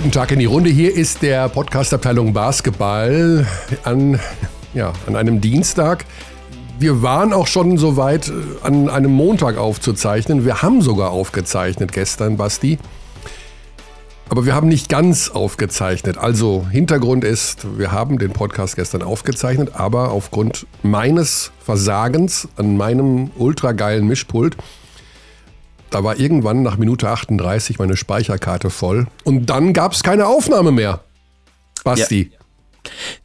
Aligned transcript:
Guten 0.00 0.12
Tag 0.12 0.32
in 0.32 0.38
die 0.38 0.46
Runde. 0.46 0.70
Hier 0.70 0.94
ist 0.94 1.20
der 1.20 1.50
Podcast-Abteilung 1.50 2.32
Basketball 2.32 3.46
an, 3.84 4.18
ja, 4.72 4.94
an 5.06 5.14
einem 5.14 5.42
Dienstag. 5.42 6.06
Wir 6.78 7.02
waren 7.02 7.34
auch 7.34 7.46
schon 7.46 7.76
so 7.76 7.98
weit, 7.98 8.28
äh, 8.28 8.32
an 8.62 8.88
einem 8.88 9.12
Montag 9.12 9.58
aufzuzeichnen. 9.58 10.46
Wir 10.46 10.62
haben 10.62 10.80
sogar 10.80 11.10
aufgezeichnet 11.10 11.92
gestern, 11.92 12.38
Basti. 12.38 12.78
Aber 14.30 14.46
wir 14.46 14.54
haben 14.54 14.68
nicht 14.68 14.88
ganz 14.88 15.28
aufgezeichnet. 15.28 16.16
Also 16.16 16.66
Hintergrund 16.70 17.22
ist, 17.22 17.66
wir 17.78 17.92
haben 17.92 18.18
den 18.18 18.32
Podcast 18.32 18.76
gestern 18.76 19.02
aufgezeichnet, 19.02 19.72
aber 19.74 20.12
aufgrund 20.12 20.66
meines 20.82 21.52
Versagens 21.62 22.48
an 22.56 22.78
meinem 22.78 23.32
ultrageilen 23.36 24.06
Mischpult 24.06 24.56
da 25.90 26.04
war 26.04 26.18
irgendwann 26.18 26.62
nach 26.62 26.76
Minute 26.76 27.08
38 27.08 27.78
meine 27.78 27.96
Speicherkarte 27.96 28.70
voll 28.70 29.06
und 29.24 29.46
dann 29.46 29.72
gab 29.72 29.92
es 29.92 30.02
keine 30.02 30.26
Aufnahme 30.26 30.72
mehr. 30.72 31.00
Basti. 31.84 32.30
Ja. 32.32 32.38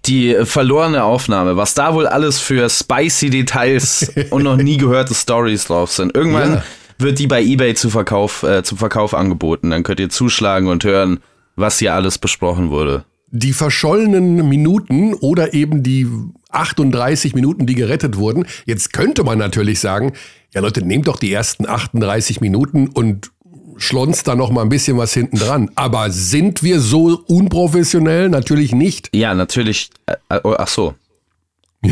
Die 0.05 0.35
verlorene 0.45 1.03
Aufnahme, 1.03 1.55
was 1.55 1.73
da 1.73 1.93
wohl 1.93 2.07
alles 2.07 2.39
für 2.39 2.69
spicy 2.69 3.29
Details 3.29 4.11
und 4.29 4.43
noch 4.43 4.57
nie 4.57 4.77
gehörte 4.77 5.13
Stories 5.13 5.65
drauf 5.65 5.91
sind. 5.91 6.15
Irgendwann 6.15 6.55
ja. 6.55 6.63
wird 6.97 7.19
die 7.19 7.27
bei 7.27 7.41
eBay 7.41 7.73
zu 7.73 7.89
Verkauf, 7.89 8.43
äh, 8.43 8.63
zum 8.63 8.77
Verkauf 8.77 9.13
angeboten. 9.13 9.69
Dann 9.69 9.83
könnt 9.83 9.99
ihr 9.99 10.09
zuschlagen 10.09 10.67
und 10.67 10.83
hören, 10.83 11.19
was 11.55 11.79
hier 11.79 11.93
alles 11.93 12.17
besprochen 12.17 12.69
wurde. 12.69 13.05
Die 13.37 13.51
verschollenen 13.51 14.47
Minuten 14.47 15.13
oder 15.13 15.53
eben 15.53 15.83
die 15.83 16.07
38 16.51 17.35
Minuten, 17.35 17.65
die 17.65 17.75
gerettet 17.75 18.15
wurden. 18.15 18.45
Jetzt 18.65 18.93
könnte 18.93 19.25
man 19.25 19.37
natürlich 19.37 19.81
sagen, 19.81 20.13
ja 20.53 20.61
Leute, 20.61 20.81
nehmt 20.85 21.07
doch 21.07 21.17
die 21.17 21.33
ersten 21.33 21.67
38 21.67 22.39
Minuten 22.39 22.87
und 22.87 23.31
schlonzt 23.75 24.29
da 24.29 24.35
noch 24.35 24.51
mal 24.51 24.61
ein 24.61 24.69
bisschen 24.69 24.97
was 24.97 25.13
hinten 25.13 25.35
dran. 25.37 25.69
Aber 25.75 26.11
sind 26.11 26.63
wir 26.63 26.79
so 26.79 27.23
unprofessionell? 27.27 28.29
Natürlich 28.29 28.73
nicht. 28.73 29.09
Ja, 29.13 29.33
natürlich. 29.35 29.89
Ach 30.29 30.67
so. 30.69 30.95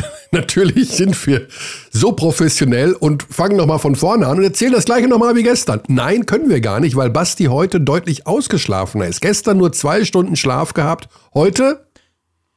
natürlich 0.32 0.90
sind 0.90 1.28
wir 1.28 1.48
so 1.92 2.14
professionell 2.14 2.94
und 2.94 3.24
fangen 3.24 3.58
noch 3.58 3.66
mal 3.66 3.78
von 3.78 3.96
vorne 3.96 4.28
an 4.28 4.38
und 4.38 4.44
erzählen 4.44 4.74
das 4.74 4.86
gleiche 4.86 5.08
noch 5.08 5.20
mal 5.20 5.36
wie 5.36 5.44
gestern. 5.44 5.82
Nein, 5.88 6.26
können 6.26 6.50
wir 6.50 6.62
gar 6.62 6.80
nicht, 6.80 6.96
weil 6.96 7.10
Basti 7.10 7.46
heute 7.46 7.82
deutlich 7.82 8.26
ausgeschlafener 8.26 9.08
ist. 9.08 9.22
Gestern 9.22 9.58
nur 9.58 9.72
zwei 9.72 10.06
Stunden 10.06 10.36
Schlaf 10.36 10.74
gehabt. 10.74 11.10
Heute 11.34 11.86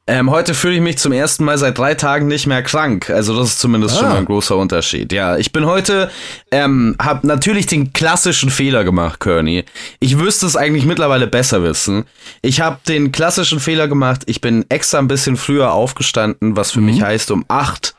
ähm, 0.07 0.31
heute 0.31 0.53
fühle 0.53 0.75
ich 0.75 0.81
mich 0.81 0.97
zum 0.97 1.11
ersten 1.11 1.43
Mal 1.43 1.57
seit 1.57 1.77
drei 1.77 1.93
Tagen 1.93 2.27
nicht 2.27 2.47
mehr 2.47 2.63
krank. 2.63 3.09
Also 3.09 3.37
das 3.37 3.49
ist 3.49 3.59
zumindest 3.59 3.97
ah. 3.97 3.99
schon 3.99 4.09
mal 4.09 4.17
ein 4.17 4.25
großer 4.25 4.55
Unterschied. 4.55 5.11
Ja, 5.11 5.37
ich 5.37 5.51
bin 5.51 5.65
heute, 5.65 6.09
ähm, 6.49 6.95
habe 7.01 7.27
natürlich 7.27 7.65
den 7.65 7.91
klassischen 7.91 8.49
Fehler 8.49 8.85
gemacht, 8.85 9.19
Kearney. 9.19 9.65
Ich 9.99 10.17
wüsste 10.17 10.45
es 10.45 10.55
eigentlich 10.55 10.85
mittlerweile 10.85 11.27
besser 11.27 11.61
wissen. 11.61 12.05
Ich 12.41 12.61
habe 12.61 12.79
den 12.87 13.11
klassischen 13.11 13.59
Fehler 13.59 13.89
gemacht. 13.89 14.21
Ich 14.27 14.39
bin 14.39 14.65
extra 14.69 14.99
ein 14.99 15.09
bisschen 15.09 15.35
früher 15.35 15.73
aufgestanden, 15.73 16.55
was 16.55 16.71
für 16.71 16.79
mhm. 16.79 16.85
mich 16.85 17.01
heißt 17.01 17.29
um 17.31 17.43
acht 17.49 17.96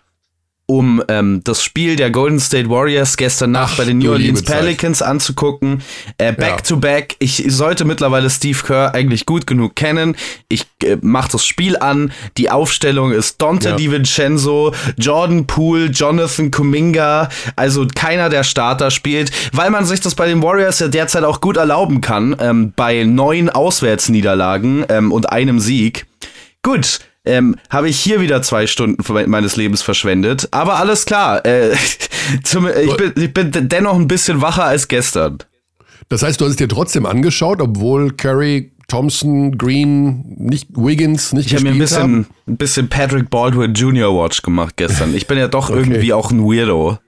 um 0.70 1.02
ähm, 1.08 1.41
das 1.44 1.64
Spiel 1.64 1.97
der 1.97 2.11
Golden 2.11 2.38
State 2.38 2.69
Warriors 2.69 3.16
gestern 3.16 3.52
Nacht 3.52 3.72
Ach, 3.72 3.78
bei 3.78 3.84
den 3.86 3.98
New 3.98 4.12
Orleans 4.12 4.42
Pelicans 4.42 4.98
Zeit. 4.98 5.08
anzugucken. 5.08 5.83
Äh, 6.19 6.34
back 6.34 6.48
ja. 6.48 6.56
to 6.56 6.77
back. 6.77 7.16
Ich 7.20 7.42
sollte 7.48 7.86
mittlerweile 7.86 8.28
Steve 8.28 8.58
Kerr 8.66 8.94
eigentlich 8.94 9.24
gut 9.24 9.46
genug 9.46 9.77
kennen. 9.77 10.14
Ich 10.50 10.66
äh, 10.84 10.98
mache 11.00 11.33
das 11.33 11.46
Spiel 11.46 11.78
an. 11.78 12.12
Die 12.36 12.50
Aufstellung 12.50 13.12
ist 13.12 13.41
Dante 13.41 13.70
ja. 13.70 13.77
DiVincenzo, 13.77 14.74
Jordan 14.98 15.46
Poole, 15.46 15.86
Jonathan 15.86 16.50
Kuminga. 16.50 17.30
Also 17.56 17.86
keiner 17.94 18.28
der 18.28 18.44
Starter 18.44 18.91
spielt, 18.91 19.33
weil 19.52 19.70
man 19.70 19.86
sich 19.86 20.00
das 20.00 20.14
bei 20.14 20.28
den 20.28 20.42
Warriors 20.42 20.80
ja 20.80 20.89
derzeit 20.89 21.24
auch 21.24 21.40
gut 21.40 21.57
erlauben 21.57 22.02
kann. 22.02 22.36
Ähm, 22.40 22.74
bei 22.77 23.05
neun 23.05 23.48
Auswärtsniederlagen 23.48 24.84
ähm, 24.90 25.12
und 25.12 25.30
einem 25.33 25.61
Sieg. 25.61 26.05
Gut, 26.62 27.01
ähm, 27.28 27.56
habe 27.70 27.89
ich 27.89 27.98
hier 28.00 28.20
wieder 28.20 28.42
zwei 28.42 28.66
Stunden 28.66 29.02
meines 29.30 29.56
Lebens 29.56 29.83
verschwendet. 29.83 30.48
Aber 30.50 30.77
alles 30.77 31.05
klar, 31.05 31.44
äh, 31.44 31.77
zum, 32.42 32.66
ich, 32.68 32.96
bin, 32.96 33.12
ich 33.16 33.33
bin 33.33 33.50
dennoch 33.68 33.94
ein 33.94 34.08
bisschen 34.08 34.40
wacher 34.40 34.64
als 34.64 34.89
gestern. 34.89 35.39
Das 36.08 36.22
heißt, 36.22 36.40
du 36.40 36.46
hast 36.46 36.52
es 36.52 36.56
dir 36.56 36.68
trotzdem 36.68 37.06
angeschaut, 37.06 37.61
obwohl 37.61 38.12
Curry, 38.12 38.72
Thompson, 38.89 39.58
Green, 39.58 40.24
nicht 40.39 40.68
Wiggins 40.74 41.34
nicht 41.34 41.46
ich 41.46 41.55
habe 41.55 41.64
mir 41.64 41.72
ein 41.72 41.78
bisschen, 41.78 42.27
ein 42.46 42.56
bisschen 42.56 42.89
Patrick 42.89 43.28
Baldwin 43.28 43.74
Jr. 43.74 44.14
Watch 44.14 44.40
gemacht 44.40 44.74
gestern. 44.77 45.14
Ich 45.14 45.27
bin 45.27 45.36
ja 45.36 45.48
doch 45.48 45.68
okay. 45.70 45.80
irgendwie 45.80 46.14
auch 46.14 46.30
ein 46.30 46.42
Weirdo. 46.42 46.98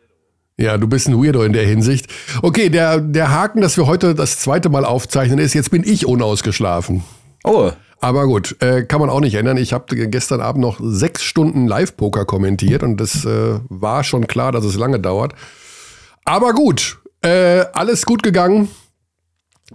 Ja, 0.58 0.76
du 0.76 0.86
bist 0.86 1.08
ein 1.08 1.16
Weirdo 1.16 1.42
in 1.42 1.54
der 1.54 1.66
Hinsicht. 1.66 2.08
Okay, 2.42 2.68
der, 2.68 3.00
der 3.00 3.30
Haken, 3.30 3.62
dass 3.62 3.78
wir 3.78 3.86
heute 3.86 4.14
das 4.14 4.38
zweite 4.38 4.68
Mal 4.68 4.84
aufzeichnen, 4.84 5.38
ist, 5.38 5.54
jetzt 5.54 5.70
bin 5.70 5.82
ich 5.82 6.04
unausgeschlafen. 6.04 7.02
Oh. 7.44 7.70
Aber 8.00 8.26
gut, 8.26 8.56
äh, 8.62 8.84
kann 8.84 9.00
man 9.00 9.10
auch 9.10 9.20
nicht 9.20 9.34
ändern. 9.34 9.58
Ich 9.58 9.74
habe 9.74 9.94
gestern 10.08 10.40
Abend 10.40 10.62
noch 10.62 10.80
sechs 10.82 11.22
Stunden 11.22 11.66
Live-Poker 11.66 12.24
kommentiert 12.24 12.82
und 12.82 12.96
das 12.96 13.26
äh, 13.26 13.60
war 13.68 14.04
schon 14.04 14.26
klar, 14.26 14.52
dass 14.52 14.64
es 14.64 14.74
lange 14.74 14.98
dauert. 14.98 15.34
Aber 16.24 16.54
gut, 16.54 16.98
äh, 17.20 17.64
alles 17.74 18.06
gut 18.06 18.22
gegangen. 18.22 18.70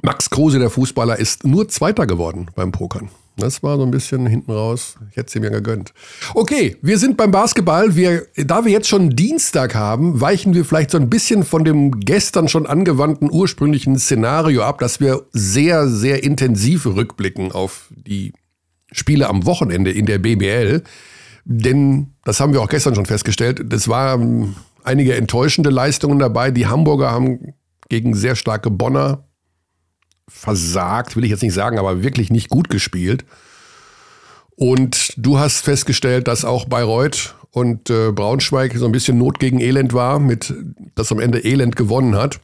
Max 0.01 0.29
Kruse, 0.29 0.57
der 0.57 0.71
Fußballer, 0.71 1.19
ist 1.19 1.45
nur 1.45 1.69
Zweiter 1.69 2.07
geworden 2.07 2.49
beim 2.55 2.71
Pokern. 2.71 3.09
Das 3.37 3.61
war 3.63 3.75
so 3.75 3.83
ein 3.83 3.91
bisschen 3.91 4.25
hinten 4.25 4.51
raus. 4.51 4.95
Ich 5.11 5.17
hätte 5.17 5.27
es 5.27 5.35
ihm 5.35 5.43
ja 5.43 5.49
gegönnt. 5.49 5.93
Okay, 6.33 6.77
wir 6.81 6.97
sind 6.97 7.17
beim 7.17 7.31
Basketball. 7.31 7.95
Wir, 7.95 8.27
da 8.37 8.63
wir 8.63 8.71
jetzt 8.71 8.87
schon 8.87 9.09
Dienstag 9.09 9.75
haben, 9.75 10.21
weichen 10.21 10.53
wir 10.53 10.63
vielleicht 10.63 10.91
so 10.91 10.97
ein 10.97 11.09
bisschen 11.09 11.43
von 11.43 11.65
dem 11.65 11.99
gestern 11.99 12.47
schon 12.47 12.65
angewandten 12.65 13.29
ursprünglichen 13.29 13.99
Szenario 13.99 14.63
ab, 14.63 14.79
dass 14.79 15.01
wir 15.01 15.23
sehr, 15.33 15.89
sehr 15.89 16.23
intensiv 16.23 16.85
rückblicken 16.85 17.51
auf 17.51 17.89
die 17.91 18.31
Spiele 18.93 19.27
am 19.27 19.45
Wochenende 19.45 19.91
in 19.91 20.05
der 20.05 20.19
BBL. 20.19 20.83
Denn, 21.43 22.13
das 22.23 22.39
haben 22.39 22.53
wir 22.53 22.61
auch 22.61 22.69
gestern 22.69 22.95
schon 22.95 23.05
festgestellt, 23.05 23.61
das 23.67 23.89
waren 23.89 24.55
einige 24.83 25.13
enttäuschende 25.15 25.71
Leistungen 25.71 26.19
dabei. 26.19 26.51
Die 26.51 26.67
Hamburger 26.67 27.11
haben 27.11 27.53
gegen 27.89 28.15
sehr 28.15 28.35
starke 28.35 28.71
Bonner 28.71 29.25
versagt, 30.27 31.15
will 31.15 31.23
ich 31.23 31.31
jetzt 31.31 31.43
nicht 31.43 31.53
sagen, 31.53 31.79
aber 31.79 32.03
wirklich 32.03 32.31
nicht 32.31 32.49
gut 32.49 32.69
gespielt. 32.69 33.25
Und 34.55 35.13
du 35.17 35.37
hast 35.37 35.61
festgestellt, 35.61 36.27
dass 36.27 36.45
auch 36.45 36.65
Bayreuth 36.65 37.35
und 37.51 37.89
äh, 37.89 38.11
Braunschweig 38.11 38.75
so 38.75 38.85
ein 38.85 38.91
bisschen 38.91 39.17
Not 39.17 39.39
gegen 39.39 39.59
Elend 39.59 39.93
war, 39.93 40.19
mit 40.19 40.53
das 40.95 41.11
am 41.11 41.19
Ende 41.19 41.39
Elend 41.39 41.75
gewonnen 41.75 42.15
hat. 42.15 42.39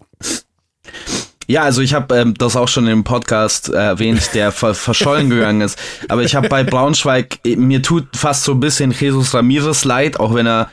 Ja, 1.47 1.63
also 1.63 1.81
ich 1.81 1.93
habe 1.93 2.15
ähm, 2.15 2.33
das 2.35 2.55
auch 2.55 2.67
schon 2.67 2.87
im 2.87 3.03
Podcast 3.03 3.69
äh, 3.69 3.75
erwähnt, 3.75 4.29
der 4.33 4.51
ver 4.51 4.73
verschollen 4.73 5.29
gegangen 5.29 5.61
ist. 5.61 5.77
Aber 6.07 6.23
ich 6.23 6.35
habe 6.35 6.47
bei 6.47 6.63
Braunschweig, 6.63 7.39
mir 7.43 7.81
tut 7.81 8.15
fast 8.15 8.43
so 8.43 8.53
ein 8.53 8.61
bisschen 8.61 8.91
Jesus 8.91 9.33
Ramirez 9.33 9.83
leid, 9.83 10.19
auch 10.19 10.33
wenn 10.33 10.47
er 10.47 10.69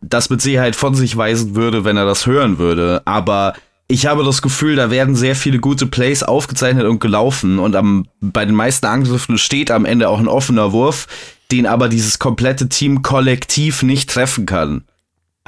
das 0.00 0.30
mit 0.30 0.40
Sicherheit 0.40 0.76
von 0.76 0.94
sich 0.94 1.16
weisen 1.16 1.54
würde, 1.54 1.84
wenn 1.84 1.96
er 1.96 2.06
das 2.06 2.26
hören 2.26 2.58
würde. 2.58 3.02
Aber 3.04 3.54
ich 3.88 4.06
habe 4.06 4.22
das 4.22 4.42
Gefühl, 4.42 4.76
da 4.76 4.90
werden 4.90 5.16
sehr 5.16 5.34
viele 5.34 5.58
gute 5.58 5.86
Plays 5.86 6.22
aufgezeichnet 6.22 6.86
und 6.86 7.00
gelaufen 7.00 7.58
und 7.58 7.74
am, 7.74 8.06
bei 8.20 8.44
den 8.44 8.54
meisten 8.54 8.86
Angriffen 8.86 9.38
steht 9.38 9.70
am 9.70 9.86
Ende 9.86 10.10
auch 10.10 10.18
ein 10.18 10.28
offener 10.28 10.72
Wurf, 10.72 11.08
den 11.50 11.66
aber 11.66 11.88
dieses 11.88 12.18
komplette 12.18 12.68
Team 12.68 13.00
kollektiv 13.00 13.82
nicht 13.82 14.10
treffen 14.10 14.44
kann. 14.44 14.84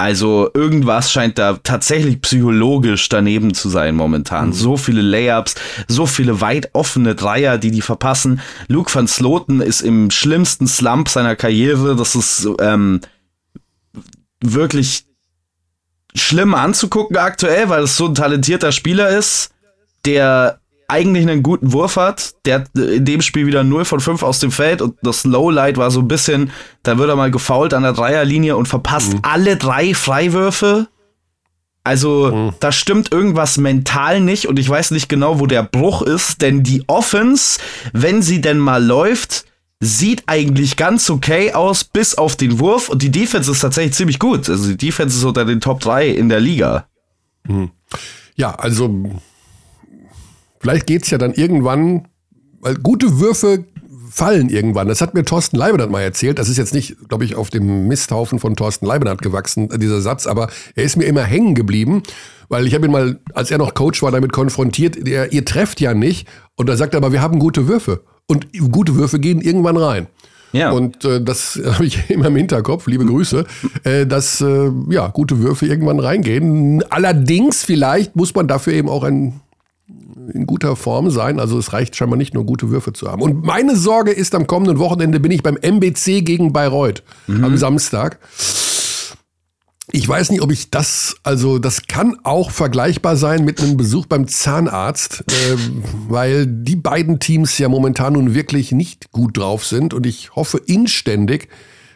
Also 0.01 0.49
irgendwas 0.55 1.11
scheint 1.11 1.37
da 1.37 1.59
tatsächlich 1.61 2.21
psychologisch 2.21 3.07
daneben 3.07 3.53
zu 3.53 3.69
sein 3.69 3.93
momentan. 3.93 4.47
Mhm. 4.47 4.53
So 4.53 4.75
viele 4.75 5.01
Layups, 5.01 5.53
so 5.87 6.07
viele 6.07 6.41
weit 6.41 6.71
offene 6.73 7.13
Dreier, 7.13 7.59
die 7.59 7.69
die 7.69 7.83
verpassen. 7.83 8.41
Luke 8.67 8.91
van 8.91 9.07
Sloten 9.07 9.61
ist 9.61 9.81
im 9.81 10.09
schlimmsten 10.09 10.65
Slump 10.65 11.07
seiner 11.07 11.35
Karriere. 11.35 11.95
Das 11.95 12.15
ist 12.15 12.49
ähm, 12.59 13.01
wirklich 14.43 15.05
schlimm 16.15 16.53
anzugucken 16.53 17.17
aktuell, 17.17 17.69
weil 17.69 17.83
es 17.83 17.97
so 17.97 18.07
ein 18.07 18.15
talentierter 18.15 18.71
Spieler 18.71 19.09
ist, 19.09 19.51
der 20.05 20.59
eigentlich 20.91 21.25
einen 21.25 21.41
guten 21.41 21.71
Wurf 21.71 21.95
hat. 21.95 22.35
Der 22.45 22.55
hat 22.55 22.75
in 22.75 23.05
dem 23.05 23.21
Spiel 23.21 23.45
wieder 23.45 23.63
0 23.63 23.85
von 23.85 24.01
5 24.01 24.23
aus 24.23 24.39
dem 24.39 24.51
Feld 24.51 24.81
und 24.81 24.95
das 25.03 25.23
Lowlight 25.23 25.77
war 25.77 25.89
so 25.89 26.01
ein 26.01 26.07
bisschen, 26.07 26.51
da 26.83 26.97
wird 26.97 27.09
er 27.09 27.15
mal 27.15 27.31
gefault 27.31 27.73
an 27.73 27.83
der 27.83 27.93
Dreierlinie 27.93 28.57
und 28.57 28.67
verpasst 28.67 29.13
mhm. 29.13 29.19
alle 29.21 29.55
drei 29.55 29.93
Freiwürfe. 29.93 30.87
Also, 31.83 32.31
mhm. 32.31 32.53
da 32.59 32.71
stimmt 32.71 33.11
irgendwas 33.11 33.57
mental 33.57 34.19
nicht 34.19 34.47
und 34.47 34.59
ich 34.59 34.69
weiß 34.69 34.91
nicht 34.91 35.07
genau, 35.07 35.39
wo 35.39 35.47
der 35.47 35.63
Bruch 35.63 36.01
ist, 36.01 36.41
denn 36.41 36.61
die 36.61 36.83
Offense, 36.87 37.59
wenn 37.93 38.21
sie 38.21 38.41
denn 38.41 38.59
mal 38.59 38.83
läuft, 38.83 39.45
sieht 39.81 40.23
eigentlich 40.27 40.77
ganz 40.77 41.09
okay 41.09 41.53
aus, 41.53 41.83
bis 41.83 42.15
auf 42.15 42.35
den 42.35 42.59
Wurf. 42.59 42.87
Und 42.87 43.01
die 43.01 43.11
Defense 43.11 43.51
ist 43.51 43.59
tatsächlich 43.59 43.95
ziemlich 43.95 44.19
gut. 44.19 44.47
Also 44.47 44.69
die 44.69 44.77
Defense 44.77 45.17
ist 45.17 45.23
unter 45.23 45.43
den 45.43 45.59
Top 45.59 45.79
3 45.81 46.07
in 46.07 46.29
der 46.29 46.39
Liga. 46.39 46.85
Hm. 47.47 47.71
Ja, 48.35 48.53
also 48.55 49.09
vielleicht 50.59 50.85
geht 50.85 51.03
es 51.03 51.09
ja 51.09 51.17
dann 51.17 51.33
irgendwann, 51.33 52.07
weil 52.59 52.75
gute 52.75 53.19
Würfe 53.19 53.65
fallen 54.11 54.49
irgendwann. 54.49 54.87
Das 54.87 55.01
hat 55.01 55.13
mir 55.13 55.25
Thorsten 55.25 55.57
Leibenhardt 55.57 55.89
mal 55.89 56.01
erzählt. 56.01 56.37
Das 56.37 56.49
ist 56.49 56.57
jetzt 56.57 56.73
nicht, 56.73 56.97
glaube 57.09 57.25
ich, 57.25 57.35
auf 57.35 57.49
dem 57.49 57.87
Misthaufen 57.87 58.39
von 58.39 58.55
Thorsten 58.55 58.85
Leibenhardt 58.85 59.21
gewachsen, 59.21 59.69
dieser 59.79 60.01
Satz, 60.01 60.27
aber 60.27 60.49
er 60.75 60.83
ist 60.83 60.97
mir 60.97 61.05
immer 61.05 61.23
hängen 61.23 61.55
geblieben, 61.55 62.03
weil 62.49 62.67
ich 62.67 62.75
habe 62.75 62.85
ihn 62.85 62.91
mal, 62.91 63.19
als 63.33 63.49
er 63.49 63.57
noch 63.57 63.73
Coach 63.73 64.03
war, 64.03 64.11
damit 64.11 64.33
konfrontiert, 64.33 64.97
ihr, 65.07 65.31
ihr 65.31 65.45
trefft 65.45 65.79
ja 65.79 65.93
nicht. 65.93 66.27
Und 66.55 66.67
da 66.67 66.75
sagt 66.75 66.93
er 66.93 66.97
aber, 66.97 67.13
wir 67.13 67.21
haben 67.21 67.39
gute 67.39 67.67
Würfe. 67.67 68.03
Und 68.31 68.47
gute 68.71 68.95
Würfe 68.95 69.19
gehen 69.19 69.41
irgendwann 69.41 69.75
rein. 69.75 70.07
Ja. 70.53 70.71
Und 70.71 71.03
äh, 71.03 71.21
das 71.21 71.59
habe 71.65 71.85
ich 71.85 72.09
immer 72.09 72.27
im 72.27 72.35
Hinterkopf, 72.37 72.87
liebe 72.87 73.05
Grüße, 73.05 73.45
äh, 73.83 74.05
dass 74.05 74.39
äh, 74.39 74.71
ja, 74.89 75.07
gute 75.07 75.39
Würfe 75.39 75.65
irgendwann 75.65 75.99
reingehen. 75.99 76.81
Allerdings, 76.89 77.63
vielleicht 77.63 78.15
muss 78.15 78.33
man 78.33 78.47
dafür 78.47 78.71
eben 78.71 78.87
auch 78.87 79.03
ein, 79.03 79.41
in 80.33 80.45
guter 80.45 80.77
Form 80.77 81.09
sein. 81.09 81.41
Also 81.41 81.57
es 81.57 81.73
reicht 81.73 81.97
scheinbar 81.97 82.17
nicht 82.17 82.33
nur 82.33 82.45
gute 82.45 82.69
Würfe 82.69 82.93
zu 82.93 83.11
haben. 83.11 83.21
Und 83.21 83.43
meine 83.43 83.75
Sorge 83.75 84.11
ist, 84.11 84.33
am 84.33 84.47
kommenden 84.47 84.79
Wochenende 84.79 85.19
bin 85.19 85.31
ich 85.31 85.43
beim 85.43 85.57
MBC 85.57 86.21
gegen 86.23 86.53
Bayreuth 86.53 87.03
mhm. 87.27 87.43
am 87.43 87.57
Samstag. 87.57 88.19
Ich 89.93 90.07
weiß 90.07 90.31
nicht, 90.31 90.41
ob 90.41 90.51
ich 90.51 90.69
das, 90.69 91.17
also 91.23 91.59
das 91.59 91.87
kann 91.87 92.17
auch 92.23 92.51
vergleichbar 92.51 93.17
sein 93.17 93.43
mit 93.43 93.61
einem 93.61 93.75
Besuch 93.75 94.05
beim 94.05 94.27
Zahnarzt, 94.27 95.23
äh, 95.27 95.57
weil 96.07 96.47
die 96.47 96.77
beiden 96.77 97.19
Teams 97.19 97.57
ja 97.57 97.67
momentan 97.67 98.13
nun 98.13 98.33
wirklich 98.33 98.71
nicht 98.71 99.11
gut 99.11 99.37
drauf 99.37 99.65
sind 99.65 99.93
und 99.93 100.05
ich 100.05 100.33
hoffe 100.35 100.59
inständig, 100.65 101.49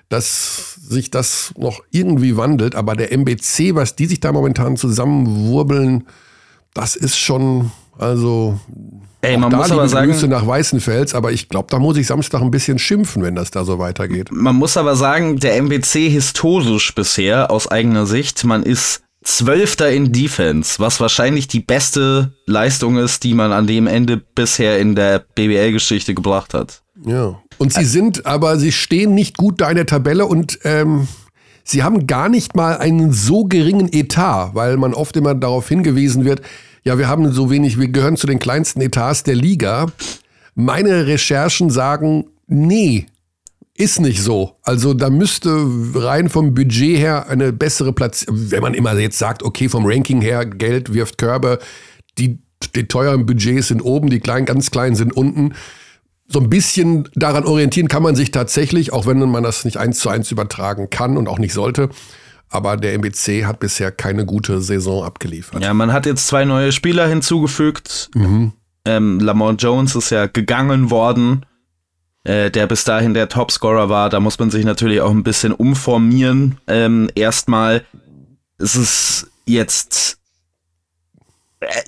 dass 0.09 0.75
sich 0.75 1.09
das 1.09 1.53
noch 1.57 1.81
irgendwie 1.91 2.35
wandelt. 2.35 2.75
Aber 2.75 2.95
der 2.95 3.11
MBC, 3.13 3.75
was 3.75 3.95
die 3.95 4.07
sich 4.07 4.19
da 4.19 4.31
momentan 4.31 4.75
zusammenwurbeln, 4.75 6.05
das 6.73 6.95
ist 6.97 7.17
schon, 7.17 7.71
also 7.97 8.59
Ey, 9.25 9.37
man 9.37 9.51
muss 9.51 9.71
aber 9.71 9.87
sagen, 9.87 10.11
Grüße 10.11 10.27
nach 10.27 10.45
Weißenfels, 10.45 11.13
aber 11.13 11.31
ich 11.31 11.49
glaube, 11.49 11.67
da 11.69 11.79
muss 11.79 11.97
ich 11.97 12.07
Samstag 12.07 12.41
ein 12.41 12.51
bisschen 12.51 12.79
schimpfen, 12.79 13.23
wenn 13.23 13.35
das 13.35 13.51
da 13.51 13.65
so 13.65 13.79
weitergeht. 13.79 14.29
Man 14.31 14.55
muss 14.55 14.77
aber 14.77 14.95
sagen, 14.95 15.39
der 15.39 15.55
MBC 15.57 16.09
historisch 16.09 16.93
bisher 16.93 17.51
aus 17.51 17.67
eigener 17.67 18.05
Sicht, 18.05 18.43
man 18.43 18.63
ist 18.63 19.01
Zwölfter 19.25 19.89
in 19.89 20.11
Defense, 20.11 20.79
was 20.79 20.99
wahrscheinlich 20.99 21.47
die 21.47 21.59
beste 21.59 22.33
Leistung 22.45 22.97
ist, 22.97 23.23
die 23.23 23.33
man 23.33 23.51
an 23.51 23.65
dem 23.65 23.87
Ende 23.87 24.17
bisher 24.17 24.79
in 24.79 24.95
der 24.95 25.19
BBL-Geschichte 25.19 26.13
gebracht 26.13 26.53
hat. 26.53 26.83
Ja. 27.03 27.39
Und 27.57 27.73
sie 27.73 27.85
sind, 27.85 28.27
aber 28.27 28.59
sie 28.59 28.71
stehen 28.71 29.15
nicht 29.15 29.35
gut 29.35 29.61
da 29.61 29.69
in 29.69 29.77
der 29.77 29.87
Tabelle 29.87 30.27
und 30.27 30.59
ähm, 30.63 31.07
sie 31.63 31.81
haben 31.81 32.05
gar 32.05 32.29
nicht 32.29 32.55
mal 32.55 32.77
einen 32.77 33.11
so 33.11 33.45
geringen 33.45 33.91
Etat, 33.91 34.51
weil 34.53 34.77
man 34.77 34.93
oft 34.93 35.17
immer 35.17 35.33
darauf 35.33 35.67
hingewiesen 35.67 36.23
wird, 36.23 36.41
ja, 36.85 36.99
wir 36.99 37.07
haben 37.07 37.31
so 37.31 37.49
wenig, 37.49 37.79
wir 37.79 37.87
gehören 37.87 38.15
zu 38.15 38.27
den 38.27 38.39
kleinsten 38.39 38.79
Etats 38.79 39.23
der 39.23 39.35
Liga. 39.35 39.87
Meine 40.53 41.07
Recherchen 41.07 41.71
sagen, 41.71 42.25
nee, 42.47 43.07
ist 43.75 43.99
nicht 43.99 44.21
so. 44.21 44.55
Also 44.61 44.93
da 44.93 45.09
müsste 45.09 45.49
rein 45.95 46.29
vom 46.29 46.53
Budget 46.53 46.97
her 46.97 47.27
eine 47.27 47.51
bessere 47.51 47.91
Platz, 47.91 48.25
wenn 48.29 48.61
man 48.61 48.75
immer 48.75 48.97
jetzt 48.97 49.17
sagt, 49.17 49.41
okay, 49.43 49.67
vom 49.67 49.85
Ranking 49.85 50.21
her, 50.21 50.45
Geld 50.45 50.93
wirft 50.93 51.17
Körbe, 51.17 51.59
die, 52.19 52.39
die 52.75 52.87
teuren 52.87 53.25
Budgets 53.25 53.69
sind 53.69 53.81
oben, 53.81 54.09
die 54.09 54.19
kleinen, 54.19 54.45
ganz 54.45 54.69
kleinen 54.69 54.95
sind 54.95 55.11
unten. 55.11 55.55
So 56.27 56.39
ein 56.39 56.49
bisschen 56.49 57.09
daran 57.15 57.45
orientieren 57.45 57.87
kann 57.87 58.03
man 58.03 58.15
sich 58.15 58.31
tatsächlich, 58.31 58.93
auch 58.93 59.07
wenn 59.07 59.19
man 59.19 59.43
das 59.43 59.65
nicht 59.65 59.77
eins 59.77 59.99
zu 59.99 60.09
eins 60.09 60.31
übertragen 60.31 60.89
kann 60.89 61.17
und 61.17 61.27
auch 61.27 61.39
nicht 61.39 61.53
sollte. 61.53 61.89
Aber 62.49 62.77
der 62.77 62.93
MBC 62.93 63.45
hat 63.45 63.59
bisher 63.59 63.91
keine 63.91 64.25
gute 64.25 64.61
Saison 64.61 65.03
abgeliefert. 65.03 65.63
Ja, 65.63 65.73
man 65.73 65.91
hat 65.91 66.05
jetzt 66.05 66.27
zwei 66.27 66.45
neue 66.45 66.71
Spieler 66.71 67.07
hinzugefügt. 67.07 68.09
Mhm. 68.15 68.53
Ähm, 68.85 69.19
Lamont 69.19 69.61
Jones 69.61 69.95
ist 69.95 70.11
ja 70.11 70.27
gegangen 70.27 70.91
worden, 70.91 71.45
äh, 72.23 72.51
der 72.51 72.67
bis 72.67 72.83
dahin 72.83 73.13
der 73.13 73.29
Topscorer 73.29 73.89
war. 73.89 74.09
Da 74.09 74.19
muss 74.19 74.37
man 74.39 74.51
sich 74.51 74.63
natürlich 74.63 75.01
auch 75.01 75.11
ein 75.11 75.23
bisschen 75.23 75.53
umformieren. 75.53 76.59
Ähm, 76.67 77.09
erstmal, 77.15 77.83
es 78.57 78.75
ist 78.75 79.31
jetzt 79.45 80.19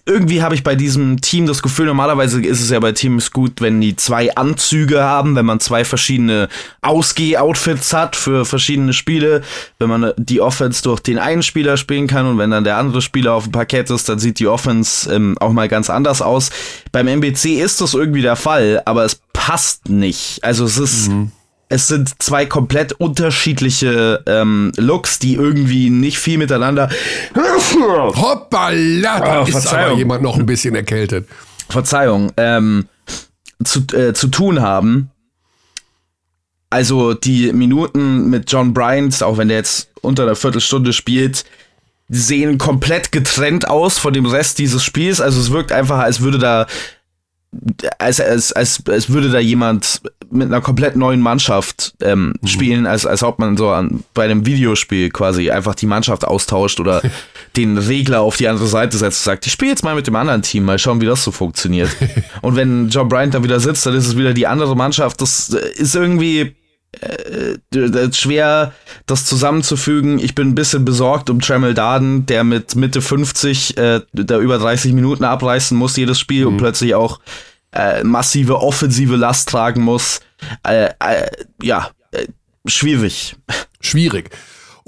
irgendwie 0.06 0.42
habe 0.42 0.56
ich 0.56 0.64
bei 0.64 0.75
diesem 0.75 1.22
Team 1.22 1.46
das 1.46 1.62
Gefühl, 1.62 1.88
normalerweise 1.88 2.42
ist 2.42 2.62
es 2.62 2.69
ja 2.69 2.80
bei 2.80 2.94
Teams 2.94 3.31
gut, 3.31 3.62
wenn 3.62 3.81
die 3.81 3.96
zwei 3.96 4.36
Anzüge 4.36 5.04
haben, 5.04 5.36
wenn 5.36 5.46
man 5.46 5.60
zwei 5.60 5.84
verschiedene 5.84 6.48
Ausgeh-Outfits 6.81 7.94
hat 7.94 8.16
für 8.16 8.46
verschiedene 8.46 8.94
Spiele, 8.94 9.44
wenn 9.80 9.90
man 9.90 10.14
die 10.18 10.42
Offense 10.42 10.81
durch 10.84 11.02
den 11.02 11.19
einen 11.19 11.44
Spieler 11.44 11.78
spielen 11.78 12.08
kann 12.08 12.25
und 12.25 12.38
wenn 12.38 12.52
dann 12.52 12.64
der 12.64 12.78
andere 12.78 13.02
Spieler 13.02 13.34
auf 13.34 13.44
dem 13.44 13.52
Parkett 13.52 13.90
ist, 13.90 14.08
dann 14.10 14.19
sieht 14.19 14.40
die 14.40 14.48
Offense 14.48 15.14
ähm, 15.14 15.38
auch 15.40 15.52
mal 15.52 15.68
ganz 15.68 15.90
anders 15.90 16.22
aus. 16.22 16.50
Beim 16.92 17.08
MBC 17.08 17.62
ist 17.62 17.81
das 17.81 17.94
irgendwie 17.94 18.22
der 18.22 18.36
Fall, 18.36 18.81
aber 18.86 19.04
es 19.04 19.22
passt 19.34 19.90
nicht. 19.90 20.44
Also 20.44 20.66
es 20.66 20.78
ist 20.78 21.10
mhm 21.10 21.31
es 21.69 21.88
sind 21.88 22.22
zwei 22.22 22.46
komplett 22.46 22.94
unterschiedliche 22.94 24.24
ähm, 24.25 24.72
Looks, 24.78 25.19
die 25.19 25.36
irgendwie 25.36 25.90
nicht 25.90 26.18
viel 26.18 26.38
miteinander. 26.38 26.90
Hoppala, 27.75 29.19
da 29.19 29.42
oh, 29.42 29.46
ist 29.46 29.68
aber 29.68 29.94
jemand 29.94 30.24
noch 30.24 30.38
ein 30.38 30.46
bisschen 30.46 30.75
erkältet. 30.75 31.28
Verzeihung, 31.69 32.31
ähm, 32.38 32.88
zu, 33.64 33.81
äh, 33.94 34.14
zu 34.14 34.28
tun 34.28 34.62
haben. 34.62 35.12
Also 36.69 37.14
die 37.14 37.52
Minuten 37.54 38.30
mit 38.30 38.52
John 38.52 38.74
Bryant, 38.74 39.22
auch 39.24 39.38
wenn 39.38 39.50
der 39.50 39.58
jetzt 39.58 39.90
unter 40.02 40.24
einer 40.24 40.36
Viertelstunde 40.36 40.94
spielt, 40.94 41.46
sehen 42.10 42.58
komplett 42.58 43.12
getrennt 43.12 43.69
aus 43.69 43.98
von 43.98 44.14
dem 44.14 44.25
Rest 44.25 44.60
dieses 44.60 44.84
Spiels. 44.84 45.19
Also 45.19 45.40
es 45.42 45.52
wirkt 45.52 45.72
einfach, 45.72 46.00
als 46.00 46.22
würde 46.22 46.38
da 46.38 46.68
als, 47.98 48.19
als, 48.19 48.51
als, 48.54 48.83
als 48.88 49.09
würde 49.09 49.30
da 49.30 49.39
jemand 49.39 50.01
mit 50.30 50.48
einer 50.48 50.62
komplett 50.62 50.95
neuen 50.95 51.21
Mannschaft 51.21 51.94
ähm, 52.01 52.33
mhm. 52.42 52.48
spielen, 52.48 52.86
als, 52.86 53.06
als 53.06 53.24
ob 53.24 53.39
man 53.39 53.57
so 53.57 53.69
an, 53.69 54.04
bei 54.13 54.25
einem 54.25 54.45
Videospiel 54.45 55.09
quasi 55.09 55.50
einfach 55.51 55.75
die 55.75 55.86
Mannschaft 55.86 56.25
austauscht 56.25 56.80
oder 56.80 57.01
den 57.56 57.77
Regler 57.77 58.21
auf 58.21 58.38
die 58.38 58.48
andere 58.48 58.68
Seite 58.68 58.98
setzt 58.98 59.21
und 59.21 59.31
sagt, 59.31 59.45
ich 59.45 59.54
spiele 59.54 59.71
jetzt 59.71 59.83
mal 59.83 59.95
mit 59.95 60.07
dem 60.07 60.15
anderen 60.15 60.42
Team, 60.42 60.63
mal 60.63 60.80
schauen, 60.80 61.01
wie 61.01 61.06
das 61.06 61.24
so 61.24 61.31
funktioniert. 61.31 61.89
und 62.42 62.56
wenn 62.56 62.89
John 62.89 63.07
Bryant 63.07 63.33
da 63.33 63.44
wieder 63.44 63.59
sitzt, 63.59 63.86
dann 63.86 63.95
ist 63.95 64.07
es 64.07 64.18
wieder 64.18 64.33
die 64.33 64.48
andere 64.48 64.75
Mannschaft. 64.75 65.21
Das 65.21 65.50
ist 65.50 65.95
irgendwie 65.95 66.56
äh, 67.01 68.13
schwer, 68.13 68.73
das 69.05 69.25
zusammenzufügen. 69.25 70.19
Ich 70.19 70.35
bin 70.35 70.49
ein 70.49 70.55
bisschen 70.55 70.85
besorgt 70.85 71.29
um 71.29 71.39
Tremel 71.39 71.73
Darden, 71.73 72.25
der 72.25 72.44
mit 72.44 72.75
Mitte 72.75 73.01
50 73.01 73.77
äh, 73.77 74.01
da 74.13 74.39
über 74.39 74.57
30 74.57 74.94
Minuten 74.94 75.23
abreißen 75.23 75.77
muss, 75.77 75.97
jedes 75.97 76.19
Spiel 76.19 76.45
mhm. 76.45 76.53
und 76.53 76.57
plötzlich 76.57 76.95
auch 76.95 77.19
äh, 77.71 78.03
massive 78.03 78.59
offensive 78.61 79.15
Last 79.15 79.49
tragen 79.49 79.81
muss. 79.81 80.21
Äh, 80.63 80.89
äh, 80.99 81.29
ja, 81.61 81.89
äh, 82.11 82.27
schwierig. 82.65 83.35
Schwierig. 83.79 84.31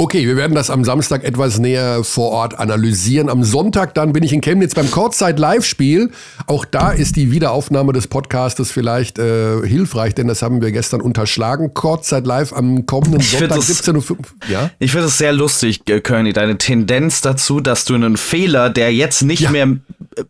Okay, 0.02 0.26
wir 0.26 0.38
werden 0.38 0.56
das 0.56 0.70
am 0.70 0.86
Samstag 0.86 1.26
etwas 1.26 1.60
näher 1.60 2.06
vor 2.06 2.32
Ort 2.32 2.58
analysieren. 2.58 3.28
Am 3.28 3.44
Sonntag 3.44 3.94
dann 3.96 4.14
bin 4.14 4.24
ich 4.24 4.32
in 4.32 4.40
Chemnitz 4.40 4.74
beim 4.74 4.90
Kurzzeit-Live-Spiel. 4.90 6.12
Auch 6.48 6.64
da 6.64 6.92
ist 6.92 7.18
die 7.18 7.32
Wiederaufnahme 7.34 7.92
des 7.92 8.08
Podcastes 8.08 8.72
vielleicht 8.72 9.20
äh, 9.20 9.60
hilfreich, 9.68 10.16
denn 10.16 10.30
das 10.30 10.42
haben 10.42 10.62
wir 10.62 10.72
gestern 10.72 11.02
unterschlagen. 11.02 11.74
Kurzzeit-Live 11.74 12.54
am 12.54 12.86
kommenden 12.86 13.20
Sonntag 13.20 13.58
17.05 13.58 14.12
Uhr. 14.12 14.18
Ja? 14.48 14.72
Ich 14.80 14.94
finde 14.94 15.08
es 15.08 15.18
sehr 15.18 15.34
lustig, 15.34 15.82
Körny, 16.04 16.32
deine 16.32 16.58
Tendenz 16.58 17.20
dazu, 17.20 17.60
dass 17.60 17.84
du 17.84 17.96
einen 17.96 18.16
Fehler, 18.16 18.70
der 18.70 18.94
jetzt 18.94 19.24
nicht 19.24 19.42
ja. 19.42 19.52
mehr 19.52 19.68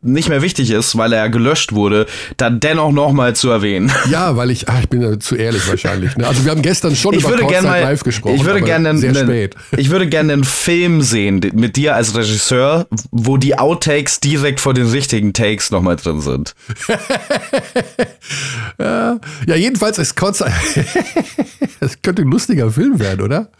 nicht 0.01 0.29
mehr 0.29 0.41
wichtig 0.41 0.71
ist, 0.71 0.97
weil 0.97 1.13
er 1.13 1.29
gelöscht 1.29 1.73
wurde, 1.73 2.05
dann 2.37 2.59
dennoch 2.59 2.91
nochmal 2.91 3.35
zu 3.35 3.49
erwähnen. 3.49 3.91
Ja, 4.09 4.35
weil 4.35 4.49
ich, 4.49 4.67
ach, 4.67 4.79
ich 4.79 4.89
bin 4.89 5.01
ja 5.01 5.19
zu 5.19 5.35
ehrlich 5.35 5.67
wahrscheinlich. 5.69 6.15
Ne? 6.17 6.25
Also 6.25 6.43
wir 6.43 6.51
haben 6.51 6.63
gestern 6.63 6.95
schon 6.95 7.13
ich 7.13 7.23
über 7.23 7.37
Kurzzeit 7.37 7.83
Live 7.83 8.03
gesprochen. 8.03 8.35
Ich 8.35 8.45
würde 8.45 8.61
gerne 8.61 8.97
sehr 8.97 9.13
spät. 9.13 9.55
Ich 9.77 9.89
würde 9.89 10.07
gerne 10.07 10.33
einen 10.33 10.43
Film 10.43 11.01
sehen 11.01 11.41
mit 11.53 11.75
dir 11.75 11.95
als 11.95 12.15
Regisseur, 12.15 12.87
wo 13.11 13.37
die 13.37 13.57
Outtakes 13.57 14.19
direkt 14.19 14.59
vor 14.59 14.73
den 14.73 14.87
richtigen 14.87 15.33
Takes 15.33 15.71
nochmal 15.71 15.95
drin 15.95 16.21
sind. 16.21 16.55
ja, 18.79 19.19
jedenfalls 19.45 19.97
ist 19.99 20.15
Kurzzeit. 20.15 20.53
das 21.79 22.01
könnte 22.01 22.23
ein 22.23 22.31
lustiger 22.31 22.71
Film 22.71 22.99
werden, 22.99 23.21
oder? 23.21 23.51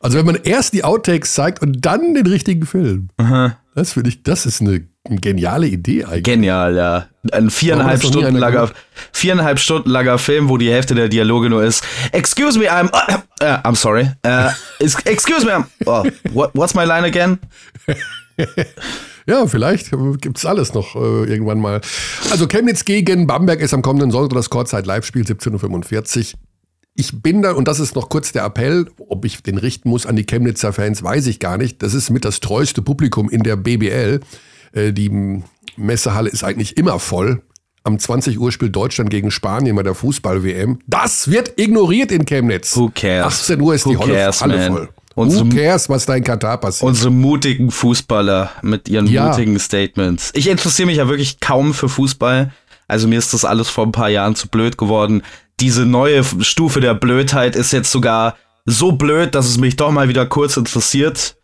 Also 0.00 0.18
wenn 0.18 0.26
man 0.26 0.38
erst 0.42 0.74
die 0.74 0.84
Outtakes 0.84 1.34
zeigt 1.34 1.62
und 1.62 1.84
dann 1.86 2.14
den 2.14 2.26
richtigen 2.26 2.66
Film. 2.66 3.08
Aha. 3.16 3.56
Das 3.74 3.92
finde 3.92 4.10
ich, 4.10 4.22
das 4.22 4.46
ist 4.46 4.60
eine 4.60 4.86
geniale 5.04 5.66
Idee 5.66 6.04
eigentlich. 6.04 6.22
Genial, 6.24 6.76
ja. 6.76 7.06
Ein 7.32 7.50
viereinhalb 7.50 8.02
Stunden 8.02 8.36
langer, 8.36 8.70
viereinhalb 9.12 9.58
Stunden 9.58 9.90
langer 9.90 10.18
Film, 10.18 10.48
wo 10.48 10.56
die 10.58 10.70
Hälfte 10.70 10.94
der 10.94 11.08
Dialoge 11.08 11.50
nur 11.50 11.62
ist. 11.62 11.84
Excuse 12.12 12.58
me, 12.58 12.70
I'm, 12.70 12.86
uh, 12.86 13.18
uh, 13.42 13.68
I'm 13.68 13.76
sorry. 13.76 14.10
Uh, 14.26 14.50
excuse 14.80 15.44
me, 15.44 15.52
I'm, 15.52 15.64
oh, 15.86 16.04
what, 16.32 16.50
what's 16.54 16.74
my 16.74 16.84
line 16.84 17.04
again? 17.04 17.38
Ja, 19.26 19.46
vielleicht 19.46 19.90
gibt 20.20 20.38
es 20.38 20.44
alles 20.44 20.74
noch 20.74 20.96
äh, 20.96 21.24
irgendwann 21.30 21.60
mal. 21.60 21.80
Also 22.30 22.48
Chemnitz 22.48 22.84
gegen 22.84 23.28
Bamberg 23.28 23.60
ist 23.60 23.72
am 23.72 23.82
kommenden 23.82 24.10
Sonntag 24.10 24.34
das 24.34 24.50
Kurzzeit-Live-Spiel 24.50 25.22
17.45 25.22 26.34
Uhr. 26.34 26.40
Ich 26.94 27.22
bin 27.22 27.40
da, 27.40 27.52
und 27.52 27.68
das 27.68 27.78
ist 27.78 27.94
noch 27.94 28.08
kurz 28.08 28.32
der 28.32 28.44
Appell, 28.44 28.90
ob 29.08 29.24
ich 29.24 29.42
den 29.42 29.58
richten 29.58 29.88
muss 29.88 30.06
an 30.06 30.16
die 30.16 30.26
Chemnitzer 30.26 30.72
Fans, 30.72 31.02
weiß 31.02 31.26
ich 31.28 31.38
gar 31.38 31.56
nicht. 31.56 31.82
Das 31.82 31.94
ist 31.94 32.10
mit 32.10 32.24
das 32.24 32.40
treueste 32.40 32.82
Publikum 32.82 33.30
in 33.30 33.44
der 33.44 33.56
BBL. 33.56 34.20
Äh, 34.72 34.92
die 34.92 35.42
Messehalle 35.76 36.30
ist 36.30 36.44
eigentlich 36.44 36.76
immer 36.76 36.98
voll. 36.98 37.42
am 37.84 37.98
20 37.98 38.38
Uhr 38.38 38.52
spielt 38.52 38.76
Deutschland 38.76 39.10
gegen 39.10 39.30
Spanien 39.32 39.74
bei 39.74 39.82
der 39.82 39.94
Fußball-WM. 39.94 40.78
Das 40.86 41.28
wird 41.30 41.54
ignoriert 41.58 42.12
in 42.12 42.24
Chemnitz. 42.24 42.76
Who 42.76 42.92
cares? 42.94 43.40
18 43.50 43.60
Uhr 43.60 43.74
ist 43.74 43.86
Who 43.86 43.90
die 43.90 43.98
Halle, 43.98 44.14
cares, 44.14 44.40
Halle 44.40 44.56
man? 44.56 44.72
voll. 44.72 44.88
Unsere- 45.16 45.44
Who 45.44 45.48
cares, 45.56 45.88
was 45.88 46.06
da 46.06 46.14
in 46.14 46.22
Katar 46.24 46.58
passiert? 46.58 46.88
Unsere 46.88 47.10
mutigen 47.10 47.70
Fußballer 47.72 48.50
mit 48.62 48.88
ihren 48.88 49.06
Ja. 49.08 49.28
mutigen 49.28 49.58
Statements. 49.58 50.30
Ich 50.34 50.48
interessiere 50.48 50.86
mich 50.86 50.98
ja 50.98 51.08
wirklich 51.08 51.40
kaum 51.40 51.74
für 51.74 51.88
Fußball. 51.88 52.52
Also 52.86 53.08
mir 53.08 53.18
ist 53.18 53.34
das 53.34 53.44
alles 53.44 53.68
vor 53.68 53.84
ein 53.84 53.92
paar 53.92 54.08
Jahren 54.10 54.36
zu 54.36 54.46
blöd 54.48 54.78
geworden. 54.78 55.22
Diese 55.60 55.84
neue 55.84 56.22
Stufe 56.40 56.80
der 56.80 56.94
Blödheit 56.94 57.56
ist 57.56 57.72
jetzt 57.72 57.90
sogar 57.90 58.36
so 58.64 58.92
blöd, 58.92 59.34
dass 59.34 59.46
es 59.48 59.58
mich 59.58 59.74
doch 59.76 59.90
mal 59.90 60.08
wieder 60.08 60.24
kurz 60.26 60.56
interessiert. 60.56 61.36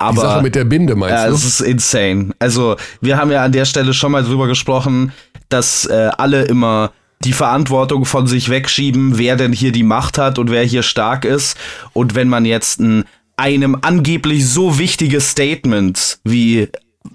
Die 0.00 0.06
Aber 0.06 0.20
Sache 0.22 0.42
mit 0.42 0.54
der 0.54 0.64
Binde, 0.64 0.96
meinst 0.96 1.14
ja, 1.14 1.28
du? 1.28 1.34
es 1.34 1.44
ist 1.44 1.60
insane. 1.60 2.30
Also, 2.38 2.76
wir 3.00 3.18
haben 3.18 3.30
ja 3.30 3.44
an 3.44 3.52
der 3.52 3.66
Stelle 3.66 3.92
schon 3.92 4.12
mal 4.12 4.24
drüber 4.24 4.46
gesprochen, 4.46 5.12
dass 5.50 5.84
äh, 5.84 6.10
alle 6.16 6.42
immer 6.44 6.92
die 7.22 7.34
Verantwortung 7.34 8.06
von 8.06 8.26
sich 8.26 8.48
wegschieben, 8.48 9.18
wer 9.18 9.36
denn 9.36 9.52
hier 9.52 9.72
die 9.72 9.82
Macht 9.82 10.16
hat 10.16 10.38
und 10.38 10.50
wer 10.50 10.64
hier 10.64 10.82
stark 10.82 11.24
ist. 11.24 11.56
Und 11.92 12.14
wenn 12.14 12.28
man 12.28 12.46
jetzt 12.46 12.80
ein, 12.80 13.04
einem 13.36 13.76
angeblich 13.82 14.48
so 14.48 14.78
wichtiges 14.78 15.30
Statement 15.30 16.18
wie 16.24 16.68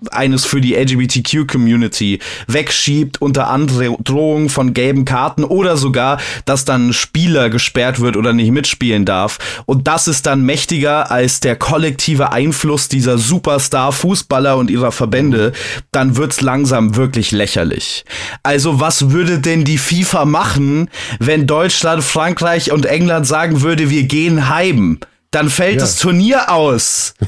eines 0.10 0.46
für 0.46 0.62
die 0.62 0.74
LGBTQ-Community 0.76 2.20
wegschiebt 2.48 3.22
unter 3.22 3.50
Androhung 3.50 4.50
von 4.50 4.74
gelben 4.74 5.06
Karten 5.06 5.44
oder 5.44 5.78
sogar, 5.78 6.20
dass 6.46 6.66
dann 6.66 6.90
ein 6.90 6.94
Spieler 6.94 7.50
gesperrt 7.52 8.00
wird 8.00 8.18
oder 8.18 8.34
nicht 8.34 8.52
mitspielen 8.52 9.06
darf. 9.06 9.64
Und 9.66 9.88
das 9.88 10.08
ist 10.08 10.26
dann 10.26 10.42
mächtiger 10.42 11.12
als 11.12 11.40
der 11.40 11.56
kollektive 11.56 12.32
Einfluss 12.32 12.90
dieser 12.90 13.20
Superstar-Fußballer 13.20 14.58
und 14.58 14.72
ihrer 14.72 14.92
Verbände, 14.92 15.54
dann 15.92 16.18
wird's 16.18 16.42
langsam 16.42 16.96
wirklich 16.96 17.32
lächerlich. 17.32 18.06
Also 18.42 18.80
was 18.80 19.12
würde 19.12 19.40
denn 19.40 19.66
die 19.66 19.78
FIFA 19.78 20.26
machen, 20.26 20.90
wenn 21.20 21.46
Deutschland, 21.46 22.04
Frankreich 22.04 22.72
und 22.72 22.86
England 22.86 23.28
sagen 23.28 23.62
würde, 23.62 23.92
wir 23.92 24.04
gehen 24.04 24.50
heim? 24.50 25.00
Dann 25.36 25.50
fällt 25.50 25.76
Ja. 25.76 25.82
das 25.82 25.98
Turnier 25.98 26.52
aus. 26.52 27.14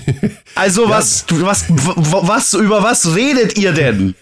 Also 0.55 0.89
was, 0.89 1.25
was, 1.29 1.69
w- 1.69 1.73
was, 2.27 2.53
über 2.55 2.81
was 2.81 3.15
redet 3.15 3.59
ihr 3.59 3.73
denn? 3.73 4.15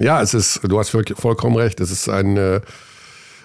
Ja, 0.00 0.20
es 0.20 0.34
ist, 0.34 0.60
du 0.64 0.78
hast 0.80 0.90
vollkommen 0.90 1.54
recht. 1.56 1.78
Es 1.78 1.92
ist 1.92 2.08
ein, 2.08 2.36
äh, 2.36 2.60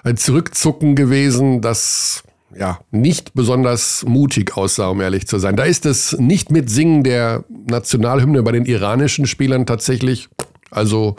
ein 0.04 0.18
Zurückzucken 0.18 0.96
gewesen, 0.96 1.62
das 1.62 2.24
ja 2.58 2.80
nicht 2.90 3.36
besonders 3.36 4.04
mutig 4.08 4.58
aussah, 4.58 4.88
um 4.88 5.02
ehrlich 5.02 5.28
zu 5.28 5.38
sein. 5.38 5.56
Da 5.56 5.66
ist 5.66 5.86
es 5.86 6.14
nicht 6.18 6.50
mit 6.50 6.72
Singen 6.72 7.04
der 7.04 7.44
Nationalhymne 7.50 8.42
bei 8.42 8.54
den 8.54 8.66
iranischen 8.66 9.28
Spielern 9.28 9.68
tatsächlich. 9.68 10.28
Also 10.72 11.18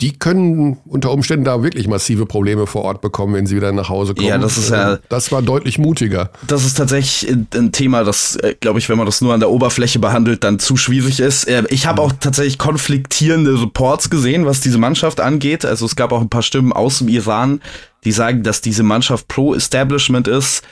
die 0.00 0.12
können 0.18 0.78
unter 0.86 1.10
Umständen 1.12 1.44
da 1.44 1.62
wirklich 1.62 1.86
massive 1.88 2.26
Probleme 2.26 2.66
vor 2.66 2.82
Ort 2.82 3.00
bekommen, 3.00 3.34
wenn 3.34 3.46
sie 3.46 3.56
wieder 3.56 3.72
nach 3.72 3.88
Hause 3.88 4.14
kommen. 4.14 4.28
Ja, 4.28 4.38
das 4.38 4.56
ist 4.58 4.70
ja- 4.70 4.94
Äh, 4.94 4.98
Das 5.08 5.30
war 5.32 5.42
deutlich 5.42 5.78
mutiger. 5.78 6.30
Das 6.46 6.64
ist 6.64 6.74
tatsächlich 6.78 7.30
ein- 7.54 7.72
Thema, 7.72 8.04
das, 8.04 8.38
glaube 8.60 8.78
ich, 8.78 8.88
wenn 8.88 8.96
man 8.96 9.06
das 9.06 9.20
nur 9.20 9.34
an 9.34 9.40
der 9.40 9.50
Oberfläche 9.50 9.98
behandelt, 9.98 10.42
dann 10.44 10.58
zu 10.58 10.76
schwierig 10.76 11.20
ist. 11.20 11.44
Äh, 11.48 11.64
Ich 11.68 11.86
habe 11.86 12.00
auch 12.02 12.12
tatsächlich 12.18 12.58
konfliktierende 12.58 13.60
Reports 13.60 14.10
gesehen, 14.10 14.46
was 14.46 14.60
diese 14.60 14.78
Mannschaft 14.78 15.20
angeht. 15.20 15.64
Also 15.64 15.86
es 15.86 15.96
gab 15.96 16.12
auch 16.12 16.20
ein 16.20 16.28
paar 16.30 16.42
Stimmen 16.42 16.72
aus 16.72 16.98
dem 16.98 17.08
Iran, 17.08 17.60
die 18.04 18.12
sagen, 18.12 18.42
dass 18.42 18.60
diese 18.62 18.82
Mannschaft 18.82 19.28
pro 19.28 19.54
Establishment 19.54 20.26
ist 20.28 20.62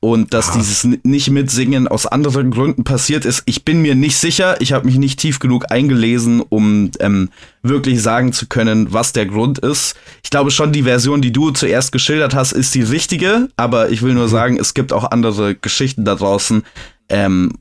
und 0.00 0.32
dass 0.32 0.52
dieses 0.52 0.84
n- 0.84 1.00
nicht 1.02 1.28
mitsingen 1.30 1.88
aus 1.88 2.06
anderen 2.06 2.52
Gründen 2.52 2.84
passiert 2.84 3.24
ist. 3.24 3.42
Ich 3.46 3.64
bin 3.64 3.82
mir 3.82 3.96
nicht 3.96 4.16
sicher. 4.16 4.60
Ich 4.60 4.72
habe 4.72 4.86
mich 4.86 4.96
nicht 4.96 5.18
tief 5.18 5.40
genug 5.40 5.72
eingelesen, 5.72 6.40
um 6.40 6.92
ähm, 7.00 7.30
wirklich 7.64 8.00
sagen 8.00 8.32
zu 8.32 8.46
können, 8.46 8.92
was 8.92 9.12
der 9.12 9.26
Grund 9.26 9.58
ist. 9.58 9.96
Ich 10.22 10.30
glaube 10.30 10.52
schon, 10.52 10.70
die 10.70 10.84
Version, 10.84 11.20
die 11.20 11.32
du 11.32 11.50
zuerst 11.50 11.90
geschildert 11.90 12.34
hast, 12.34 12.52
ist 12.52 12.74
die 12.76 12.82
richtige. 12.82 13.48
Aber 13.56 13.90
ich 13.90 14.02
will 14.02 14.14
nur 14.14 14.28
sagen, 14.28 14.56
es 14.60 14.72
gibt 14.74 14.92
auch 14.92 15.10
andere 15.10 15.56
Geschichten 15.56 16.04
da 16.04 16.14
draußen. 16.14 16.62
Ähm, 17.08 17.54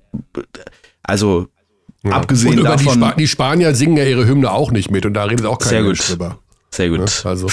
also 1.01 1.47
abgesehen 2.03 2.53
und 2.53 2.59
über 2.59 2.75
die, 2.75 2.85
davon. 2.85 2.99
Spa 3.01 3.11
die 3.13 3.27
Spanier 3.27 3.73
singen 3.73 3.97
ja 3.97 4.03
ihre 4.05 4.27
Hymne 4.27 4.51
auch 4.51 4.71
nicht 4.71 4.91
mit 4.91 5.05
und 5.07 5.13
da 5.15 5.23
redet 5.23 5.45
auch 5.47 5.57
kein 5.57 5.69
Sehr 5.69 5.81
Mensch 5.81 5.99
gut. 6.01 6.09
drüber. 6.11 6.39
Sehr 6.69 6.89
gut. 6.89 7.25
Also. 7.25 7.47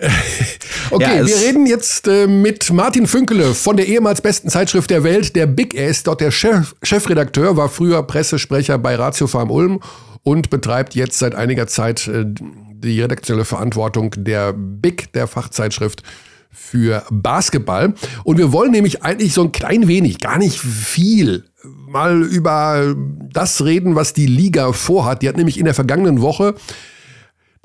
Okay, 0.90 1.18
Ja, 1.18 1.26
wir 1.26 1.36
reden 1.36 1.66
jetzt 1.66 2.06
äh, 2.06 2.28
mit 2.28 2.72
Martin 2.72 3.06
Fünkele 3.08 3.54
von 3.54 3.76
der 3.76 3.88
ehemals 3.88 4.20
besten 4.20 4.48
Zeitschrift 4.48 4.88
der 4.90 5.02
Welt, 5.02 5.34
der 5.34 5.46
Big. 5.46 5.74
Ist 5.74 6.06
dort 6.06 6.20
der 6.20 6.30
Chef, 6.30 6.74
Chefredakteur, 6.82 7.56
war 7.56 7.68
früher 7.68 8.02
Pressesprecher 8.04 8.78
bei 8.78 8.94
Ratio 8.94 9.26
Farm 9.26 9.50
Ulm 9.50 9.80
und 10.22 10.48
betreibt 10.48 10.94
jetzt 10.94 11.18
seit 11.18 11.34
einiger 11.34 11.66
Zeit 11.66 12.06
äh, 12.06 12.24
die 12.24 13.00
redaktionelle 13.00 13.44
Verantwortung 13.44 14.14
der 14.16 14.52
Big, 14.52 15.12
der 15.12 15.26
Fachzeitschrift 15.26 16.02
für 16.50 17.04
Basketball. 17.10 17.94
Und 18.24 18.38
wir 18.38 18.52
wollen 18.52 18.72
nämlich 18.72 19.02
eigentlich 19.02 19.32
so 19.32 19.42
ein 19.42 19.52
klein 19.52 19.88
wenig, 19.88 20.18
gar 20.18 20.38
nicht 20.38 20.58
viel, 20.58 21.44
mal 21.88 22.22
über 22.22 22.94
das 23.32 23.64
reden, 23.64 23.94
was 23.94 24.14
die 24.14 24.26
Liga 24.26 24.72
vorhat. 24.72 25.22
Die 25.22 25.28
hat 25.28 25.36
nämlich 25.36 25.58
in 25.58 25.64
der 25.64 25.74
vergangenen 25.74 26.20
Woche 26.22 26.54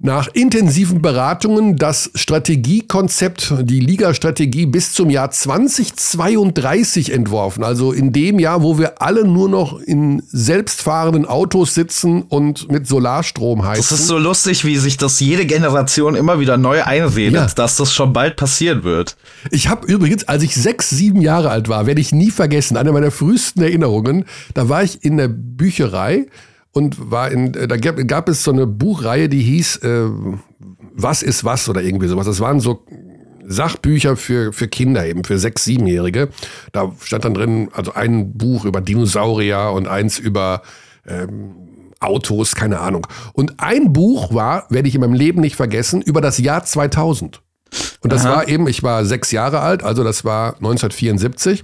nach 0.04 0.28
intensiven 0.34 1.02
Beratungen 1.02 1.76
das 1.76 2.10
Strategiekonzept, 2.16 3.54
die 3.62 3.80
Liga-Strategie 3.80 4.66
bis 4.66 4.94
zum 4.94 5.12
Jahr 5.12 5.30
2032 5.30 7.12
entworfen. 7.14 7.64
Also 7.64 7.92
in 7.92 8.12
dem 8.12 8.40
Jahr, 8.40 8.64
wo 8.64 8.80
wir 8.80 9.02
alle 9.02 9.26
nur 9.26 9.48
noch 9.48 9.80
in 9.80 10.24
selbstfahrenden 10.28 11.26
Autos 11.26 11.76
sitzen 11.76 12.24
und 12.24 12.72
mit 12.72 12.88
Solarstrom 12.88 13.64
heizen. 13.66 13.82
Das 13.90 13.92
ist 14.00 14.08
so 14.08 14.18
lustig, 14.18 14.66
wie 14.66 14.78
sich 14.78 14.98
das 14.98 15.20
jede 15.20 15.46
Generation 15.46 16.16
immer 16.16 16.40
wieder 16.40 16.58
neu 16.58 16.84
einredet, 16.84 17.36
Ja. 17.36 17.46
dass 17.48 17.76
das 17.76 17.94
schon 17.94 18.12
bald 18.12 18.38
passieren 18.38 18.84
wird. 18.84 19.16
Ich 19.52 19.68
habe 19.70 19.86
übrigens, 19.86 20.28
als 20.28 20.42
ich 20.44 20.56
sechs, 20.56 20.90
sieben 20.90 21.22
Jahre 21.22 21.50
alt 21.52 21.70
war, 21.70 21.86
werde 21.86 22.02
ich 22.02 22.12
nie 22.12 22.32
vergessen, 22.32 22.76
eine 22.76 22.92
meiner 22.92 23.12
frühesten 23.12 23.62
Erinnerungen, 23.62 24.26
da 24.56 24.68
war 24.68 24.84
ich 24.84 25.04
in 25.04 25.18
der 25.18 25.28
Bücherei 25.28 26.26
und 26.72 27.12
war 27.12 27.32
in, 27.32 27.54
äh, 27.54 27.68
da 27.68 27.78
gab, 27.78 27.96
gab 28.08 28.30
es 28.30 28.44
so 28.44 28.52
eine 28.52 28.68
Buchreihe, 28.68 29.30
die 29.30 29.42
hieß 29.42 29.78
äh, 29.78 30.10
Was 30.94 31.24
ist 31.24 31.44
was 31.44 31.68
oder 31.70 31.82
irgendwie 31.82 32.08
sowas. 32.08 32.26
Das 32.26 32.40
waren 32.40 32.60
so 32.60 32.86
Sachbücher 33.44 34.16
für, 34.16 34.54
für 34.54 34.68
Kinder 34.68 35.06
eben, 35.06 35.24
für 35.24 35.38
sechs, 35.38 35.64
siebenjährige. 35.66 36.30
Da 36.72 36.92
stand 37.02 37.26
dann 37.26 37.34
drin, 37.34 37.70
also 37.74 37.94
ein 37.94 38.34
Buch 38.38 38.66
über 38.66 38.82
Dinosaurier 38.82 39.72
und 39.74 39.88
eins 39.88 40.20
über 40.20 40.62
Autos, 42.02 42.56
keine 42.56 42.80
Ahnung. 42.80 43.08
Und 43.34 43.60
ein 43.60 43.94
Buch 43.94 44.34
war, 44.34 44.66
werde 44.70 44.88
ich 44.88 44.96
in 44.96 45.02
meinem 45.02 45.14
Leben 45.14 45.40
nicht 45.40 45.56
vergessen, 45.56 46.02
über 46.02 46.20
das 46.20 46.38
Jahr 46.40 46.64
2000. 46.64 47.42
Und 48.02 48.12
das 48.12 48.26
Aha. 48.26 48.36
war 48.36 48.48
eben, 48.48 48.68
ich 48.68 48.84
war 48.84 49.06
sechs 49.06 49.32
Jahre 49.32 49.62
alt, 49.62 49.84
also 49.84 50.04
das 50.04 50.26
war 50.26 50.56
1974. 50.56 51.64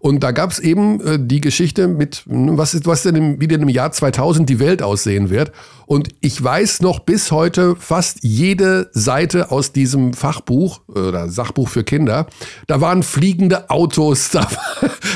Und 0.00 0.22
da 0.22 0.30
gab 0.30 0.50
es 0.50 0.58
eben 0.58 1.00
äh, 1.00 1.18
die 1.20 1.40
Geschichte 1.40 1.88
mit, 1.88 2.24
hm, 2.28 2.56
was 2.56 2.74
ist, 2.74 2.86
was 2.86 3.02
denn 3.02 3.16
im, 3.16 3.40
wie 3.40 3.48
denn 3.48 3.62
im 3.62 3.68
Jahr 3.68 3.92
2000 3.92 4.48
die 4.48 4.60
Welt 4.60 4.82
aussehen 4.82 5.30
wird. 5.30 5.52
Und 5.86 6.10
ich 6.20 6.42
weiß 6.42 6.82
noch 6.82 7.00
bis 7.00 7.32
heute 7.32 7.74
fast 7.74 8.18
jede 8.22 8.90
Seite 8.92 9.50
aus 9.50 9.72
diesem 9.72 10.12
Fachbuch 10.12 10.80
äh, 10.94 10.98
oder 10.98 11.28
Sachbuch 11.28 11.68
für 11.68 11.82
Kinder. 11.84 12.26
Da 12.66 12.80
waren 12.80 13.02
fliegende 13.02 13.70
Autos, 13.70 14.30
da, 14.32 14.46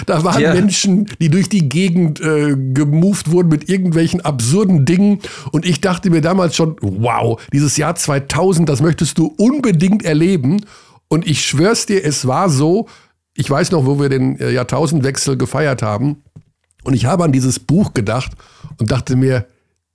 da 0.06 0.24
waren 0.24 0.40
Ja. 0.40 0.54
Menschen, 0.54 1.08
die 1.20 1.28
durch 1.28 1.48
die 1.48 1.68
Gegend 1.68 2.20
äh, 2.20 2.56
gemoved 2.56 3.30
wurden 3.30 3.48
mit 3.48 3.68
irgendwelchen 3.68 4.22
absurden 4.22 4.84
Dingen. 4.84 5.20
Und 5.52 5.66
ich 5.66 5.80
dachte 5.80 6.10
mir 6.10 6.22
damals 6.22 6.56
schon, 6.56 6.76
wow, 6.80 7.40
dieses 7.52 7.76
Jahr 7.76 7.94
2000, 7.94 8.68
das 8.68 8.80
möchtest 8.80 9.18
du 9.18 9.34
unbedingt 9.38 10.04
erleben. 10.04 10.64
Und 11.08 11.26
ich 11.26 11.44
schwör's 11.44 11.84
dir, 11.84 12.02
es 12.04 12.26
war 12.26 12.48
so, 12.48 12.88
ich 13.34 13.48
weiß 13.48 13.70
noch, 13.70 13.86
wo 13.86 13.98
wir 14.00 14.08
den 14.08 14.38
äh, 14.40 14.50
Jahrtausendwechsel 14.50 15.36
gefeiert 15.36 15.82
haben. 15.82 16.22
Und 16.84 16.94
ich 16.94 17.06
habe 17.06 17.24
an 17.24 17.32
dieses 17.32 17.58
Buch 17.60 17.94
gedacht 17.94 18.32
und 18.78 18.90
dachte 18.90 19.14
mir, 19.16 19.46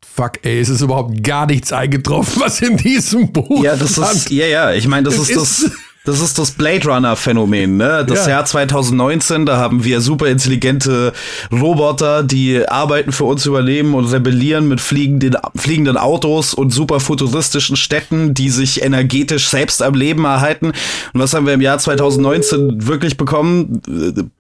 fuck, 0.04 0.34
ey, 0.44 0.60
es 0.60 0.70
ist 0.70 0.82
überhaupt 0.82 1.22
gar 1.24 1.46
nichts 1.46 1.74
eingetroffen, 1.74 2.42
was 2.42 2.62
in 2.62 2.78
diesem 2.78 3.32
Buch 3.34 3.64
Ja, 3.64 3.76
das 3.76 3.92
stand. 3.94 4.14
ist, 4.16 4.30
ja, 4.32 4.46
ja, 4.46 4.72
ich 4.74 4.88
meine, 4.88 5.04
das 5.04 5.16
Es 5.16 5.30
ist 5.30 5.36
das, 5.36 5.60
ist- 5.60 5.64
das 5.66 5.72
ist 6.08 6.40
das 6.40 6.52
Blade 6.52 6.88
Runner 6.88 7.16
Phänomen, 7.16 7.78
ne? 7.78 8.06
Das 8.08 8.26
Ja. 8.26 8.34
Jahr 8.34 8.46
2019, 8.46 9.46
da 9.46 9.58
haben 9.58 9.84
wir 9.84 10.00
super 10.02 10.28
intelligente 10.28 11.12
Roboter, 11.52 12.24
die 12.24 12.68
arbeiten 12.68 13.12
für 13.12 13.26
uns 13.26 13.46
überleben 13.46 13.94
und 13.94 14.06
rebellieren 14.06 14.68
mit 14.68 14.80
fliegenden, 14.80 15.36
fliegenden 15.56 15.98
Autos 15.98 16.54
und 16.54 16.72
super 16.72 17.00
futuristischen 17.00 17.76
Städten, 17.76 18.34
die 18.34 18.50
sich 18.50 18.82
energetisch 18.84 19.50
selbst 19.50 19.82
am 19.84 19.94
Leben 19.96 20.26
erhalten. 20.26 20.68
Und 21.14 21.20
was 21.22 21.34
haben 21.34 21.46
wir 21.46 21.54
im 21.54 21.62
Jahr 21.62 21.78
2019 21.78 22.88
wirklich 22.88 23.18
bekommen? 23.18 23.82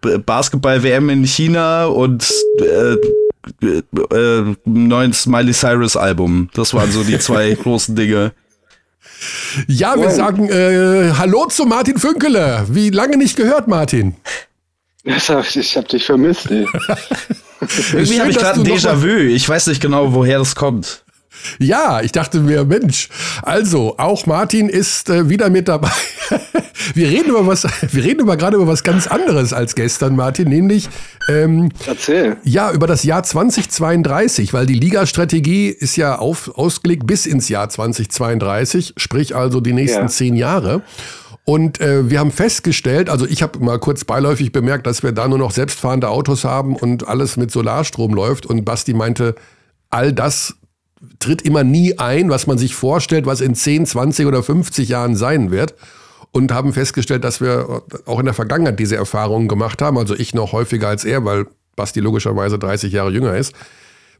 Äh, 0.05 0.17
Basketball-WM 0.19 1.09
in 1.09 1.25
China 1.25 1.85
und 1.85 2.31
äh, 2.61 2.95
äh, 4.15 4.55
neuen 4.65 5.13
Smiley 5.13 5.53
Cyrus 5.53 5.95
Album. 5.95 6.49
Das 6.53 6.73
waren 6.73 6.91
so 6.91 7.03
die 7.03 7.19
zwei 7.19 7.53
großen 7.61 7.95
Dinge. 7.95 8.31
Ja, 9.67 9.99
wir 9.99 10.11
sagen 10.11 10.49
äh, 10.49 11.11
Hallo 11.17 11.47
zu 11.47 11.65
Martin 11.65 11.97
Fünkele. 11.97 12.65
Wie 12.69 12.89
lange 12.89 13.17
nicht 13.17 13.35
gehört, 13.35 13.67
Martin? 13.67 14.15
Ich 15.03 15.29
hab 15.29 15.87
dich 15.87 16.05
vermisst, 16.05 16.51
ey. 16.51 16.67
Irgendwie 17.93 18.19
habe 18.19 18.29
ich 18.29 18.37
gerade 18.37 18.59
ein 18.59 18.67
Déjà-vu. 18.67 19.07
Ich 19.07 19.47
weiß 19.47 19.67
nicht 19.67 19.81
genau, 19.81 20.13
woher 20.13 20.39
das 20.39 20.55
kommt. 20.55 21.03
Ja, 21.59 22.01
ich 22.01 22.11
dachte 22.11 22.39
mir, 22.39 22.65
Mensch, 22.65 23.09
also 23.41 23.95
auch 23.97 24.25
Martin 24.25 24.69
ist 24.69 25.09
äh, 25.09 25.29
wieder 25.29 25.49
mit 25.49 25.67
dabei. 25.67 25.91
wir 26.93 27.09
reden 27.09 27.29
über 27.29 27.47
was, 27.47 27.65
wir 27.91 28.03
reden 28.03 28.21
aber 28.21 28.37
gerade 28.37 28.57
über 28.57 28.67
was 28.67 28.83
ganz 28.83 29.07
anderes 29.07 29.53
als 29.53 29.75
gestern, 29.75 30.15
Martin, 30.15 30.49
nämlich 30.49 30.89
ähm, 31.29 31.69
Erzähl. 31.85 32.37
Ja, 32.43 32.71
über 32.71 32.87
das 32.87 33.03
Jahr 33.03 33.23
2032, 33.23 34.53
weil 34.53 34.65
die 34.65 34.73
Liga-Strategie 34.73 35.67
ist 35.69 35.95
ja 35.95 36.17
auf, 36.17 36.57
ausgelegt 36.57 37.05
bis 37.07 37.25
ins 37.25 37.49
Jahr 37.49 37.69
2032, 37.69 38.93
sprich 38.97 39.35
also 39.35 39.59
die 39.61 39.73
nächsten 39.73 40.03
ja. 40.03 40.07
zehn 40.07 40.35
Jahre. 40.35 40.83
Und 41.49 41.79
äh, 41.79 42.09
wir 42.09 42.19
haben 42.19 42.31
festgestellt, 42.31 43.09
also 43.09 43.25
ich 43.25 43.41
habe 43.41 43.59
mal 43.59 43.79
kurz 43.79 44.03
beiläufig 44.03 44.51
bemerkt, 44.51 44.85
dass 44.85 45.01
wir 45.01 45.13
da 45.13 45.29
nur 45.29 45.37
noch 45.37 45.51
selbstfahrende 45.51 46.09
Autos 46.09 46.43
haben 46.43 46.75
und 46.75 47.07
alles 47.07 47.37
mit 47.37 47.51
Solarstrom 47.51 48.13
läuft. 48.13 48.45
Und 48.45 48.65
Basti 48.65 48.93
meinte, 48.93 49.33
all 49.89 50.11
das 50.11 50.55
tritt 51.19 51.41
immer 51.41 51.63
nie 51.63 51.97
ein, 51.99 52.29
was 52.29 52.47
man 52.47 52.57
sich 52.57 52.75
vorstellt, 52.75 53.25
was 53.25 53.41
in 53.41 53.55
10, 53.55 53.85
20 53.85 54.25
oder 54.25 54.43
50 54.43 54.89
Jahren 54.89 55.15
sein 55.15 55.51
wird. 55.51 55.75
Und 56.31 56.51
haben 56.51 56.73
festgestellt, 56.73 57.23
dass 57.23 57.41
wir 57.41 57.83
auch 58.05 58.19
in 58.19 58.25
der 58.25 58.33
Vergangenheit 58.33 58.79
diese 58.79 58.95
Erfahrungen 58.95 59.47
gemacht 59.47 59.81
haben. 59.81 59.97
Also 59.97 60.13
ich 60.13 60.33
noch 60.33 60.51
häufiger 60.51 60.89
als 60.89 61.05
er, 61.05 61.23
weil 61.25 61.47
Basti 61.75 61.99
logischerweise 61.99 62.59
30 62.59 62.91
Jahre 62.91 63.11
jünger 63.11 63.35
ist. 63.35 63.53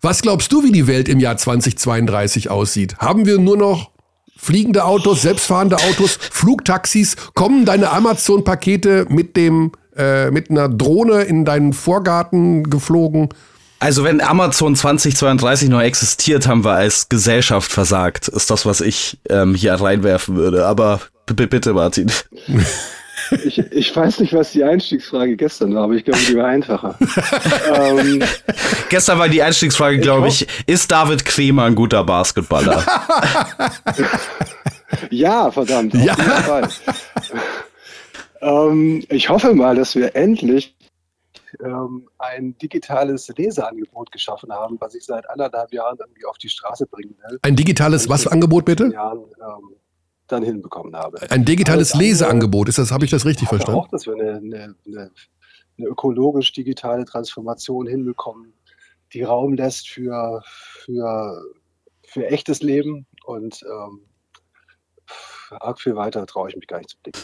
Was 0.02 0.22
glaubst 0.22 0.52
du, 0.54 0.64
wie 0.64 0.72
die 0.72 0.88
Welt 0.88 1.10
im 1.10 1.20
Jahr 1.20 1.38
2032 1.38 2.50
aussieht? 2.50 2.98
Haben 3.00 3.26
wir 3.26 3.40
nur 3.40 3.58
noch 3.58 3.92
fliegende 4.38 4.86
Autos, 4.86 5.24
selbstfahrende 5.24 5.78
Autos, 5.78 6.18
Flugtaxis? 6.32 7.16
Kommen 7.34 7.66
deine 7.66 7.90
Amazon-Pakete 7.90 9.08
mit 9.10 9.38
äh, 9.38 10.32
mit 10.32 10.50
einer 10.50 10.70
Drohne 10.70 11.24
in 11.24 11.46
deinen 11.46 11.74
Vorgarten 11.74 12.70
geflogen? 12.70 13.30
Also 13.80 14.04
wenn 14.04 14.22
Amazon 14.22 14.76
2032 14.76 15.70
noch 15.70 15.82
existiert, 15.82 16.48
haben 16.48 16.64
wir 16.64 16.72
als 16.72 17.10
Gesellschaft 17.10 17.72
versagt. 17.72 18.28
Ist 18.28 18.50
das, 18.50 18.66
was 18.66 18.82
ich 18.82 19.18
ähm, 19.30 19.54
hier 19.54 19.74
reinwerfen 19.74 20.36
würde. 20.36 20.66
Aber 20.66 21.02
bitte, 21.26 21.74
Martin. 21.74 22.12
Ich, 23.46 23.60
ich 23.60 23.96
weiß 23.96 24.20
nicht, 24.20 24.34
was 24.34 24.52
die 24.52 24.64
Einstiegsfrage 24.64 25.36
gestern 25.36 25.76
war, 25.76 25.84
aber 25.84 25.94
ich 25.94 26.06
glaube, 26.06 26.20
die 26.28 26.36
war 26.36 26.46
einfacher. 26.46 26.98
ähm, 27.76 28.24
gestern 28.90 29.20
war 29.20 29.28
die 29.28 29.44
Einstiegsfrage, 29.44 30.00
glaube 30.00 30.30
ich, 30.30 30.44
ich, 30.44 30.48
ist 30.68 30.92
David 30.92 31.26
Kremer 31.26 31.64
ein 31.66 31.76
guter 31.76 32.04
Basketballer? 32.04 32.86
ja, 35.10 35.52
verdammt, 35.52 35.94
auf 35.94 36.02
ja. 36.02 36.16
jeden 36.16 36.32
Fall. 36.32 36.70
ähm, 38.42 39.04
ich 39.10 39.30
hoffe 39.30 39.54
mal, 39.54 39.76
dass 39.76 39.96
wir 39.96 40.16
endlich 40.16 40.77
ähm, 41.64 42.10
ein 42.18 42.58
digitales 42.58 43.28
Leseangebot 43.30 44.12
geschaffen 44.12 44.52
haben, 44.52 44.78
was 44.80 44.96
ich 44.96 45.06
seit 45.06 45.30
anderthalb 45.30 45.72
Jahren 45.74 45.98
irgendwie 46.00 46.26
auf 46.26 46.38
die 46.38 46.50
Straße 46.50 46.86
bringen 46.88 47.16
will. 47.28 47.40
Ein 47.42 47.56
digitales 47.56 48.10
was 48.10 48.28
Angebot 48.28 48.66
bitte? 48.66 48.92
Jahren, 48.92 49.20
ähm, 49.20 49.76
dann 50.28 50.44
hinbekommen 50.44 50.96
habe. 50.96 51.20
Ein 51.32 51.46
digitales 51.46 51.94
also, 51.94 52.04
Leseangebot, 52.04 52.70
ist 52.70 52.78
das, 52.78 52.92
habe 52.92 53.06
ich 53.06 53.12
das 53.12 53.26
richtig 53.26 53.48
verstanden? 53.48 53.80
Auch, 53.80 53.88
dass 53.88 54.06
wir 54.06 54.14
eine, 54.14 54.36
eine, 54.36 54.76
eine, 54.86 55.12
eine 55.78 55.88
ökologisch-digitale 55.88 57.06
Transformation 57.06 57.88
hinbekommen, 57.88 58.54
die 59.14 59.24
Raum 59.24 59.54
lässt 59.54 59.88
für, 59.90 60.42
für, 60.46 61.44
für 62.06 62.28
echtes 62.28 62.62
Leben 62.62 63.08
und 63.26 63.64
ähm, 63.64 64.02
arg 65.52 65.80
viel 65.80 65.96
weiter 65.96 66.26
traue 66.26 66.50
ich 66.50 66.56
mich 66.56 66.68
gar 66.68 66.78
nicht 66.78 66.90
zu 66.90 66.98
blicken. 67.02 67.22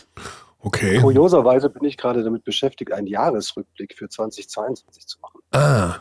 Okay. 0.65 0.99
Kurioserweise 0.99 1.69
bin 1.69 1.83
ich 1.83 1.97
gerade 1.97 2.23
damit 2.23 2.45
beschäftigt, 2.45 2.93
einen 2.93 3.07
Jahresrückblick 3.07 3.95
für 3.97 4.07
2022 4.07 5.05
zu 5.05 5.19
machen. 5.19 5.41
Ah. 5.51 5.95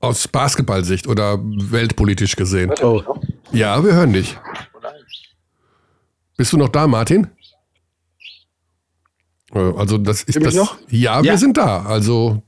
Aus 0.00 0.28
Basketballsicht 0.28 1.06
oder 1.06 1.38
weltpolitisch 1.42 2.36
gesehen? 2.36 2.72
Oh. 2.82 3.02
Ja, 3.50 3.82
wir 3.82 3.94
hören 3.94 4.12
dich. 4.12 4.38
Bist 6.36 6.52
du 6.52 6.58
noch 6.58 6.68
da, 6.68 6.86
Martin? 6.86 7.28
Äh, 9.54 9.58
also 9.58 9.96
das 9.96 10.22
ist 10.22 10.44
das. 10.44 10.54
Noch? 10.54 10.76
Ja, 10.90 11.16
ja, 11.16 11.24
wir 11.24 11.38
sind 11.38 11.56
da. 11.56 11.86
Also 11.86 12.42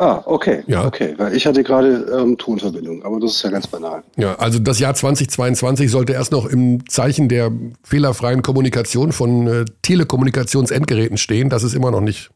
Ah, 0.00 0.22
okay. 0.26 0.62
Ja. 0.68 0.86
Okay, 0.86 1.14
weil 1.16 1.34
ich 1.34 1.44
hatte 1.44 1.64
gerade 1.64 2.06
ähm, 2.16 2.38
Tonverbindung, 2.38 3.04
aber 3.04 3.18
das 3.18 3.32
ist 3.32 3.42
ja 3.42 3.50
ganz 3.50 3.66
banal. 3.66 4.04
Ja, 4.16 4.36
also 4.36 4.60
das 4.60 4.78
Jahr 4.78 4.94
2022 4.94 5.90
sollte 5.90 6.12
erst 6.12 6.30
noch 6.30 6.46
im 6.46 6.88
Zeichen 6.88 7.28
der 7.28 7.50
fehlerfreien 7.82 8.42
Kommunikation 8.42 9.10
von 9.10 9.48
äh, 9.48 9.64
Telekommunikationsendgeräten 9.82 11.16
stehen. 11.16 11.50
Das 11.50 11.64
ist 11.64 11.74
immer 11.74 11.90
noch 11.90 12.00
nicht 12.00 12.30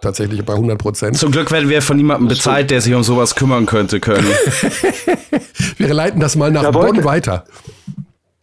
tatsächlich 0.00 0.44
bei 0.44 0.54
100 0.54 0.78
Prozent. 0.78 1.16
Zum 1.16 1.30
Glück 1.30 1.52
werden 1.52 1.68
wir 1.68 1.80
von 1.80 1.96
niemandem 1.96 2.26
bezahlt, 2.26 2.72
der 2.72 2.80
sich 2.80 2.92
um 2.92 3.04
sowas 3.04 3.36
kümmern 3.36 3.66
könnte 3.66 4.00
können. 4.00 4.26
wir 5.76 5.94
leiten 5.94 6.18
das 6.18 6.34
mal 6.34 6.50
nach 6.50 6.72
Bonn 6.72 7.04
weiter. 7.04 7.44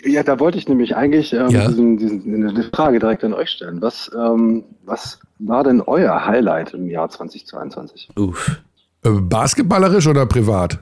Ja, 0.06 0.24
da 0.24 0.40
wollte 0.40 0.58
ich 0.58 0.70
nämlich 0.70 0.96
eigentlich 0.96 1.34
ähm, 1.34 1.50
ja. 1.50 1.68
diesen, 1.68 1.98
diesen, 1.98 2.48
eine 2.48 2.64
Frage 2.64 3.00
direkt 3.00 3.26
an 3.26 3.34
euch 3.34 3.50
stellen. 3.50 3.82
Was, 3.82 4.10
ähm, 4.16 4.64
was 4.86 5.20
war 5.40 5.64
denn 5.64 5.82
euer 5.82 6.26
Highlight 6.26 6.74
im 6.74 6.90
Jahr 6.90 7.10
2022? 7.10 8.10
Uff. 8.16 8.62
Äh, 9.04 9.10
basketballerisch 9.10 10.08
oder 10.08 10.26
privat? 10.26 10.80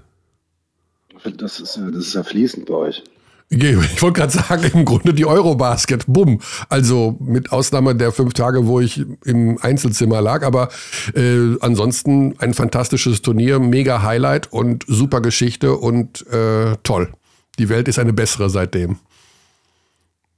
Das 1.37 1.59
ist, 1.59 1.77
das 1.77 2.07
ist 2.07 2.13
ja 2.13 2.23
fließend 2.23 2.65
bei 2.65 2.73
euch. 2.73 3.03
Ich 3.49 4.01
wollte 4.01 4.21
gerade 4.21 4.31
sagen, 4.33 4.71
im 4.73 4.85
Grunde 4.85 5.13
die 5.13 5.25
Eurobasket, 5.25 6.05
bumm. 6.07 6.41
Also 6.67 7.15
mit 7.19 7.51
Ausnahme 7.51 7.95
der 7.95 8.11
fünf 8.11 8.33
Tage, 8.33 8.65
wo 8.65 8.79
ich 8.79 9.05
im 9.23 9.59
Einzelzimmer 9.61 10.19
lag. 10.19 10.43
Aber 10.43 10.69
äh, 11.13 11.55
ansonsten 11.61 12.35
ein 12.39 12.55
fantastisches 12.55 13.21
Turnier, 13.21 13.59
mega 13.59 14.01
Highlight 14.01 14.51
und 14.51 14.83
super 14.87 15.21
Geschichte 15.21 15.75
und 15.75 16.25
äh, 16.27 16.75
toll. 16.81 17.13
Die 17.59 17.69
Welt 17.69 17.87
ist 17.87 17.99
eine 17.99 18.13
bessere 18.13 18.49
seitdem. 18.49 18.97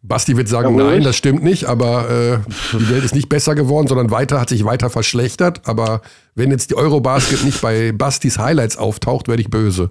Basti 0.01 0.37
wird 0.37 0.47
sagen, 0.47 0.77
ja, 0.77 0.85
nein, 0.85 1.03
das 1.03 1.15
stimmt 1.15 1.43
nicht, 1.43 1.65
aber 1.65 2.09
äh, 2.09 2.37
die 2.77 2.89
Welt 2.89 3.03
ist 3.03 3.15
nicht 3.15 3.29
besser 3.29 3.55
geworden, 3.55 3.87
sondern 3.87 4.11
weiter 4.11 4.39
hat 4.39 4.49
sich 4.49 4.63
weiter 4.63 4.89
verschlechtert. 4.89 5.67
Aber 5.67 6.01
wenn 6.35 6.51
jetzt 6.51 6.69
die 6.69 6.75
Eurobasket 6.75 7.43
nicht 7.43 7.61
bei 7.61 7.91
Bastis 7.91 8.37
Highlights 8.37 8.77
auftaucht, 8.77 9.27
werde 9.27 9.41
ich 9.41 9.49
böse. 9.49 9.89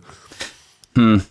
Hm. 0.95 1.23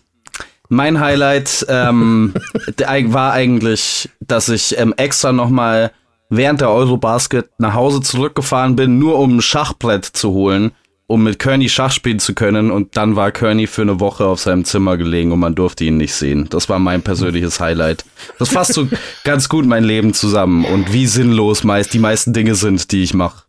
Mein 0.68 1.00
Highlight 1.00 1.66
ähm, 1.68 2.34
war 3.12 3.32
eigentlich, 3.32 4.10
dass 4.20 4.48
ich 4.48 4.78
ähm, 4.78 4.94
extra 4.96 5.32
nochmal 5.32 5.92
während 6.28 6.60
der 6.60 6.70
Eurobasket 6.70 7.48
nach 7.58 7.74
Hause 7.74 8.00
zurückgefahren 8.00 8.76
bin, 8.76 8.98
nur 8.98 9.18
um 9.18 9.36
ein 9.36 9.42
Schachbrett 9.42 10.04
zu 10.04 10.30
holen 10.30 10.72
um 11.06 11.22
mit 11.22 11.38
Kearney 11.38 11.68
Schach 11.68 11.92
spielen 11.92 12.18
zu 12.18 12.34
können. 12.34 12.70
Und 12.70 12.96
dann 12.96 13.16
war 13.16 13.30
Kearney 13.30 13.66
für 13.66 13.82
eine 13.82 14.00
Woche 14.00 14.26
auf 14.26 14.40
seinem 14.40 14.64
Zimmer 14.64 14.96
gelegen 14.96 15.32
und 15.32 15.38
man 15.38 15.54
durfte 15.54 15.84
ihn 15.84 15.96
nicht 15.96 16.14
sehen. 16.14 16.48
Das 16.50 16.68
war 16.68 16.78
mein 16.78 17.02
persönliches 17.02 17.60
Highlight. 17.60 18.04
Das 18.38 18.48
fasst 18.48 18.74
so 18.74 18.88
ganz 19.24 19.48
gut 19.48 19.66
mein 19.66 19.84
Leben 19.84 20.14
zusammen 20.14 20.64
und 20.64 20.92
wie 20.92 21.06
sinnlos 21.06 21.64
meist 21.64 21.94
die 21.94 21.98
meisten 21.98 22.32
Dinge 22.32 22.54
sind, 22.54 22.90
die 22.92 23.02
ich 23.02 23.14
mache. 23.14 23.44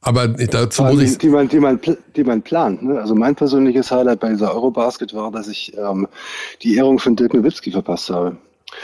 Aber 0.00 0.28
dazu 0.28 0.84
muss 0.84 1.00
ich. 1.00 1.18
Die 1.18 1.28
man, 1.28 1.48
die 1.48 1.58
man, 1.58 1.80
die 2.14 2.22
man 2.22 2.42
plant. 2.42 2.82
Ne? 2.82 3.00
Also 3.00 3.14
mein 3.14 3.34
persönliches 3.34 3.90
Highlight 3.90 4.20
bei 4.20 4.28
dieser 4.28 4.54
Eurobasket 4.54 5.14
war, 5.14 5.32
dass 5.32 5.48
ich 5.48 5.76
ähm, 5.76 6.06
die 6.62 6.76
Ehrung 6.76 6.98
von 6.98 7.16
Dirk 7.16 7.34
Nowitzki 7.34 7.72
verpasst 7.72 8.10
habe. 8.10 8.36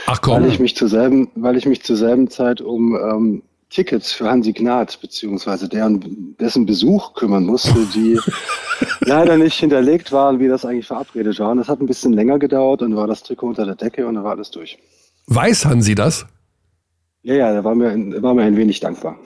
Ach 0.07 0.21
komm. 0.21 0.43
Weil 0.43 0.49
ich 0.49 0.59
mich 0.59 0.75
zur 0.75 0.89
selben, 0.89 1.31
weil 1.35 1.57
ich 1.57 1.67
mich 1.67 1.83
zur 1.83 1.97
selben 1.97 2.29
Zeit 2.29 2.61
um 2.61 2.97
ähm, 2.97 3.43
Tickets 3.73 4.13
für 4.13 4.31
Hansi 4.31 4.53
Gnad 4.53 5.01
beziehungsweise 5.01 5.69
deren, 5.69 6.37
dessen 6.39 6.67
Besuch 6.67 7.15
kümmern 7.15 7.45
musste, 7.45 7.87
die 7.95 8.21
leider 9.01 9.37
nicht 9.39 9.59
hinterlegt 9.59 10.13
waren, 10.13 10.39
wie 10.39 10.49
das 10.49 10.65
eigentlich 10.65 10.87
verabredet 10.87 11.39
war. 11.41 11.51
Und 11.51 11.59
das 11.59 11.69
hat 11.69 11.81
ein 11.81 11.87
bisschen 11.87 12.13
länger 12.13 12.39
gedauert 12.39 12.83
und 12.83 12.95
war 12.95 13.07
das 13.07 13.23
Trikot 13.23 13.49
unter 13.49 13.65
der 13.65 13.75
Decke 13.75 14.07
und 14.07 14.15
dann 14.15 14.25
war 14.25 14.33
alles 14.33 14.51
durch. 14.51 14.79
Weiß 15.27 15.65
Hansi 15.65 15.95
das? 15.95 16.27
Ja, 17.23 17.35
ja, 17.35 17.53
da 17.55 17.65
war 17.65 17.75
mir, 17.75 18.23
war 18.23 18.35
mir 18.35 18.43
ein 18.43 18.57
wenig 18.57 18.81
dankbar. 18.81 19.17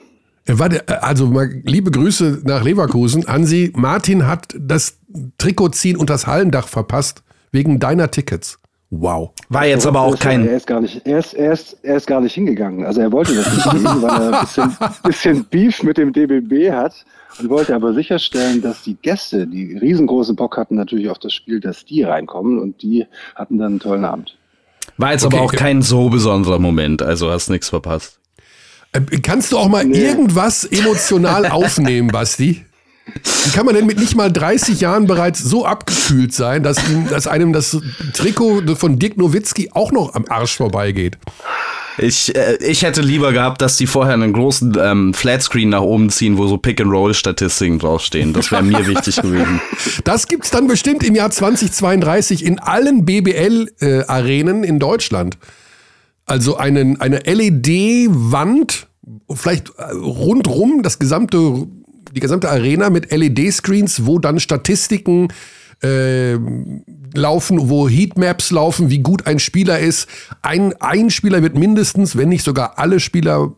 Also 1.01 1.33
liebe 1.63 1.91
Grüße 1.91 2.43
nach 2.45 2.63
Leverkusen. 2.63 3.27
Hansi, 3.27 3.73
Martin 3.75 4.27
hat 4.27 4.55
das 4.57 4.99
Trikotziehen 5.37 5.97
unter 5.97 6.13
das 6.13 6.25
Hallendach 6.25 6.69
verpasst 6.69 7.23
wegen 7.51 7.79
deiner 7.79 8.11
Tickets. 8.11 8.59
Wow. 8.89 9.31
War 9.49 9.65
jetzt 9.65 9.85
aber 9.85 10.01
auch 10.01 10.17
kein. 10.17 10.47
Er 10.47 10.55
ist 10.55 10.67
gar 10.67 10.79
nicht, 10.79 11.05
er 11.05 11.19
ist, 11.19 11.33
er 11.33 11.51
ist, 11.51 11.77
er 11.83 11.97
ist 11.97 12.07
gar 12.07 12.21
nicht 12.21 12.33
hingegangen. 12.33 12.85
Also 12.85 13.01
er 13.01 13.11
wollte 13.11 13.35
das 13.35 13.53
nicht 13.53 13.69
gehen, 13.71 13.83
weil 13.83 14.21
er 14.21 14.39
ein 14.39 14.45
bisschen, 14.45 14.77
bisschen 15.03 15.45
Beef 15.45 15.83
mit 15.83 15.97
dem 15.97 16.13
DBB 16.13 16.71
hat 16.71 17.05
und 17.39 17.49
wollte 17.49 17.75
aber 17.75 17.93
sicherstellen, 17.93 18.61
dass 18.61 18.83
die 18.83 18.95
Gäste, 18.95 19.45
die 19.45 19.77
riesengroßen 19.77 20.35
Bock 20.37 20.57
hatten 20.57 20.75
natürlich 20.75 21.09
auf 21.09 21.19
das 21.19 21.33
Spiel, 21.33 21.59
dass 21.59 21.83
die 21.83 22.03
reinkommen 22.03 22.59
und 22.59 22.81
die 22.81 23.05
hatten 23.35 23.57
dann 23.57 23.73
einen 23.73 23.79
tollen 23.79 24.05
Abend. 24.05 24.37
War 24.95 25.11
jetzt 25.11 25.25
okay, 25.25 25.35
aber 25.35 25.45
auch 25.45 25.51
kein 25.51 25.81
so 25.81 26.09
besonderer 26.09 26.59
Moment, 26.59 27.01
also 27.01 27.29
hast 27.29 27.49
nichts 27.49 27.69
verpasst. 27.69 28.19
Äh, 28.93 29.01
kannst 29.19 29.51
du 29.51 29.57
auch 29.57 29.67
mal 29.67 29.83
nee. 29.83 29.97
irgendwas 29.97 30.63
emotional 30.63 31.45
aufnehmen, 31.51 32.07
Basti? 32.07 32.65
Wie 33.45 33.51
kann 33.51 33.65
man 33.65 33.75
denn 33.75 33.85
mit 33.85 33.99
nicht 33.99 34.15
mal 34.15 34.31
30 34.31 34.81
Jahren 34.81 35.07
bereits 35.07 35.39
so 35.39 35.65
abgekühlt 35.65 36.33
sein, 36.33 36.63
dass, 36.63 36.77
ihm, 36.89 37.07
dass 37.09 37.27
einem 37.27 37.53
das 37.53 37.77
Trikot 38.13 38.75
von 38.75 38.99
Dirk 38.99 39.17
Nowitzki 39.17 39.71
auch 39.73 39.91
noch 39.91 40.13
am 40.15 40.25
Arsch 40.27 40.57
vorbeigeht? 40.57 41.17
Ich, 41.97 42.35
äh, 42.35 42.57
ich 42.57 42.83
hätte 42.83 43.01
lieber 43.01 43.33
gehabt, 43.33 43.61
dass 43.61 43.77
die 43.77 43.87
vorher 43.87 44.13
einen 44.13 44.33
großen 44.33 44.77
ähm, 44.79 45.13
Flatscreen 45.13 45.69
nach 45.69 45.81
oben 45.81 46.09
ziehen, 46.09 46.37
wo 46.37 46.47
so 46.47 46.57
Pick-and-Roll-Statistiken 46.57 47.79
draufstehen. 47.79 48.33
Das 48.33 48.51
wäre 48.51 48.61
mir 48.61 48.85
wichtig 48.87 49.21
gewesen. 49.21 49.59
Das 50.03 50.27
gibt's 50.27 50.51
dann 50.51 50.67
bestimmt 50.67 51.03
im 51.03 51.15
Jahr 51.15 51.31
2032 51.31 52.45
in 52.45 52.59
allen 52.59 53.05
BBL-Arenen 53.05 54.63
in 54.63 54.79
Deutschland. 54.79 55.37
Also 56.25 56.57
einen, 56.57 57.01
eine 57.01 57.19
LED-Wand, 57.19 58.87
vielleicht 59.33 59.69
äh, 59.77 59.93
rundrum 59.93 60.83
das 60.83 60.99
gesamte, 60.99 61.67
die 62.17 62.21
gesamte 62.21 62.49
Arena 62.49 62.89
mit 62.89 63.11
LED-Screens, 63.11 64.07
wo 64.07 64.17
dann 64.17 64.39
Statistiken 64.39 65.27
äh, 65.83 66.33
laufen, 67.13 67.69
wo 67.69 67.87
Heatmaps 67.87 68.49
laufen, 68.49 68.89
wie 68.89 68.99
gut 68.99 69.27
ein 69.27 69.37
Spieler 69.37 69.77
ist. 69.77 70.07
Ein, 70.41 70.73
ein 70.79 71.11
Spieler 71.11 71.43
wird 71.43 71.55
mindestens, 71.55 72.17
wenn 72.17 72.29
nicht 72.29 72.43
sogar 72.43 72.79
alle 72.79 72.99
Spieler 72.99 73.53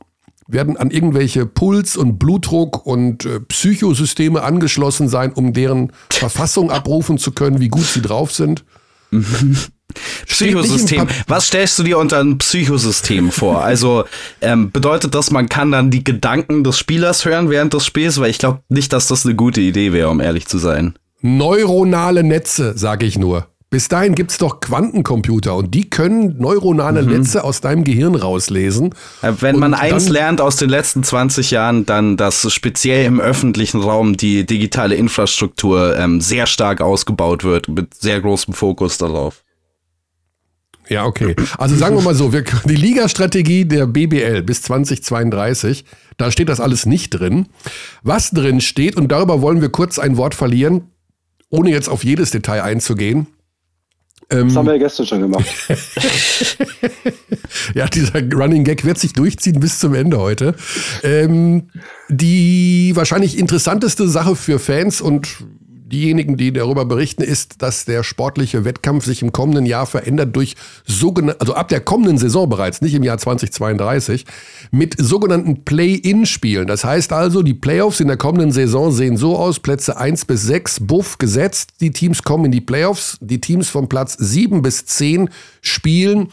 werden 0.46 0.76
an 0.76 0.92
irgendwelche 0.92 1.46
Puls- 1.46 1.96
und 1.96 2.20
Blutdruck- 2.20 2.84
und 2.84 3.24
äh, 3.26 3.40
Psychosysteme 3.40 4.42
angeschlossen 4.42 5.08
sein, 5.08 5.32
um 5.32 5.54
deren 5.54 5.94
Verfassung 6.12 6.70
abrufen 6.70 7.18
zu 7.18 7.32
können, 7.32 7.62
wie 7.62 7.70
gut 7.70 7.86
sie 7.86 8.02
drauf 8.02 8.34
sind. 8.34 8.66
Psychosystem. 10.28 11.08
Was 11.28 11.48
stellst 11.48 11.80
du 11.80 11.84
dir 11.84 11.98
unter 11.98 12.20
ein 12.20 12.38
Psychosystem 12.38 13.32
vor? 13.32 13.64
Also 13.70 14.06
ähm, 14.42 14.72
bedeutet 14.72 15.14
das, 15.14 15.30
man 15.30 15.48
kann 15.48 15.72
dann 15.72 15.92
die 15.92 16.04
Gedanken 16.04 16.64
des 16.64 16.80
Spielers 16.80 17.24
hören 17.26 17.52
während 17.52 17.74
des 17.74 17.86
Spiels? 17.86 18.20
Weil 18.20 18.32
ich 18.32 18.40
glaube 18.40 18.62
nicht, 18.68 18.94
dass 18.94 19.08
das 19.08 19.26
eine 19.26 19.36
gute 19.36 19.62
Idee 19.62 19.94
wäre, 19.94 20.10
um 20.10 20.20
ehrlich 20.20 20.48
zu 20.48 20.58
sein. 20.58 20.96
Neuronale 21.22 22.24
Netze, 22.24 22.78
sage 22.78 23.06
ich 23.06 23.18
nur. 23.18 23.48
Bis 23.72 23.88
dahin 23.88 24.16
gibt 24.16 24.32
es 24.32 24.40
doch 24.40 24.62
Quantencomputer 24.62 25.56
und 25.56 25.76
die 25.76 25.88
können 25.88 26.38
neuronale 26.40 27.04
mhm. 27.04 27.10
Netze 27.10 27.44
aus 27.44 27.62
deinem 27.62 27.84
Gehirn 27.84 28.16
rauslesen. 28.16 28.96
Äh, 29.22 29.34
wenn 29.42 29.60
man 29.60 29.76
eins 29.76 30.10
lernt 30.10 30.42
aus 30.42 30.56
den 30.56 30.70
letzten 30.70 31.04
20 31.04 31.52
Jahren, 31.52 31.86
dann, 31.86 32.18
dass 32.18 32.52
speziell 32.52 33.06
im 33.06 33.20
öffentlichen 33.20 33.82
Raum 33.82 34.18
die 34.18 34.46
digitale 34.46 34.96
Infrastruktur 34.96 35.96
ähm, 35.98 36.20
sehr 36.20 36.48
stark 36.48 36.82
ausgebaut 36.82 37.44
wird, 37.44 37.68
mit 37.68 37.94
sehr 37.94 38.20
großem 38.22 38.56
Fokus 38.56 38.98
darauf. 38.98 39.44
Ja, 40.90 41.06
okay. 41.06 41.36
Also 41.58 41.76
sagen 41.76 41.96
wir 41.96 42.02
mal 42.02 42.16
so, 42.16 42.34
wir, 42.34 42.44
die 42.66 42.76
Ligastrategie 42.76 43.66
der 43.66 43.86
BBL 43.86 44.42
bis 44.42 44.64
2032, 44.64 45.86
da 46.18 46.32
steht 46.32 46.50
das 46.50 46.60
alles 46.60 46.86
nicht 46.88 47.12
drin. 47.12 47.46
Was 48.02 48.32
drin 48.32 48.60
steht, 48.60 48.96
und 48.98 49.12
darüber 49.12 49.42
wollen 49.42 49.62
wir 49.62 49.70
kurz 49.70 50.00
ein 50.00 50.18
Wort 50.18 50.34
verlieren, 50.34 50.90
ohne 51.50 51.70
jetzt 51.70 51.90
auf 51.90 52.04
jedes 52.04 52.32
Detail 52.32 52.64
einzugehen. 52.64 53.28
Ähm, 54.32 54.48
das 54.48 54.58
haben 54.58 54.66
wir 54.66 54.74
ja 54.74 54.80
gestern 54.80 55.06
schon 55.06 55.22
gemacht. 55.22 55.46
ja, 57.76 57.88
dieser 57.88 58.22
Running 58.34 58.64
Gag 58.64 58.84
wird 58.84 59.00
sich 59.00 59.14
durchziehen 59.14 59.60
bis 59.60 59.80
zum 59.80 59.94
Ende 59.94 60.20
heute. 60.20 60.56
Ähm, 61.04 61.70
die 62.10 62.92
wahrscheinlich 62.96 63.38
interessanteste 63.38 64.08
Sache 64.08 64.36
für 64.36 64.60
Fans 64.60 65.02
und 65.02 65.28
diejenigen, 65.90 66.38
die 66.38 66.54
darüber 66.54 66.86
berichten, 66.86 67.24
ist, 67.24 67.62
dass 67.62 67.86
der 67.86 68.04
sportliche 68.04 68.66
Wettkampf 68.66 69.06
sich 69.06 69.22
im 69.22 69.32
kommenden 69.32 69.66
Jahr 69.66 69.86
verändert 69.86 70.36
durch 70.36 70.56
sogenannte, 70.86 71.42
also 71.42 71.54
ab 71.54 71.68
der 71.68 71.82
kommenden 71.82 72.18
Saison 72.18 72.48
bereits, 72.48 72.82
nicht 72.82 72.94
im 72.94 73.04
Jahr 73.04 73.18
2032, 73.18 74.26
mit 74.72 74.96
sogenannten 74.98 75.66
Play-In-Spielen. 75.66 76.68
Das 76.68 76.84
heißt 76.84 77.12
also, 77.12 77.42
die 77.44 77.54
Playoffs 77.54 78.00
in 78.00 78.08
der 78.08 78.18
kommenden 78.18 78.52
Saison 78.52 78.92
sehen 78.92 79.18
so 79.18 79.38
aus, 79.38 79.60
Plätze 79.60 79.98
1 79.98 80.26
bis 80.26 80.44
6, 80.44 80.82
buff 80.82 81.18
gesetzt, 81.18 81.74
die 81.82 81.92
Teams 81.92 82.24
kommen 82.24 82.46
in 82.46 82.52
die 82.52 82.62
Playoffs, 82.62 83.18
die 83.22 83.42
Teams 83.42 83.70
von 83.70 83.90
Platz 83.90 84.16
7 84.18 84.62
bis 84.62 84.86
10 84.86 85.30
spielen 85.62 86.30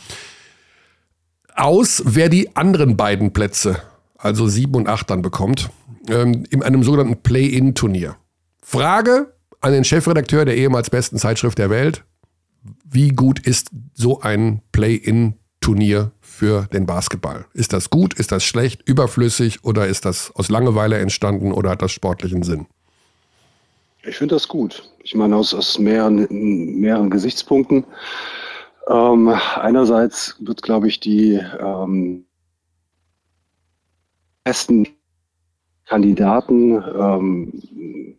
aus, 1.56 2.02
wer 2.04 2.28
die 2.28 2.54
anderen 2.54 2.96
beiden 2.96 3.32
Plätze, 3.32 3.78
also 4.18 4.46
7 4.46 4.74
und 4.74 4.88
8 4.88 5.10
dann 5.10 5.22
bekommt, 5.22 5.70
ähm, 6.08 6.44
in 6.50 6.62
einem 6.62 6.82
sogenannten 6.82 7.22
Play-In-Turnier. 7.22 8.16
Frage, 8.62 9.32
an 9.66 9.72
den 9.72 9.82
Chefredakteur 9.82 10.44
der 10.44 10.56
ehemals 10.56 10.90
besten 10.90 11.18
Zeitschrift 11.18 11.58
der 11.58 11.70
Welt. 11.70 12.04
Wie 12.84 13.08
gut 13.08 13.40
ist 13.40 13.70
so 13.94 14.20
ein 14.20 14.62
Play-in-Turnier 14.70 16.12
für 16.20 16.68
den 16.72 16.86
Basketball? 16.86 17.46
Ist 17.52 17.72
das 17.72 17.90
gut? 17.90 18.14
Ist 18.14 18.30
das 18.30 18.44
schlecht? 18.44 18.88
Überflüssig? 18.88 19.64
Oder 19.64 19.88
ist 19.88 20.04
das 20.04 20.30
aus 20.36 20.50
Langeweile 20.50 20.98
entstanden? 20.98 21.50
Oder 21.50 21.70
hat 21.70 21.82
das 21.82 21.90
sportlichen 21.90 22.44
Sinn? 22.44 22.66
Ich 24.04 24.18
finde 24.18 24.36
das 24.36 24.46
gut. 24.46 24.88
Ich 25.02 25.16
meine, 25.16 25.34
aus, 25.34 25.52
aus 25.52 25.80
mehreren, 25.80 26.28
mehreren 26.78 27.10
Gesichtspunkten. 27.10 27.84
Ähm, 28.88 29.28
einerseits 29.56 30.36
wird, 30.38 30.62
glaube 30.62 30.86
ich, 30.86 31.00
die 31.00 31.40
ähm, 31.58 32.24
besten 34.44 34.86
Kandidaten 35.86 36.80
ähm, 36.96 38.15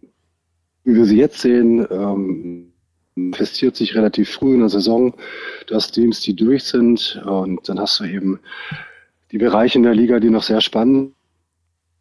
wie 0.88 0.96
wir 0.96 1.06
sie 1.06 1.18
jetzt 1.18 1.42
sehen, 1.42 1.86
ähm, 1.92 2.72
festiert 3.34 3.76
sich 3.76 3.94
relativ 3.94 4.30
früh 4.30 4.54
in 4.54 4.62
der 4.62 4.70
Saison. 4.70 5.14
Du 5.68 5.76
hast 5.76 5.92
Teams, 5.92 6.22
die 6.22 6.34
durch 6.34 6.64
sind 6.64 7.22
und 7.26 7.68
dann 7.68 7.78
hast 7.78 8.00
du 8.00 8.06
eben 8.06 8.40
die 9.32 9.38
Bereiche 9.38 9.78
in 9.78 9.84
der 9.84 9.94
Liga, 9.94 10.22
die 10.22 10.30
noch 10.30 10.44
sehr 10.44 10.62
spannend 10.62 11.14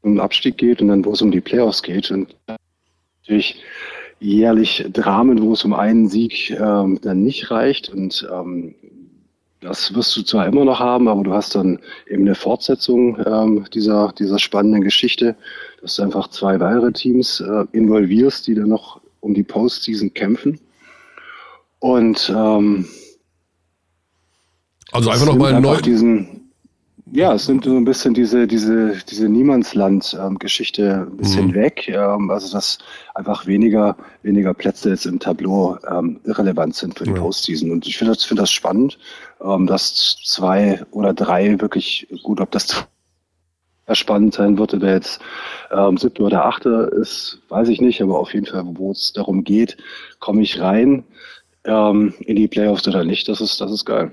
um 0.02 0.20
Abstieg 0.20 0.56
geht 0.56 0.80
und 0.80 0.86
dann, 0.86 1.04
wo 1.04 1.12
es 1.12 1.22
um 1.22 1.32
die 1.32 1.40
Playoffs 1.40 1.82
geht 1.82 2.12
und 2.12 2.36
natürlich 3.22 3.60
jährlich 4.20 4.86
Dramen, 4.92 5.42
wo 5.42 5.54
es 5.54 5.64
um 5.64 5.74
einen 5.74 6.08
Sieg 6.08 6.52
ähm, 6.52 7.00
dann 7.02 7.24
nicht 7.24 7.50
reicht 7.50 7.88
und 7.88 8.24
ähm, 8.32 8.76
das 9.60 9.94
wirst 9.94 10.16
du 10.16 10.22
zwar 10.22 10.46
immer 10.46 10.64
noch 10.64 10.80
haben, 10.80 11.08
aber 11.08 11.22
du 11.22 11.32
hast 11.32 11.54
dann 11.54 11.78
eben 12.08 12.22
eine 12.22 12.34
Fortsetzung 12.34 13.18
ähm, 13.24 13.64
dieser, 13.72 14.12
dieser 14.18 14.38
spannenden 14.38 14.82
Geschichte, 14.82 15.36
dass 15.80 15.96
du 15.96 16.02
einfach 16.02 16.28
zwei 16.28 16.60
weitere 16.60 16.92
Teams 16.92 17.40
äh, 17.40 17.64
involvierst, 17.72 18.46
die 18.46 18.54
dann 18.54 18.68
noch 18.68 19.00
um 19.20 19.34
die 19.34 19.42
Postseason 19.42 20.12
kämpfen. 20.14 20.60
Und 21.78 22.32
ähm, 22.34 22.86
also 24.92 25.10
einfach 25.10 25.26
nochmal 25.26 25.60
neu 25.60 25.80
diesen 25.80 26.45
ja, 27.12 27.34
es 27.34 27.46
nimmt 27.46 27.64
so 27.64 27.76
ein 27.76 27.84
bisschen 27.84 28.14
diese, 28.14 28.48
diese, 28.48 28.96
diese 29.08 29.28
Niemandsland-Geschichte 29.28 31.06
ein 31.08 31.16
bisschen 31.16 31.48
mhm. 31.48 31.54
weg. 31.54 31.88
Ähm, 31.88 32.30
also, 32.30 32.52
dass 32.52 32.78
einfach 33.14 33.46
weniger, 33.46 33.96
weniger 34.22 34.54
Plätze 34.54 34.90
jetzt 34.90 35.06
im 35.06 35.20
Tableau 35.20 35.78
ähm, 35.88 36.20
irrelevant 36.24 36.74
sind 36.74 36.98
für 36.98 37.04
die 37.04 37.10
ja. 37.10 37.20
Postseason. 37.20 37.70
Und 37.70 37.86
ich 37.86 37.96
finde 37.96 38.14
das, 38.14 38.24
finde 38.24 38.42
das 38.42 38.50
spannend, 38.50 38.98
ähm, 39.40 39.68
dass 39.68 40.16
zwei 40.24 40.84
oder 40.90 41.14
drei 41.14 41.60
wirklich 41.60 42.08
gut, 42.24 42.40
ob 42.40 42.50
das 42.50 42.86
spannend 43.92 44.34
sein 44.34 44.58
wird, 44.58 44.80
wer 44.80 44.94
jetzt 44.94 45.20
ähm, 45.70 45.96
siebte 45.96 46.22
oder 46.22 46.44
achte 46.44 46.90
ist, 47.00 47.40
weiß 47.50 47.68
ich 47.68 47.80
nicht, 47.80 48.02
aber 48.02 48.18
auf 48.18 48.34
jeden 48.34 48.46
Fall, 48.46 48.64
wo 48.66 48.90
es 48.90 49.12
darum 49.12 49.44
geht, 49.44 49.76
komme 50.18 50.42
ich 50.42 50.60
rein 50.60 51.04
ähm, 51.66 52.14
in 52.20 52.34
die 52.34 52.48
Playoffs 52.48 52.88
oder 52.88 53.04
nicht, 53.04 53.28
das 53.28 53.40
ist, 53.40 53.60
das 53.60 53.70
ist 53.70 53.84
geil. 53.84 54.10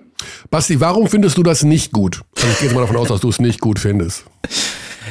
Basti, 0.49 0.79
warum 0.79 1.07
findest 1.07 1.37
du 1.37 1.43
das 1.43 1.63
nicht 1.63 1.91
gut? 1.91 2.21
Also 2.35 2.47
ich 2.49 2.59
gehe 2.59 2.67
jetzt 2.67 2.75
mal 2.75 2.81
davon 2.81 2.97
aus, 2.97 3.07
dass 3.07 3.21
du 3.21 3.29
es 3.29 3.39
nicht 3.39 3.59
gut 3.59 3.79
findest. 3.79 4.25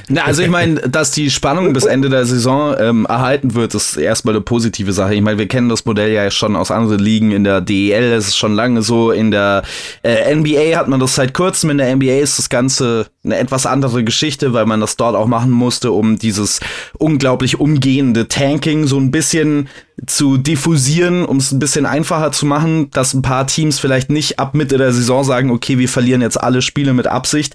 Na, 0.08 0.22
also 0.22 0.42
ich 0.42 0.48
meine, 0.48 0.76
dass 0.76 1.10
die 1.10 1.30
Spannung 1.30 1.72
bis 1.72 1.84
Ende 1.84 2.08
der 2.08 2.24
Saison 2.24 2.74
ähm, 2.78 3.06
erhalten 3.06 3.54
wird, 3.54 3.74
ist 3.74 3.96
erstmal 3.96 4.34
eine 4.34 4.42
positive 4.42 4.92
Sache. 4.92 5.14
Ich 5.14 5.22
meine, 5.22 5.38
wir 5.38 5.48
kennen 5.48 5.68
das 5.68 5.84
Modell 5.84 6.12
ja 6.12 6.30
schon 6.30 6.56
aus 6.56 6.70
anderen 6.70 6.98
Ligen. 6.98 7.30
In 7.30 7.44
der 7.44 7.60
DEL 7.60 8.12
ist 8.12 8.28
es 8.28 8.36
schon 8.36 8.54
lange 8.54 8.82
so. 8.82 9.10
In 9.10 9.30
der 9.30 9.62
äh, 10.02 10.34
NBA 10.34 10.76
hat 10.76 10.88
man 10.88 11.00
das 11.00 11.14
seit 11.14 11.34
kurzem. 11.34 11.70
In 11.70 11.78
der 11.78 11.94
NBA 11.94 12.18
ist 12.18 12.38
das 12.38 12.48
Ganze 12.48 13.06
eine 13.24 13.38
etwas 13.38 13.66
andere 13.66 14.02
Geschichte, 14.02 14.52
weil 14.52 14.66
man 14.66 14.80
das 14.80 14.96
dort 14.96 15.14
auch 15.14 15.26
machen 15.26 15.50
musste, 15.50 15.92
um 15.92 16.18
dieses 16.18 16.60
unglaublich 16.98 17.60
umgehende 17.60 18.28
Tanking 18.28 18.86
so 18.86 18.98
ein 18.98 19.10
bisschen 19.10 19.68
zu 20.06 20.36
diffusieren, 20.36 21.24
um 21.24 21.36
es 21.36 21.52
ein 21.52 21.58
bisschen 21.58 21.86
einfacher 21.86 22.32
zu 22.32 22.46
machen, 22.46 22.90
dass 22.90 23.14
ein 23.14 23.22
paar 23.22 23.46
Teams 23.46 23.78
vielleicht 23.78 24.10
nicht 24.10 24.38
ab 24.38 24.54
Mitte 24.54 24.78
der 24.78 24.91
Saison 24.92 25.24
sagen, 25.24 25.50
okay, 25.50 25.78
wir 25.78 25.88
verlieren 25.88 26.22
jetzt 26.22 26.40
alle 26.40 26.62
Spiele 26.62 26.92
mit 26.92 27.06
Absicht 27.06 27.54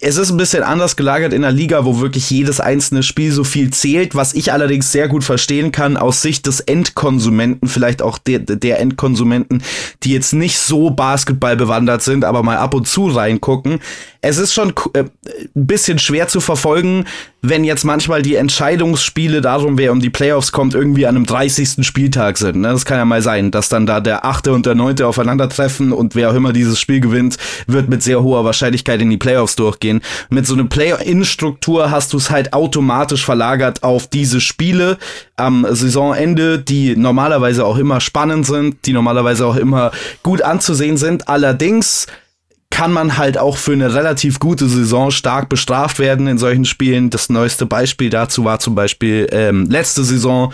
es 0.00 0.16
ist 0.16 0.30
ein 0.30 0.36
bisschen 0.36 0.62
anders 0.62 0.94
gelagert 0.94 1.32
in 1.32 1.42
der 1.42 1.50
Liga, 1.50 1.84
wo 1.84 1.98
wirklich 1.98 2.30
jedes 2.30 2.60
einzelne 2.60 3.02
Spiel 3.02 3.32
so 3.32 3.42
viel 3.42 3.70
zählt, 3.70 4.14
was 4.14 4.32
ich 4.32 4.52
allerdings 4.52 4.92
sehr 4.92 5.08
gut 5.08 5.24
verstehen 5.24 5.72
kann 5.72 5.96
aus 5.96 6.22
Sicht 6.22 6.46
des 6.46 6.60
Endkonsumenten, 6.60 7.68
vielleicht 7.68 8.00
auch 8.00 8.18
der, 8.18 8.38
der 8.38 8.78
Endkonsumenten, 8.78 9.62
die 10.04 10.12
jetzt 10.12 10.34
nicht 10.34 10.58
so 10.60 10.90
Basketball 10.90 11.56
bewandert 11.56 12.02
sind, 12.02 12.24
aber 12.24 12.44
mal 12.44 12.58
ab 12.58 12.74
und 12.74 12.86
zu 12.86 13.08
reingucken. 13.08 13.80
Es 14.20 14.38
ist 14.38 14.52
schon 14.54 14.72
äh, 14.94 15.00
ein 15.02 15.66
bisschen 15.66 15.98
schwer 15.98 16.28
zu 16.28 16.40
verfolgen, 16.40 17.04
wenn 17.40 17.64
jetzt 17.64 17.84
manchmal 17.84 18.22
die 18.22 18.34
Entscheidungsspiele 18.34 19.40
darum, 19.40 19.78
wer 19.78 19.92
um 19.92 20.00
die 20.00 20.10
Playoffs 20.10 20.50
kommt, 20.50 20.74
irgendwie 20.74 21.06
an 21.06 21.16
einem 21.16 21.26
30. 21.26 21.86
Spieltag 21.86 22.36
sind. 22.36 22.56
Ne? 22.56 22.68
Das 22.68 22.84
kann 22.84 22.98
ja 22.98 23.04
mal 23.04 23.22
sein, 23.22 23.50
dass 23.50 23.68
dann 23.68 23.86
da 23.86 24.00
der 24.00 24.24
achte 24.24 24.52
und 24.52 24.66
der 24.66 24.74
neunte 24.74 25.06
aufeinandertreffen 25.06 25.92
und 25.92 26.14
wer 26.14 26.30
auch 26.30 26.34
immer 26.34 26.52
dieses 26.52 26.80
Spiel 26.80 27.00
gewinnt, 27.00 27.36
wird 27.66 27.88
mit 27.88 28.02
sehr 28.02 28.22
hoher 28.22 28.44
Wahrscheinlichkeit 28.44 29.00
in 29.00 29.10
die 29.10 29.16
Playoffs 29.16 29.54
durchgehen. 29.54 29.87
Mit 30.30 30.46
so 30.46 30.54
einer 30.54 30.64
Play-in-Struktur 30.64 31.90
hast 31.90 32.12
du 32.12 32.16
es 32.16 32.30
halt 32.30 32.52
automatisch 32.52 33.24
verlagert 33.24 33.82
auf 33.82 34.06
diese 34.06 34.40
Spiele 34.40 34.98
am 35.36 35.66
Saisonende, 35.68 36.58
die 36.58 36.96
normalerweise 36.96 37.64
auch 37.64 37.78
immer 37.78 38.00
spannend 38.00 38.46
sind, 38.46 38.86
die 38.86 38.92
normalerweise 38.92 39.46
auch 39.46 39.56
immer 39.56 39.90
gut 40.22 40.42
anzusehen 40.42 40.96
sind. 40.96 41.28
Allerdings 41.28 42.06
kann 42.70 42.92
man 42.92 43.16
halt 43.18 43.38
auch 43.38 43.56
für 43.56 43.72
eine 43.72 43.94
relativ 43.94 44.38
gute 44.38 44.68
Saison 44.68 45.10
stark 45.10 45.48
bestraft 45.48 45.98
werden 45.98 46.28
in 46.28 46.38
solchen 46.38 46.64
Spielen. 46.64 47.10
Das 47.10 47.28
neueste 47.28 47.66
Beispiel 47.66 48.10
dazu 48.10 48.44
war 48.44 48.60
zum 48.60 48.76
Beispiel 48.76 49.26
ähm, 49.32 49.68
letzte 49.68 50.04
Saison 50.04 50.52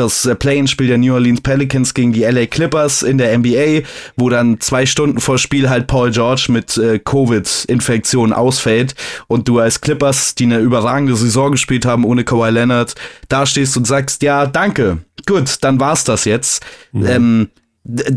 das 0.00 0.26
äh, 0.26 0.34
Play-in-Spiel 0.34 0.88
der 0.88 0.98
New 0.98 1.14
Orleans 1.14 1.40
Pelicans 1.40 1.94
gegen 1.94 2.12
die 2.12 2.24
LA 2.24 2.46
Clippers 2.46 3.02
in 3.02 3.18
der 3.18 3.36
NBA, 3.38 3.86
wo 4.16 4.28
dann 4.28 4.60
zwei 4.60 4.86
Stunden 4.86 5.20
vor 5.20 5.38
Spiel 5.38 5.70
halt 5.70 5.86
Paul 5.86 6.10
George 6.10 6.46
mit 6.48 6.76
äh, 6.76 6.98
Covid-Infektion 6.98 8.32
ausfällt 8.32 8.94
und 9.28 9.46
du 9.46 9.58
als 9.58 9.80
Clippers, 9.80 10.34
die 10.34 10.44
eine 10.44 10.58
überragende 10.58 11.14
Saison 11.14 11.52
gespielt 11.52 11.86
haben 11.86 12.04
ohne 12.04 12.24
Kawhi 12.24 12.50
Leonard, 12.50 12.94
da 13.28 13.46
stehst 13.46 13.76
und 13.76 13.86
sagst, 13.86 14.22
ja, 14.22 14.46
danke, 14.46 14.98
gut, 15.26 15.58
dann 15.60 15.78
war's 15.78 16.04
das 16.04 16.24
jetzt. 16.24 16.64
Mhm. 16.92 17.06
Ähm, 17.06 17.48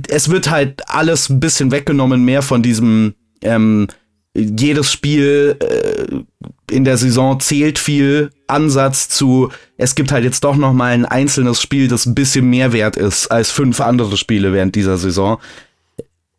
es 0.10 0.30
wird 0.30 0.50
halt 0.50 0.82
alles 0.90 1.30
ein 1.30 1.40
bisschen 1.40 1.72
weggenommen, 1.72 2.24
mehr 2.24 2.42
von 2.42 2.62
diesem 2.62 3.14
ähm, 3.42 3.88
jedes 4.34 4.92
Spiel 4.92 5.58
äh, 5.60 6.74
in 6.74 6.86
der 6.86 6.98
Saison 6.98 7.40
zählt 7.40 7.78
viel 7.78 8.32
Ansatz 8.48 9.10
zu, 9.10 9.50
es 9.78 9.96
gibt 9.96 10.12
halt 10.12 10.24
jetzt 10.24 10.44
doch 10.44 10.56
noch 10.56 10.74
mal 10.74 10.94
ein 10.94 11.06
einzelnes 11.06 11.62
Spiel, 11.62 11.88
das 11.88 12.06
ein 12.06 12.16
bisschen 12.16 12.50
mehr 12.50 12.74
wert 12.74 12.98
ist 12.98 13.28
als 13.28 13.52
fünf 13.52 13.80
andere 13.80 14.18
Spiele 14.18 14.54
während 14.54 14.76
dieser 14.76 14.98
Saison. 14.98 15.40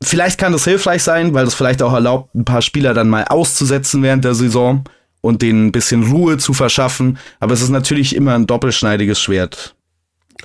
Vielleicht 0.03 0.39
kann 0.39 0.53
das 0.53 0.65
hilfreich 0.65 1.03
sein, 1.03 1.35
weil 1.35 1.45
das 1.45 1.55
vielleicht 1.55 1.83
auch 1.83 1.93
erlaubt, 1.93 2.35
ein 2.35 2.45
paar 2.45 2.63
Spieler 2.63 2.95
dann 2.95 3.09
mal 3.09 3.25
auszusetzen 3.25 4.03
während 4.03 4.25
der 4.25 4.35
Saison 4.35 4.85
und 5.21 5.41
denen 5.41 5.67
ein 5.67 5.73
bisschen 5.73 6.11
Ruhe 6.11 6.37
zu 6.37 6.53
verschaffen. 6.53 7.19
Aber 7.41 7.55
es 7.55 7.63
ist 7.63 7.71
natürlich 7.71 8.15
immer 8.15 8.35
ein 8.35 8.47
doppelschneidiges 8.47 9.21
Schwert. 9.21 9.75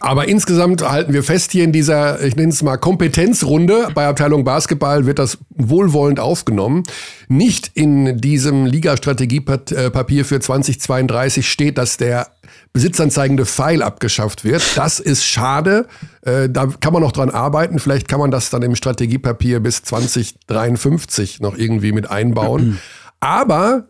Aber 0.02 0.28
insgesamt 0.28 0.82
halten 0.82 1.14
wir 1.14 1.24
fest 1.24 1.52
hier 1.52 1.64
in 1.64 1.72
dieser, 1.72 2.24
ich 2.24 2.36
nenne 2.36 2.52
es 2.52 2.64
mal 2.64 2.78
Kompetenzrunde 2.78 3.90
bei 3.94 4.08
Abteilung 4.08 4.44
Basketball 4.44 5.06
wird 5.06 5.20
das 5.20 5.38
wohlwollend 5.50 6.20
aufgenommen. 6.20 6.84
Nicht 7.28 7.72
in 7.74 8.18
diesem 8.18 8.66
Liga-Strategiepapier 8.66 10.26
für 10.26 10.40
2032 10.40 11.50
steht, 11.50 11.78
dass 11.78 11.98
der 11.98 12.28
besitzanzeigende 12.72 13.46
Pfeil 13.46 13.82
abgeschafft 13.82 14.44
wird. 14.44 14.78
Das 14.78 15.00
ist 15.00 15.26
schade. 15.26 15.88
Äh, 16.22 16.50
da 16.50 16.68
kann 16.68 16.94
man 16.94 17.02
noch 17.02 17.12
dran 17.12 17.30
arbeiten. 17.30 17.80
Vielleicht 17.80 18.08
kann 18.08 18.20
man 18.20 18.32
das 18.32 18.50
dann 18.50 18.62
im 18.62 18.76
Strategiepapier 18.76 19.60
bis 19.60 19.84
2053 19.84 21.42
noch 21.42 21.58
irgendwie 21.58 21.92
mit 21.92 22.10
einbauen. 22.10 22.80
Aber 23.20 23.88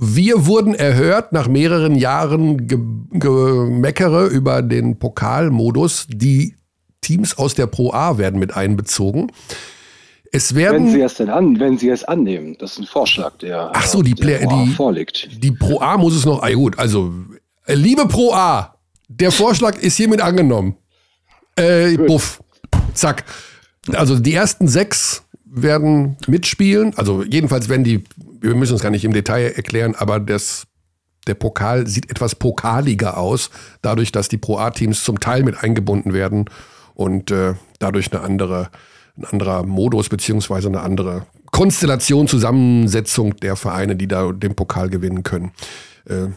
wir 0.00 0.46
wurden 0.46 0.74
erhört 0.74 1.32
nach 1.32 1.48
mehreren 1.48 1.96
Jahren 1.96 2.68
Gemeckere 2.68 4.26
über 4.26 4.62
den 4.62 4.98
Pokalmodus. 4.98 6.06
Die 6.08 6.54
Teams 7.00 7.36
aus 7.36 7.54
der 7.54 7.66
Pro 7.66 7.92
A 7.92 8.16
werden 8.16 8.38
mit 8.38 8.56
einbezogen. 8.56 9.32
Es 10.30 10.54
werden, 10.54 10.86
wenn 10.86 10.92
Sie 10.92 11.00
es 11.00 11.14
denn 11.14 11.30
an, 11.30 11.58
wenn 11.58 11.78
Sie 11.78 11.88
es 11.88 12.04
annehmen, 12.04 12.56
das 12.58 12.72
ist 12.72 12.78
ein 12.80 12.86
Vorschlag, 12.86 13.38
der, 13.38 13.72
Ach 13.74 13.86
so, 13.86 14.02
die, 14.02 14.14
der 14.14 14.40
Pro 14.40 14.64
die, 14.64 14.72
vorliegt. 14.72 15.28
Die 15.42 15.52
Pro 15.52 15.80
A 15.80 15.96
muss 15.96 16.14
es 16.14 16.26
noch. 16.26 16.42
Ah, 16.42 16.50
gut, 16.52 16.78
also 16.78 17.12
äh, 17.66 17.74
liebe 17.74 18.06
Pro 18.06 18.32
A, 18.34 18.76
der 19.08 19.32
Vorschlag 19.32 19.78
ist 19.78 19.96
hiermit 19.96 20.20
angenommen. 20.20 20.76
Äh, 21.56 21.96
buff, 21.96 22.42
zack. 22.92 23.24
Also 23.94 24.18
die 24.18 24.34
ersten 24.34 24.68
sechs 24.68 25.24
werden 25.50 26.16
mitspielen. 26.26 26.92
Also 26.96 27.22
jedenfalls 27.22 27.68
werden 27.68 27.84
die 27.84 28.04
wir 28.40 28.54
müssen 28.54 28.76
es 28.76 28.82
gar 28.82 28.90
nicht 28.90 29.04
im 29.04 29.12
Detail 29.12 29.52
erklären, 29.56 29.94
aber 29.94 30.20
das, 30.20 30.66
der 31.26 31.34
Pokal 31.34 31.86
sieht 31.86 32.10
etwas 32.10 32.34
pokaliger 32.34 33.16
aus, 33.16 33.50
dadurch, 33.82 34.12
dass 34.12 34.28
die 34.28 34.38
Pro 34.38 34.58
A-Teams 34.58 35.02
zum 35.04 35.20
Teil 35.20 35.42
mit 35.42 35.62
eingebunden 35.62 36.12
werden 36.12 36.46
und 36.94 37.30
äh, 37.30 37.54
dadurch 37.78 38.12
eine 38.12 38.22
andere, 38.22 38.70
ein 39.16 39.24
anderer 39.24 39.64
Modus 39.64 40.08
beziehungsweise 40.08 40.68
eine 40.68 40.80
andere 40.80 41.26
Konstellation, 41.50 42.28
Zusammensetzung 42.28 43.36
der 43.36 43.56
Vereine, 43.56 43.96
die 43.96 44.08
da 44.08 44.32
den 44.32 44.54
Pokal 44.54 44.90
gewinnen 44.90 45.22
können. 45.22 45.52
Äh, 46.06 46.28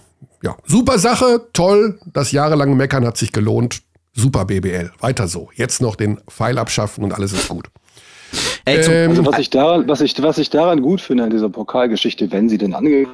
ja, 0.43 0.55
super 0.65 0.97
Sache, 0.97 1.47
toll. 1.53 1.99
Das 2.13 2.31
jahrelange 2.31 2.75
Meckern 2.75 3.05
hat 3.05 3.17
sich 3.17 3.31
gelohnt. 3.31 3.83
Super 4.13 4.45
BBL. 4.45 4.91
Weiter 4.99 5.27
so. 5.27 5.49
Jetzt 5.53 5.81
noch 5.81 5.95
den 5.95 6.19
Pfeil 6.29 6.57
abschaffen 6.57 7.03
und 7.03 7.13
alles 7.13 7.31
ist 7.31 7.47
gut. 7.47 7.69
Ey, 8.65 8.81
zum, 8.81 8.93
ähm, 8.93 9.09
also 9.09 9.25
was 9.25 9.39
ich, 9.39 9.49
daran, 9.49 9.87
was, 9.87 10.01
ich, 10.01 10.21
was 10.21 10.37
ich 10.37 10.49
daran 10.49 10.81
gut 10.81 11.01
finde 11.01 11.23
an 11.23 11.29
dieser 11.29 11.49
Pokalgeschichte, 11.49 12.31
wenn 12.31 12.49
sie 12.49 12.57
denn 12.57 12.73
angeht, 12.73 13.07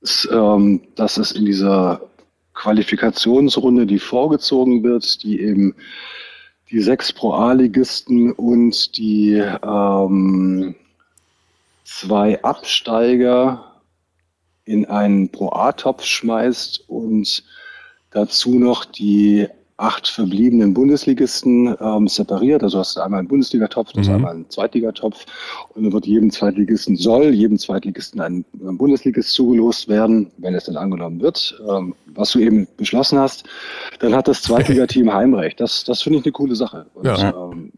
ist, 0.00 0.28
ähm, 0.32 0.82
dass 0.94 1.16
es 1.16 1.32
in 1.32 1.44
dieser 1.44 2.00
Qualifikationsrunde, 2.54 3.86
die 3.86 3.98
vorgezogen 3.98 4.84
wird, 4.84 5.22
die 5.22 5.40
eben 5.40 5.74
die 6.70 6.80
sechs 6.80 7.12
Pro 7.12 7.32
A-Ligisten 7.32 8.32
und 8.32 8.96
die 8.96 9.34
ähm, 9.34 10.74
zwei 11.84 12.42
Absteiger 12.42 13.80
in 14.64 14.86
einen 14.86 15.28
Pro 15.30 15.50
A-Topf 15.50 16.04
schmeißt 16.04 16.88
und 16.88 17.44
dazu 18.10 18.58
noch 18.58 18.84
die 18.84 19.48
acht 19.76 20.06
verbliebenen 20.08 20.72
Bundesligisten 20.72 21.74
ähm, 21.80 22.06
separiert. 22.06 22.62
Also 22.62 22.78
hast 22.78 22.96
du 22.96 23.00
einmal 23.00 23.18
einen 23.18 23.28
Bundesligatopf, 23.28 23.92
du 23.92 24.00
hast 24.00 24.08
mhm. 24.08 24.14
einmal 24.14 24.30
einen 24.32 24.50
Zweitligatopf 24.50 25.26
und 25.74 25.84
dann 25.84 25.92
wird 25.92 26.06
jedem 26.06 26.30
Zweitligisten 26.30 26.96
soll 26.96 27.34
jedem 27.34 27.58
Zweitligisten 27.58 28.20
ein, 28.20 28.44
ein 28.60 28.78
Bundesligist 28.78 29.32
zugelost 29.32 29.88
werden, 29.88 30.30
wenn 30.38 30.54
es 30.54 30.64
dann 30.64 30.76
angenommen 30.76 31.20
wird, 31.20 31.60
ähm, 31.68 31.94
was 32.06 32.30
du 32.32 32.38
eben 32.38 32.68
beschlossen 32.76 33.18
hast. 33.18 33.44
Dann 33.98 34.14
hat 34.14 34.28
das 34.28 34.42
Zweitligateam 34.42 35.12
Heimrecht. 35.12 35.60
Das, 35.60 35.82
das 35.82 36.02
finde 36.02 36.20
ich 36.20 36.24
eine 36.24 36.32
coole 36.32 36.54
Sache. 36.54 36.86
Und, 36.94 37.06
ja. 37.06 37.30
ähm, 37.30 37.72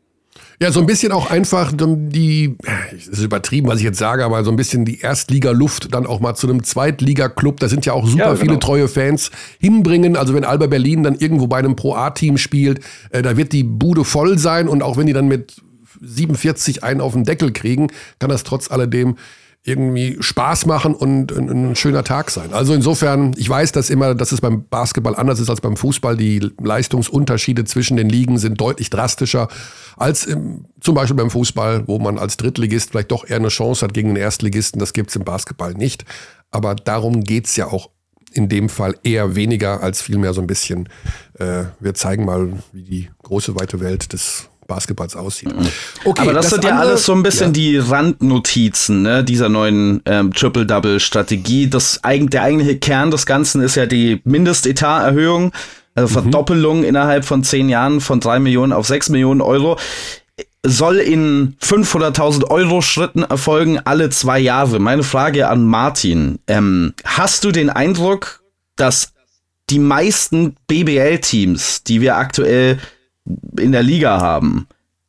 ja, 0.60 0.72
so 0.72 0.80
ein 0.80 0.86
bisschen 0.86 1.12
auch 1.12 1.30
einfach 1.30 1.72
die, 1.76 2.56
es 2.96 3.08
ist 3.08 3.22
übertrieben, 3.22 3.68
was 3.68 3.78
ich 3.78 3.84
jetzt 3.84 3.98
sage, 3.98 4.24
aber 4.24 4.42
so 4.42 4.50
ein 4.50 4.56
bisschen 4.56 4.84
die 4.84 5.00
Erstliga-Luft 5.00 5.92
dann 5.92 6.06
auch 6.06 6.20
mal 6.20 6.34
zu 6.34 6.48
einem 6.48 6.64
Zweitliga-Club, 6.64 7.60
da 7.60 7.68
sind 7.68 7.84
ja 7.84 7.92
auch 7.92 8.06
super 8.06 8.18
ja, 8.18 8.30
genau. 8.32 8.40
viele 8.40 8.58
treue 8.58 8.88
Fans, 8.88 9.30
hinbringen. 9.58 10.16
Also 10.16 10.32
wenn 10.34 10.44
Alba 10.44 10.66
Berlin 10.66 11.02
dann 11.02 11.16
irgendwo 11.16 11.46
bei 11.46 11.58
einem 11.58 11.76
Pro-A-Team 11.76 12.38
spielt, 12.38 12.80
äh, 13.10 13.22
da 13.22 13.36
wird 13.36 13.52
die 13.52 13.64
Bude 13.64 14.04
voll 14.04 14.38
sein 14.38 14.68
und 14.68 14.82
auch 14.82 14.96
wenn 14.96 15.06
die 15.06 15.12
dann 15.12 15.28
mit 15.28 15.56
47 16.00 16.84
einen 16.84 17.00
auf 17.00 17.12
den 17.12 17.24
Deckel 17.24 17.52
kriegen, 17.52 17.88
kann 18.18 18.30
das 18.30 18.44
trotz 18.44 18.70
alledem 18.70 19.16
irgendwie 19.66 20.16
Spaß 20.20 20.66
machen 20.66 20.94
und 20.94 21.32
ein, 21.36 21.50
ein, 21.50 21.76
schöner 21.76 22.04
Tag 22.04 22.30
sein. 22.30 22.52
Also 22.52 22.72
insofern, 22.72 23.34
ich 23.36 23.48
weiß, 23.48 23.72
dass 23.72 23.90
immer, 23.90 24.14
dass 24.14 24.30
es 24.30 24.40
beim 24.40 24.64
Basketball 24.68 25.16
anders 25.16 25.40
ist 25.40 25.50
als 25.50 25.60
beim 25.60 25.76
Fußball. 25.76 26.16
Die 26.16 26.52
Leistungsunterschiede 26.62 27.64
zwischen 27.64 27.96
den 27.96 28.08
Ligen 28.08 28.38
sind 28.38 28.60
deutlich 28.60 28.90
drastischer 28.90 29.48
als 29.96 30.24
im, 30.24 30.66
zum 30.80 30.94
Beispiel 30.94 31.16
beim 31.16 31.30
Fußball, 31.30 31.82
wo 31.88 31.98
man 31.98 32.16
als 32.16 32.36
Drittligist 32.36 32.90
vielleicht 32.90 33.10
doch 33.10 33.28
eher 33.28 33.36
eine 33.36 33.48
Chance 33.48 33.84
hat 33.84 33.92
gegen 33.92 34.10
den 34.10 34.16
Erstligisten. 34.16 34.78
Das 34.78 34.92
gibt's 34.92 35.16
im 35.16 35.24
Basketball 35.24 35.74
nicht. 35.74 36.04
Aber 36.52 36.76
darum 36.76 37.24
geht's 37.24 37.56
ja 37.56 37.66
auch 37.66 37.90
in 38.32 38.48
dem 38.48 38.68
Fall 38.68 38.94
eher 39.02 39.34
weniger 39.34 39.82
als 39.82 40.00
vielmehr 40.00 40.32
so 40.32 40.40
ein 40.40 40.46
bisschen, 40.46 40.88
äh, 41.40 41.64
wir 41.80 41.94
zeigen 41.94 42.24
mal, 42.24 42.52
wie 42.72 42.82
die 42.82 43.10
große 43.24 43.58
weite 43.58 43.80
Welt 43.80 44.12
des 44.12 44.48
Basketballs 44.66 45.16
aussieht. 45.16 45.54
Mhm. 45.54 45.68
Okay, 46.04 46.22
Aber 46.22 46.32
das, 46.32 46.46
das 46.46 46.54
sind 46.54 46.64
ja 46.64 46.78
alles 46.78 47.04
so 47.04 47.12
ein 47.12 47.22
bisschen 47.22 47.48
ja. 47.48 47.52
die 47.52 47.78
Randnotizen 47.78 49.02
ne, 49.02 49.24
dieser 49.24 49.48
neuen 49.48 50.02
ähm, 50.06 50.32
Triple-Double-Strategie. 50.32 51.68
Das, 51.68 52.00
der 52.02 52.42
eigentliche 52.42 52.78
Kern 52.78 53.10
des 53.10 53.26
Ganzen 53.26 53.60
ist 53.60 53.76
ja 53.76 53.86
die 53.86 54.20
Mindestetaterhöhung, 54.24 55.52
also 55.94 56.08
mhm. 56.08 56.22
Verdoppelung 56.22 56.78
mhm. 56.78 56.84
innerhalb 56.84 57.24
von 57.24 57.44
zehn 57.44 57.68
Jahren 57.68 58.00
von 58.00 58.20
drei 58.20 58.38
Millionen 58.38 58.72
auf 58.72 58.86
sechs 58.86 59.08
Millionen 59.08 59.40
Euro. 59.40 59.78
Soll 60.62 60.96
in 60.96 61.56
500.000 61.62 62.50
Euro 62.50 62.82
Schritten 62.82 63.22
erfolgen, 63.22 63.78
alle 63.84 64.10
zwei 64.10 64.40
Jahre. 64.40 64.80
Meine 64.80 65.04
Frage 65.04 65.48
an 65.48 65.64
Martin. 65.64 66.40
Ähm, 66.48 66.92
hast 67.04 67.44
du 67.44 67.52
den 67.52 67.70
Eindruck, 67.70 68.42
dass 68.74 69.12
die 69.70 69.78
meisten 69.78 70.56
BBL-Teams, 70.68 71.84
die 71.84 72.00
wir 72.00 72.16
aktuell 72.16 72.78
in 73.58 73.72
der 73.72 73.82
Liga 73.82 74.20
haben, 74.20 74.68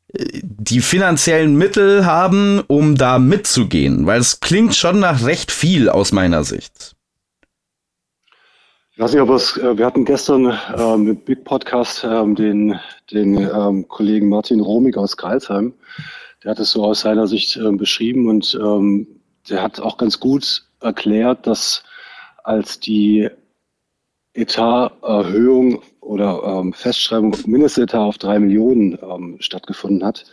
die 0.10 0.82
finanziellen 0.82 1.56
Mittel 1.56 2.06
haben, 2.06 2.62
um 2.68 2.96
da 2.96 3.20
mitzugehen? 3.20 4.06
Weil 4.06 4.20
es 4.20 4.40
klingt 4.40 4.76
schon 4.76 5.00
nach 5.00 5.26
recht 5.26 5.52
viel 5.52 5.90
aus 5.90 6.12
meiner 6.12 6.44
Sicht. 6.44 6.96
Ich 8.98 9.04
weiß 9.04 9.14
nicht, 9.14 9.22
ob 9.22 9.30
es, 9.30 9.56
äh, 9.58 9.78
wir 9.78 9.86
hatten 9.86 10.06
gestern 10.06 10.58
äh, 10.76 10.98
mit 10.98 11.26
Big 11.26 11.44
Podcast 11.44 12.04
äh, 12.04 12.34
den, 12.34 12.80
den 13.12 13.38
ähm, 13.38 13.88
Kollegen 13.88 14.28
Martin 14.28 14.60
Romig 14.60 14.98
aus 14.98 15.16
Kreilsheim. 15.16 15.72
Der 16.44 16.50
hat 16.52 16.60
es 16.60 16.72
so 16.72 16.84
aus 16.84 17.02
seiner 17.02 17.28
Sicht 17.28 17.58
äh, 17.58 17.72
beschrieben 17.74 18.28
und 18.28 18.58
ähm, 18.60 19.06
der 19.52 19.62
hat 19.62 19.80
auch 19.80 19.98
ganz 19.98 20.20
gut 20.20 20.64
erklärt, 20.82 21.46
dass 21.46 21.84
als 22.44 22.80
die 22.80 23.30
Etaterhöhung 24.38 25.82
oder 26.00 26.44
ähm, 26.44 26.74
Festschreibung 26.74 27.36
Mindestetat 27.46 28.00
auf 28.00 28.18
drei 28.18 28.40
Millionen 28.40 28.98
ähm, 29.02 29.38
stattgefunden 29.40 30.06
hat, 30.06 30.26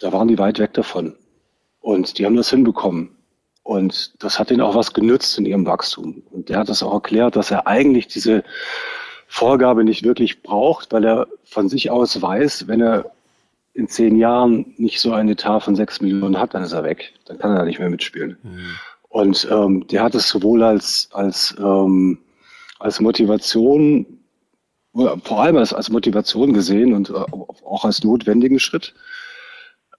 da 0.00 0.12
waren 0.12 0.28
die 0.28 0.38
weit 0.38 0.58
weg 0.58 0.72
davon. 0.72 1.14
Und 1.80 2.18
die 2.18 2.26
haben 2.26 2.36
das 2.36 2.50
hinbekommen. 2.50 3.10
Und 3.62 4.22
das 4.22 4.38
hat 4.38 4.50
ihnen 4.50 4.62
auch 4.62 4.74
was 4.74 4.94
genützt 4.94 5.38
in 5.38 5.46
ihrem 5.46 5.66
Wachstum. 5.66 6.22
Und 6.30 6.48
der 6.48 6.58
hat 6.58 6.68
das 6.68 6.82
auch 6.82 6.94
erklärt, 6.94 7.36
dass 7.36 7.50
er 7.50 7.66
eigentlich 7.66 8.08
diese 8.08 8.42
Vorgabe 9.28 9.84
nicht 9.84 10.02
wirklich 10.02 10.42
braucht, 10.42 10.92
weil 10.92 11.04
er 11.04 11.28
von 11.44 11.68
sich 11.68 11.90
aus 11.90 12.20
weiß, 12.20 12.68
wenn 12.68 12.80
er 12.80 13.12
in 13.74 13.86
zehn 13.86 14.16
Jahren 14.16 14.74
nicht 14.78 15.00
so 15.00 15.12
ein 15.12 15.28
Etat 15.28 15.60
von 15.60 15.76
sechs 15.76 16.00
Millionen 16.00 16.38
hat, 16.38 16.54
dann 16.54 16.64
ist 16.64 16.72
er 16.72 16.84
weg. 16.84 17.12
Dann 17.26 17.38
kann 17.38 17.52
er 17.52 17.58
da 17.58 17.64
nicht 17.64 17.78
mehr 17.78 17.90
mitspielen. 17.90 18.38
Mhm. 18.42 18.60
Und 19.08 19.48
ähm, 19.50 19.86
der 19.88 20.02
hat 20.02 20.14
es 20.14 20.28
sowohl 20.28 20.62
als, 20.62 21.08
als, 21.12 21.54
ähm, 21.58 22.18
als 22.80 22.98
Motivation, 23.00 24.06
vor 24.92 25.40
allem 25.40 25.56
als, 25.56 25.72
als 25.72 25.90
Motivation 25.90 26.52
gesehen 26.52 26.94
und 26.94 27.10
äh, 27.10 27.12
auch 27.12 27.84
als 27.84 28.02
notwendigen 28.02 28.58
Schritt. 28.58 28.94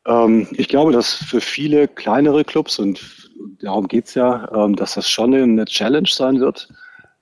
Ähm, 0.05 0.47
ich 0.51 0.67
glaube, 0.67 0.91
dass 0.91 1.13
für 1.13 1.41
viele 1.41 1.87
kleinere 1.87 2.43
Clubs, 2.43 2.79
und 2.79 3.29
darum 3.61 3.87
geht's 3.87 4.15
ja, 4.15 4.51
ähm, 4.53 4.75
dass 4.75 4.95
das 4.95 5.09
schon 5.09 5.33
eine 5.33 5.65
Challenge 5.65 6.09
sein 6.11 6.39
wird. 6.39 6.69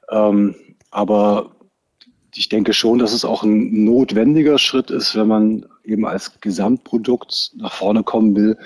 Ähm, 0.09 0.55
aber 0.91 1.51
ich 2.33 2.49
denke 2.49 2.73
schon, 2.73 2.99
dass 2.99 3.11
es 3.11 3.25
auch 3.25 3.43
ein 3.43 3.83
notwendiger 3.83 4.57
Schritt 4.57 4.89
ist, 4.91 5.15
wenn 5.15 5.27
man 5.27 5.65
eben 5.83 6.05
als 6.05 6.39
Gesamtprodukt 6.39 7.51
nach 7.57 7.73
vorne 7.73 8.03
kommen 8.03 8.35
will, 8.35 8.57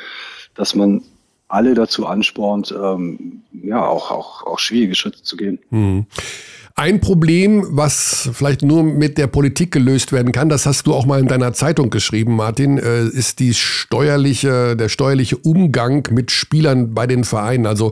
dass 0.54 0.76
man 0.76 1.02
alle 1.48 1.74
dazu 1.74 2.06
anspornt, 2.06 2.72
ja, 2.72 3.86
auch, 3.86 4.12
auch, 4.12 4.46
auch 4.46 4.60
schwierige 4.60 4.96
Schritte 4.96 5.22
zu 5.22 5.38
gehen. 5.38 5.60
Hm. 5.70 6.06
Ein 6.76 7.02
Problem, 7.02 7.68
was 7.70 8.30
vielleicht 8.34 8.64
nur 8.64 8.84
mit 8.84 9.20
der 9.20 9.28
Politik 9.28 9.72
gelöst 9.72 10.12
werden 10.12 10.32
kann, 10.32 10.50
das 10.50 10.66
hast 10.66 10.88
du 10.88 10.94
auch 10.96 11.06
mal 11.06 11.20
in 11.20 11.28
deiner 11.28 11.54
Zeitung 11.54 11.92
geschrieben, 11.92 12.36
Martin, 12.36 12.80
äh, 12.80 13.06
ist 13.06 13.40
die 13.40 13.54
steuerliche, 13.54 14.76
der 14.76 14.90
steuerliche 14.90 15.38
Umgang 15.38 16.08
mit 16.10 16.32
Spielern 16.32 16.96
bei 16.96 17.06
den 17.06 17.26
Vereinen. 17.26 17.68
Also 17.68 17.92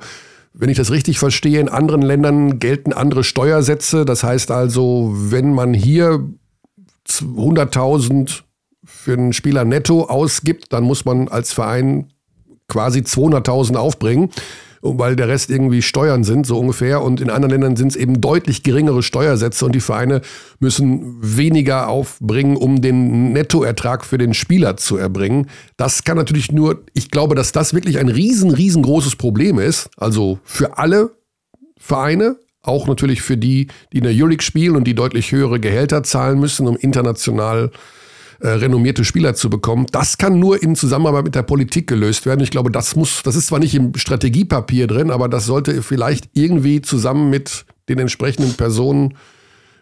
wenn 0.53 0.69
ich 0.69 0.77
das 0.77 0.89
richtig 0.89 1.19
verstehe, 1.19 1.59
in 1.59 1.69
anderen 1.69 2.01
Ländern 2.01 2.57
gelten 2.57 2.91
andere 2.91 3.23
Steuersätze. 3.23 4.03
Das 4.03 4.23
heißt 4.23 4.49
also, 4.49 5.11
wenn 5.13 5.53
man 5.53 5.75
hier 5.75 6.27
100.000 7.07 8.41
für 8.83 9.13
einen 9.13 9.33
Spieler 9.33 9.63
netto 9.63 10.05
ausgibt, 10.05 10.73
dann 10.73 10.83
muss 10.83 11.05
man 11.05 11.27
als 11.27 11.53
Verein 11.53 12.07
quasi 12.67 13.01
200.000 13.01 13.75
aufbringen 13.75 14.31
weil 14.81 15.15
der 15.15 15.27
Rest 15.27 15.49
irgendwie 15.49 15.81
Steuern 15.81 16.23
sind, 16.23 16.45
so 16.45 16.57
ungefähr. 16.59 17.01
Und 17.01 17.21
in 17.21 17.29
anderen 17.29 17.51
Ländern 17.51 17.75
sind 17.75 17.89
es 17.89 17.95
eben 17.95 18.19
deutlich 18.19 18.63
geringere 18.63 19.03
Steuersätze 19.03 19.65
und 19.65 19.73
die 19.73 19.79
Vereine 19.79 20.21
müssen 20.59 21.17
weniger 21.21 21.87
aufbringen, 21.87 22.57
um 22.57 22.81
den 22.81 23.31
Nettoertrag 23.33 24.03
für 24.03 24.17
den 24.17 24.33
Spieler 24.33 24.77
zu 24.77 24.97
erbringen. 24.97 25.47
Das 25.77 26.03
kann 26.03 26.17
natürlich 26.17 26.51
nur, 26.51 26.83
ich 26.93 27.11
glaube, 27.11 27.35
dass 27.35 27.51
das 27.51 27.73
wirklich 27.73 27.99
ein 27.99 28.09
riesen, 28.09 28.51
riesengroßes 28.51 29.15
Problem 29.15 29.59
ist. 29.59 29.89
Also 29.97 30.39
für 30.43 30.77
alle 30.77 31.11
Vereine, 31.77 32.37
auch 32.63 32.87
natürlich 32.87 33.21
für 33.21 33.37
die, 33.37 33.67
die 33.91 33.97
in 33.99 34.03
der 34.03 34.13
Euroleague 34.13 34.43
spielen 34.43 34.75
und 34.75 34.85
die 34.85 34.93
deutlich 34.95 35.31
höhere 35.31 35.59
Gehälter 35.59 36.03
zahlen 36.03 36.39
müssen, 36.39 36.67
um 36.67 36.77
international 36.77 37.71
äh, 37.73 37.77
äh, 38.41 38.49
renommierte 38.49 39.05
Spieler 39.05 39.35
zu 39.35 39.49
bekommen. 39.49 39.85
Das 39.91 40.17
kann 40.17 40.39
nur 40.39 40.61
in 40.61 40.75
Zusammenarbeit 40.75 41.25
mit 41.25 41.35
der 41.35 41.43
Politik 41.43 41.87
gelöst 41.87 42.25
werden. 42.25 42.41
Ich 42.41 42.51
glaube, 42.51 42.71
das 42.71 42.95
muss, 42.95 43.21
das 43.23 43.35
ist 43.35 43.47
zwar 43.47 43.59
nicht 43.59 43.75
im 43.75 43.93
Strategiepapier 43.95 44.87
drin, 44.87 45.11
aber 45.11 45.29
das 45.29 45.45
sollte 45.45 45.83
vielleicht 45.83 46.29
irgendwie 46.33 46.81
zusammen 46.81 47.29
mit 47.29 47.65
den 47.87 47.99
entsprechenden 47.99 48.53
Personen 48.53 49.15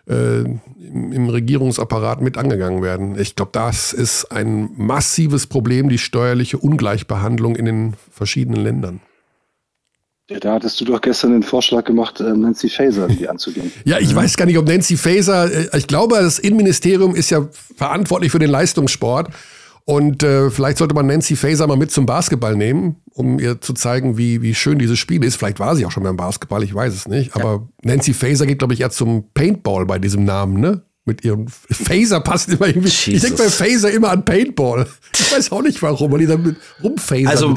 äh, 0.10 0.40
im, 0.42 1.12
im 1.14 1.30
Regierungsapparat 1.30 2.22
mit 2.22 2.38
angegangen 2.38 2.84
werden. 2.84 3.18
Ich 3.18 3.36
glaube, 3.36 3.52
das 3.54 3.94
ist 3.94 4.26
ein 4.26 4.70
massives 4.76 5.48
Problem, 5.48 5.88
die 5.88 5.98
steuerliche 5.98 6.58
Ungleichbehandlung 6.58 7.56
in 7.56 7.66
den 7.66 7.94
verschiedenen 8.12 8.62
Ländern. 8.62 9.00
Ja, 10.30 10.40
da 10.40 10.54
hattest 10.54 10.80
du 10.80 10.86
doch 10.86 11.02
gestern 11.02 11.32
den 11.32 11.42
Vorschlag 11.42 11.86
gemacht, 11.86 12.20
äh, 12.20 12.34
Nancy 12.34 12.70
Faeser 12.70 13.08
die 13.08 13.28
anzugehen. 13.28 13.72
ja, 13.84 13.98
ich 13.98 14.14
weiß 14.14 14.38
gar 14.38 14.46
nicht, 14.46 14.60
ob 14.60 14.68
Nancy 14.68 14.96
Faeser, 14.96 15.52
äh, 15.52 15.78
ich 15.78 15.88
glaube, 15.88 16.18
das 16.18 16.38
Innenministerium 16.38 17.16
ist 17.16 17.32
ja 17.32 17.48
verantwortlich 17.76 18.32
für 18.32 18.40
den 18.40 18.52
Leistungssport. 18.52 19.30
Und 19.86 20.22
äh, 20.22 20.52
vielleicht 20.52 20.78
sollte 20.78 20.94
man 20.94 21.08
Nancy 21.08 21.36
Faeser 21.36 21.66
mal 21.66 21.76
mit 21.76 21.90
zum 21.90 22.06
Basketball 22.06 22.56
nehmen, 22.56 22.98
um 23.16 23.40
ihr 23.40 23.60
zu 23.60 23.74
zeigen, 23.74 24.20
wie, 24.20 24.44
wie 24.44 24.54
schön 24.54 24.78
dieses 24.78 25.00
Spiel 25.00 25.24
ist. 25.24 25.38
Vielleicht 25.38 25.60
war 25.60 25.76
sie 25.76 25.84
auch 25.84 25.92
schon 25.92 26.04
beim 26.04 26.16
Basketball, 26.16 26.62
ich 26.62 26.76
weiß 26.76 26.94
es 26.94 27.08
nicht. 27.08 27.36
Aber 27.36 27.52
ja. 27.54 27.68
Nancy 27.82 28.14
Faeser 28.14 28.46
geht, 28.46 28.60
glaube 28.60 28.76
ich, 28.76 28.82
eher 28.82 28.92
zum 28.92 29.24
Paintball 29.34 29.88
bei 29.88 29.98
diesem 29.98 30.26
Namen, 30.26 30.60
ne? 30.60 30.84
Mit 31.06 31.26
ihrem 31.26 31.48
Phaser 31.48 32.22
passt 32.22 32.50
immer 32.50 32.68
irgendwie. 32.68 32.90
Jesus. 32.90 33.08
Ich 33.08 33.22
denke 33.22 33.44
bei 33.44 33.50
Phaser 33.50 33.92
immer 33.92 34.12
an 34.12 34.26
Paintball. 34.26 34.88
Ich 35.14 35.32
weiß 35.32 35.52
auch 35.52 35.62
nicht 35.62 35.82
warum, 35.82 36.12
weil 36.12 36.20
die 36.20 36.28
damit 36.28 36.58
rumphasern. 36.84 37.28
Also, 37.28 37.56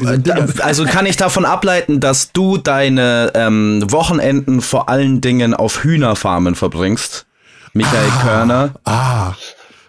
also 0.59 0.85
kann 0.85 1.05
ich 1.05 1.17
davon 1.17 1.45
ableiten, 1.45 1.99
dass 1.99 2.31
du 2.31 2.57
deine 2.57 3.31
ähm, 3.35 3.83
Wochenenden 3.87 4.61
vor 4.61 4.89
allen 4.89 5.21
Dingen 5.21 5.53
auf 5.53 5.83
Hühnerfarmen 5.83 6.55
verbringst, 6.55 7.25
Michael 7.73 8.09
ah, 8.09 8.21
Körner. 8.21 8.73
Ah. 8.85 9.33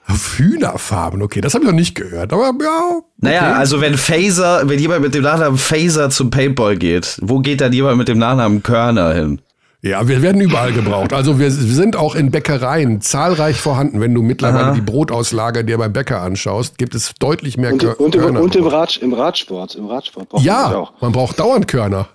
Auf 0.07 0.39
Hühnerfarben, 0.39 1.23
okay, 1.23 1.41
das 1.41 1.55
habe 1.55 1.65
ich 1.65 1.71
noch 1.71 1.77
nicht 1.77 1.95
gehört, 1.95 2.35
aber 2.35 2.53
ja. 2.63 2.99
Okay. 2.99 3.07
Naja, 3.21 3.55
also 3.55 3.81
wenn 3.81 3.97
Phaser, 3.97 4.69
wenn 4.69 4.79
jemand 4.79 5.01
mit 5.01 5.15
dem 5.15 5.23
Nachnamen 5.23 5.59
Phaser 5.59 6.11
zum 6.11 6.29
Paintball 6.29 6.77
geht, 6.77 7.19
wo 7.23 7.41
geht 7.41 7.63
dann 7.63 7.73
jemand 7.73 7.97
mit 7.97 8.09
dem 8.09 8.19
Nachnamen 8.19 8.63
Körner 8.63 9.15
hin? 9.15 9.41
Ja, 9.85 10.09
wir 10.09 10.23
werden 10.23 10.41
überall 10.41 10.73
gebraucht. 10.73 11.13
Also 11.13 11.39
wir, 11.39 11.51
sind 11.51 11.95
auch 11.95 12.15
in 12.15 12.31
Bäckereien 12.31 13.03
zahlreich 13.03 13.61
vorhanden. 13.61 14.01
Wenn 14.01 14.15
du 14.15 14.23
mittlerweile 14.23 14.69
Aha. 14.69 14.75
die 14.75 14.81
Brotauslager 14.81 15.63
dir 15.63 15.77
beim 15.77 15.93
Bäcker 15.93 16.23
anschaust, 16.23 16.79
gibt 16.79 16.95
es 16.95 17.13
deutlich 17.21 17.59
mehr 17.59 17.75
und, 17.75 17.81
Kör 17.81 18.01
und, 18.01 18.17
Körner. 18.17 18.41
Und 18.41 18.57
im, 18.57 18.67
Rad, 18.67 18.97
im 18.97 19.13
Radsport. 19.13 19.75
Im 19.75 19.85
Radsport 19.85 20.31
braucht 20.31 20.43
ja, 20.43 20.69
man 20.69 20.75
auch. 20.75 20.93
man 21.03 21.13
braucht 21.13 21.39
dauernd 21.39 21.69
Körner. 21.69 22.09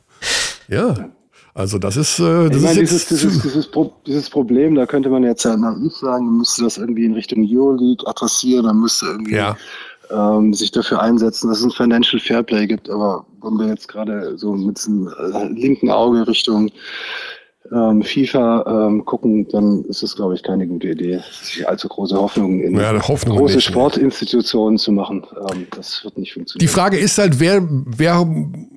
Ja. 0.67 0.95
Also 1.53 1.77
das 1.77 1.95
ist, 1.95 2.17
äh, 2.17 2.49
das 2.49 2.57
ich 2.57 2.63
meine, 2.63 2.79
dieses, 2.79 3.07
dieses, 3.07 3.39
dieses, 3.39 3.69
dieses, 4.07 4.29
Problem, 4.31 4.73
da 4.73 4.87
könnte 4.87 5.09
man 5.09 5.23
jetzt 5.23 5.43
ja 5.43 5.55
naiv 5.55 5.93
sagen, 5.95 6.25
man 6.25 6.37
müsste 6.39 6.63
das 6.63 6.79
irgendwie 6.79 7.05
in 7.05 7.13
Richtung 7.13 7.45
Euroleague 7.47 8.07
adressieren, 8.07 8.65
man 8.65 8.79
müsste 8.79 9.05
irgendwie 9.05 9.35
ja. 9.35 9.55
ähm, 10.09 10.55
sich 10.55 10.71
dafür 10.71 11.03
einsetzen, 11.03 11.49
dass 11.49 11.59
es 11.59 11.65
ein 11.65 11.71
Financial 11.71 12.19
Fairplay 12.19 12.65
gibt, 12.65 12.89
aber 12.89 13.25
wenn 13.43 13.59
wir 13.59 13.67
jetzt 13.67 13.87
gerade 13.87 14.37
so 14.37 14.53
mit 14.53 14.83
dem 14.85 15.07
äh, 15.07 15.47
linken 15.49 15.91
Auge 15.91 16.27
Richtung 16.27 16.71
ähm, 17.71 18.01
FIFA 18.01 18.87
ähm, 18.87 19.05
gucken, 19.05 19.47
dann 19.49 19.83
ist 19.85 20.01
es, 20.01 20.15
glaube 20.15 20.33
ich, 20.33 20.43
keine 20.43 20.65
gute 20.65 20.87
Idee, 20.87 21.19
sich 21.41 21.67
allzu 21.67 21.87
große 21.87 22.15
Hoffnungen 22.15 22.61
in 22.61 22.75
ja, 22.75 23.07
Hoffnung 23.07 23.37
große 23.37 23.55
nicht, 23.55 23.65
Sportinstitutionen 23.65 24.79
zu 24.79 24.91
machen. 24.91 25.25
Ähm, 25.51 25.67
das 25.75 26.03
wird 26.03 26.17
nicht 26.17 26.33
funktionieren. 26.33 26.65
Die 26.65 26.73
Frage 26.73 26.97
ist 26.97 27.17
halt, 27.17 27.39
wer, 27.39 27.61
wer 27.69 28.27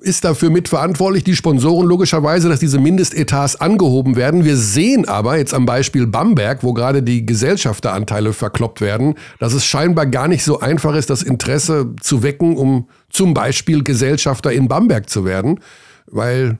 ist 0.01 0.25
dafür 0.25 0.49
mitverantwortlich? 0.49 1.23
Die 1.23 1.35
Sponsoren 1.35 1.87
logischerweise, 1.87 2.49
dass 2.49 2.59
diese 2.59 2.77
Mindestetats 2.77 3.59
angehoben 3.59 4.15
werden. 4.15 4.45
Wir 4.45 4.57
sehen 4.57 5.07
aber 5.07 5.37
jetzt 5.37 5.53
am 5.53 5.65
Beispiel 5.65 6.05
Bamberg, 6.05 6.63
wo 6.63 6.73
gerade 6.73 7.01
die 7.01 7.25
Gesellschafteranteile 7.25 8.33
verkloppt 8.33 8.81
werden, 8.81 9.15
dass 9.39 9.53
es 9.53 9.65
scheinbar 9.65 10.05
gar 10.05 10.27
nicht 10.27 10.43
so 10.43 10.59
einfach 10.59 10.93
ist, 10.95 11.09
das 11.09 11.23
Interesse 11.23 11.95
zu 12.01 12.21
wecken, 12.21 12.57
um 12.57 12.87
zum 13.09 13.33
Beispiel 13.33 13.83
Gesellschafter 13.83 14.51
in 14.51 14.67
Bamberg 14.67 15.09
zu 15.09 15.25
werden, 15.25 15.59
weil 16.05 16.59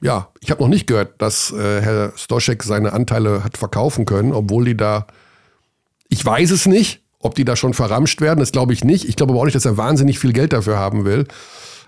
ja, 0.00 0.28
ich 0.40 0.50
habe 0.50 0.62
noch 0.62 0.68
nicht 0.68 0.86
gehört, 0.86 1.20
dass 1.20 1.52
äh, 1.52 1.80
Herr 1.82 2.12
Stoschek 2.16 2.62
seine 2.62 2.92
Anteile 2.92 3.44
hat 3.44 3.58
verkaufen 3.58 4.06
können, 4.06 4.32
obwohl 4.32 4.64
die 4.64 4.76
da, 4.76 5.06
ich 6.08 6.24
weiß 6.24 6.50
es 6.50 6.66
nicht, 6.66 7.02
ob 7.18 7.34
die 7.34 7.44
da 7.44 7.54
schon 7.54 7.74
verramscht 7.74 8.20
werden, 8.20 8.40
das 8.40 8.52
glaube 8.52 8.72
ich 8.72 8.84
nicht. 8.84 9.08
Ich 9.08 9.16
glaube 9.16 9.32
aber 9.32 9.40
auch 9.40 9.44
nicht, 9.44 9.54
dass 9.54 9.64
er 9.64 9.76
wahnsinnig 9.76 10.18
viel 10.18 10.32
Geld 10.32 10.52
dafür 10.52 10.78
haben 10.78 11.04
will. 11.04 11.26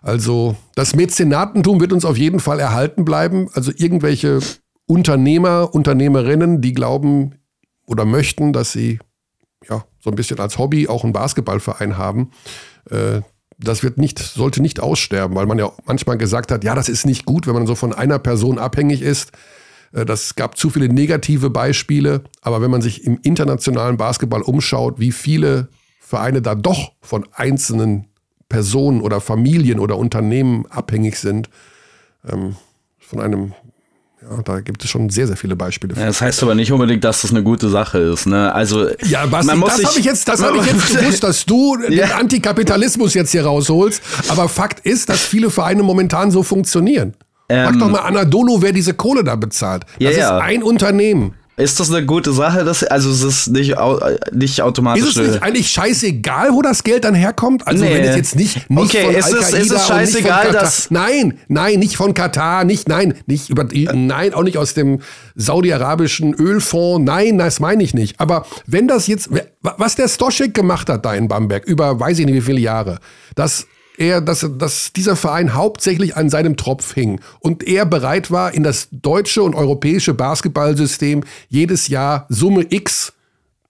Also 0.02 0.56
das 0.74 0.94
Mäzenatentum 0.94 1.80
wird 1.80 1.92
uns 1.92 2.04
auf 2.04 2.18
jeden 2.18 2.38
Fall 2.38 2.60
erhalten 2.60 3.04
bleiben. 3.04 3.48
Also 3.54 3.72
irgendwelche 3.74 4.40
Unternehmer, 4.86 5.74
Unternehmerinnen, 5.74 6.60
die 6.60 6.74
glauben 6.74 7.36
oder 7.86 8.04
möchten, 8.04 8.52
dass 8.52 8.72
sie 8.72 8.98
ja 9.68 9.84
so 9.98 10.10
ein 10.10 10.16
bisschen 10.16 10.38
als 10.38 10.58
Hobby 10.58 10.88
auch 10.88 11.04
einen 11.04 11.14
Basketballverein 11.14 11.96
haben, 11.96 12.30
äh, 12.90 13.22
das 13.58 13.82
wird 13.82 13.98
nicht, 13.98 14.18
sollte 14.18 14.62
nicht 14.62 14.80
aussterben, 14.80 15.36
weil 15.36 15.46
man 15.46 15.58
ja 15.58 15.70
manchmal 15.84 16.18
gesagt 16.18 16.50
hat, 16.50 16.64
ja, 16.64 16.74
das 16.74 16.88
ist 16.88 17.06
nicht 17.06 17.24
gut, 17.24 17.46
wenn 17.46 17.54
man 17.54 17.66
so 17.66 17.74
von 17.74 17.92
einer 17.92 18.18
Person 18.18 18.58
abhängig 18.58 19.02
ist. 19.02 19.32
Äh, 19.92 20.04
das 20.04 20.34
gab 20.34 20.56
zu 20.56 20.70
viele 20.70 20.88
negative 20.88 21.50
Beispiele, 21.50 22.22
aber 22.42 22.60
wenn 22.60 22.70
man 22.70 22.82
sich 22.82 23.04
im 23.04 23.18
internationalen 23.22 23.96
Basketball 23.96 24.42
umschaut, 24.42 24.98
wie 24.98 25.12
viele 25.12 25.68
Vereine 26.00 26.42
da 26.42 26.54
doch 26.54 26.92
von 27.00 27.26
einzelnen 27.32 28.06
Personen 28.48 29.00
oder 29.00 29.20
Familien 29.20 29.80
oder 29.80 29.96
Unternehmen 29.96 30.66
abhängig 30.66 31.16
sind, 31.16 31.48
ähm, 32.28 32.56
von 32.98 33.20
einem 33.20 33.52
ja, 34.30 34.42
da 34.42 34.60
gibt 34.60 34.82
es 34.84 34.90
schon 34.90 35.10
sehr, 35.10 35.26
sehr 35.26 35.36
viele 35.36 35.56
Beispiele. 35.56 35.94
Ja, 35.94 36.06
das 36.06 36.20
heißt 36.20 36.42
aber 36.42 36.54
nicht 36.54 36.72
unbedingt, 36.72 37.04
dass 37.04 37.22
das 37.22 37.30
eine 37.30 37.42
gute 37.42 37.68
Sache 37.68 37.98
ist. 37.98 38.26
Ne? 38.26 38.54
Also, 38.54 38.88
ja, 39.04 39.26
Basti, 39.26 39.46
man 39.48 39.58
muss 39.58 39.76
das 39.76 39.84
habe 39.84 39.98
ich 39.98 40.04
jetzt, 40.04 40.28
das 40.28 40.42
hab 40.42 40.54
ich 40.54 40.66
jetzt 40.66 40.96
gewusst, 40.96 41.22
dass 41.22 41.44
du 41.44 41.76
ja. 41.90 42.06
den 42.06 42.12
Antikapitalismus 42.12 43.14
jetzt 43.14 43.32
hier 43.32 43.44
rausholst. 43.44 44.02
Aber 44.28 44.48
Fakt 44.48 44.80
ist, 44.86 45.08
dass 45.08 45.20
viele 45.20 45.50
Vereine 45.50 45.82
momentan 45.82 46.30
so 46.30 46.42
funktionieren. 46.42 47.14
Ähm, 47.48 47.66
Frag 47.66 47.78
doch 47.78 47.90
mal 47.90 48.00
Anadolu, 48.00 48.62
wer 48.62 48.72
diese 48.72 48.94
Kohle 48.94 49.22
da 49.22 49.36
bezahlt. 49.36 49.84
Das 50.00 50.16
ja, 50.16 50.38
ist 50.38 50.42
ein 50.42 50.62
Unternehmen. 50.62 51.34
Ist 51.56 51.78
das 51.78 51.88
eine 51.88 52.04
gute 52.04 52.32
Sache? 52.32 52.64
Dass, 52.64 52.82
also 52.82 53.10
es 53.10 53.22
ist 53.22 53.48
nicht, 53.48 53.76
nicht 54.32 54.60
automatisch. 54.60 55.04
Ist 55.04 55.16
es 55.16 55.28
nicht 55.28 55.42
eigentlich 55.42 55.68
scheißegal, 55.68 56.52
wo 56.52 56.62
das 56.62 56.82
Geld 56.82 57.04
dann 57.04 57.14
herkommt? 57.14 57.66
Also 57.66 57.84
nee. 57.84 57.94
wenn 57.94 58.02
es 58.02 58.16
jetzt 58.16 58.34
nicht, 58.34 58.68
nicht 58.68 58.94
okay, 58.94 59.04
von 59.04 59.14
ist 59.14 59.32
es, 59.32 59.52
ist 59.52 59.70
es 59.70 59.86
scheißegal, 59.86 60.50
dass 60.50 60.90
nein, 60.90 61.38
nein, 61.46 61.78
nicht 61.78 61.96
von 61.96 62.12
Katar, 62.12 62.64
nicht 62.64 62.88
nein, 62.88 63.14
nicht 63.26 63.50
über 63.50 63.64
nein, 63.64 64.34
auch 64.34 64.42
nicht 64.42 64.58
aus 64.58 64.74
dem 64.74 65.00
saudi-arabischen 65.36 66.34
Ölfonds, 66.34 67.04
nein, 67.04 67.38
das 67.38 67.60
meine 67.60 67.84
ich 67.84 67.94
nicht. 67.94 68.18
Aber 68.18 68.46
wenn 68.66 68.88
das 68.88 69.06
jetzt, 69.06 69.30
was 69.62 69.94
der 69.94 70.08
Stoschek 70.08 70.54
gemacht 70.54 70.88
hat 70.88 71.04
da 71.04 71.14
in 71.14 71.28
Bamberg 71.28 71.66
über, 71.66 72.00
weiß 72.00 72.18
ich 72.18 72.26
nicht 72.26 72.34
wie 72.34 72.40
viele 72.40 72.60
Jahre, 72.60 72.98
das 73.36 73.66
er, 73.96 74.20
dass, 74.20 74.48
dass 74.58 74.92
dieser 74.92 75.16
Verein 75.16 75.54
hauptsächlich 75.54 76.16
an 76.16 76.30
seinem 76.30 76.56
Tropf 76.56 76.94
hing 76.94 77.20
und 77.40 77.66
er 77.66 77.86
bereit 77.86 78.30
war, 78.30 78.54
in 78.54 78.62
das 78.62 78.88
deutsche 78.90 79.42
und 79.42 79.54
europäische 79.54 80.14
Basketballsystem 80.14 81.24
jedes 81.48 81.88
Jahr 81.88 82.26
Summe 82.28 82.66
X, 82.70 83.12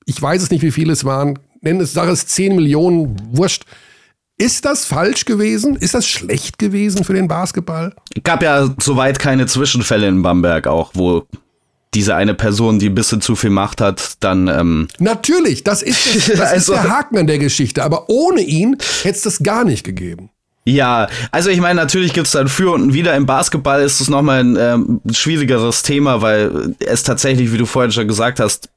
ich 0.06 0.20
weiß 0.20 0.42
es 0.42 0.50
nicht, 0.50 0.62
wie 0.62 0.70
viele 0.70 0.92
es 0.92 1.04
waren, 1.04 1.38
nennen 1.60 1.80
es, 1.80 1.92
sage 1.92 2.12
es 2.12 2.26
10 2.26 2.54
Millionen, 2.54 3.16
wurscht. 3.32 3.64
Ist 4.36 4.64
das 4.64 4.84
falsch 4.84 5.26
gewesen? 5.26 5.76
Ist 5.76 5.94
das 5.94 6.08
schlecht 6.08 6.58
gewesen 6.58 7.04
für 7.04 7.14
den 7.14 7.28
Basketball? 7.28 7.94
Gab 8.24 8.42
ja 8.42 8.68
soweit 8.80 9.20
keine 9.20 9.46
Zwischenfälle 9.46 10.08
in 10.08 10.22
Bamberg 10.22 10.66
auch, 10.66 10.90
wo 10.94 11.24
diese 11.94 12.14
eine 12.14 12.34
Person, 12.34 12.78
die 12.78 12.88
ein 12.88 12.94
bisschen 12.94 13.20
zu 13.20 13.36
viel 13.36 13.50
Macht 13.50 13.80
hat, 13.80 14.16
dann. 14.20 14.48
Ähm 14.48 14.88
Natürlich, 14.98 15.64
das 15.64 15.82
ist, 15.82 16.14
das, 16.28 16.38
das 16.38 16.40
also, 16.40 16.74
ist 16.74 16.82
der 16.82 16.90
Haken 16.90 17.18
an 17.18 17.26
der 17.26 17.38
Geschichte. 17.38 17.84
Aber 17.84 18.08
ohne 18.08 18.40
ihn 18.40 18.76
hätte 19.02 19.16
es 19.16 19.22
das 19.22 19.42
gar 19.42 19.64
nicht 19.64 19.84
gegeben. 19.84 20.30
Ja, 20.66 21.08
also 21.30 21.50
ich 21.50 21.60
meine, 21.60 21.74
natürlich 21.74 22.14
gibt's 22.14 22.30
dann 22.30 22.48
für 22.48 22.72
und 22.72 22.94
wieder. 22.94 23.14
Im 23.14 23.26
Basketball 23.26 23.82
ist 23.82 24.00
es 24.00 24.08
nochmal 24.08 24.40
ein 24.40 24.56
ähm, 24.58 25.00
schwierigeres 25.12 25.82
Thema, 25.82 26.22
weil 26.22 26.74
es 26.80 27.02
tatsächlich, 27.02 27.52
wie 27.52 27.58
du 27.58 27.66
vorhin 27.66 27.92
schon 27.92 28.08
gesagt 28.08 28.40
hast, 28.40 28.70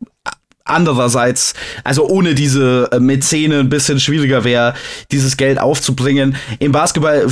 andererseits, 0.66 1.54
also 1.86 2.08
ohne 2.08 2.36
diese 2.36 2.90
äh, 2.92 3.00
Mäzene 3.00 3.60
ein 3.60 3.70
bisschen 3.70 4.02
schwieriger 4.02 4.44
wäre, 4.44 4.74
dieses 5.12 5.38
Geld 5.38 5.60
aufzubringen. 5.60 6.36
Im 6.60 6.74
Basketball 6.74 7.26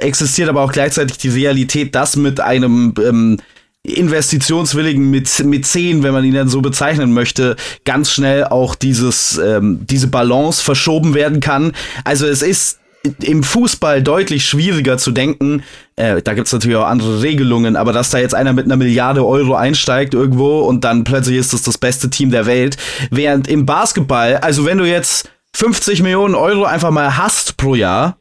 existiert 0.00 0.50
aber 0.50 0.60
auch 0.60 0.72
gleichzeitig 0.72 1.16
die 1.16 1.30
Realität, 1.30 1.94
dass 1.94 2.16
mit 2.16 2.38
einem 2.40 2.92
ähm, 3.02 3.38
investitionswilligen 3.84 5.10
Mäzen, 5.10 6.02
wenn 6.02 6.12
man 6.12 6.24
ihn 6.24 6.34
dann 6.34 6.48
so 6.48 6.60
bezeichnen 6.60 7.12
möchte, 7.12 7.56
ganz 7.84 8.12
schnell 8.12 8.44
auch 8.44 8.76
dieses, 8.76 9.38
ähm, 9.38 9.80
diese 9.86 10.06
Balance 10.06 10.62
verschoben 10.62 11.14
werden 11.14 11.40
kann. 11.40 11.72
Also 12.04 12.26
es 12.26 12.42
ist 12.42 12.78
im 13.20 13.42
Fußball 13.42 14.00
deutlich 14.00 14.46
schwieriger 14.46 14.98
zu 14.98 15.10
denken. 15.10 15.64
Äh, 15.96 16.22
da 16.22 16.34
gibt's 16.34 16.52
natürlich 16.52 16.76
auch 16.76 16.86
andere 16.86 17.22
Regelungen, 17.22 17.74
aber 17.74 17.92
dass 17.92 18.10
da 18.10 18.18
jetzt 18.18 18.34
einer 18.36 18.52
mit 18.52 18.66
einer 18.66 18.76
Milliarde 18.76 19.26
Euro 19.26 19.56
einsteigt 19.56 20.14
irgendwo 20.14 20.60
und 20.60 20.84
dann 20.84 21.02
plötzlich 21.02 21.36
ist 21.36 21.52
das 21.52 21.62
das 21.62 21.78
beste 21.78 22.10
Team 22.10 22.30
der 22.30 22.46
Welt. 22.46 22.76
Während 23.10 23.48
im 23.48 23.66
Basketball, 23.66 24.36
also 24.36 24.64
wenn 24.64 24.78
du 24.78 24.84
jetzt 24.84 25.28
50 25.56 26.02
Millionen 26.02 26.36
Euro 26.36 26.64
einfach 26.64 26.92
mal 26.92 27.16
hast 27.16 27.56
pro 27.56 27.74
Jahr, 27.74 28.16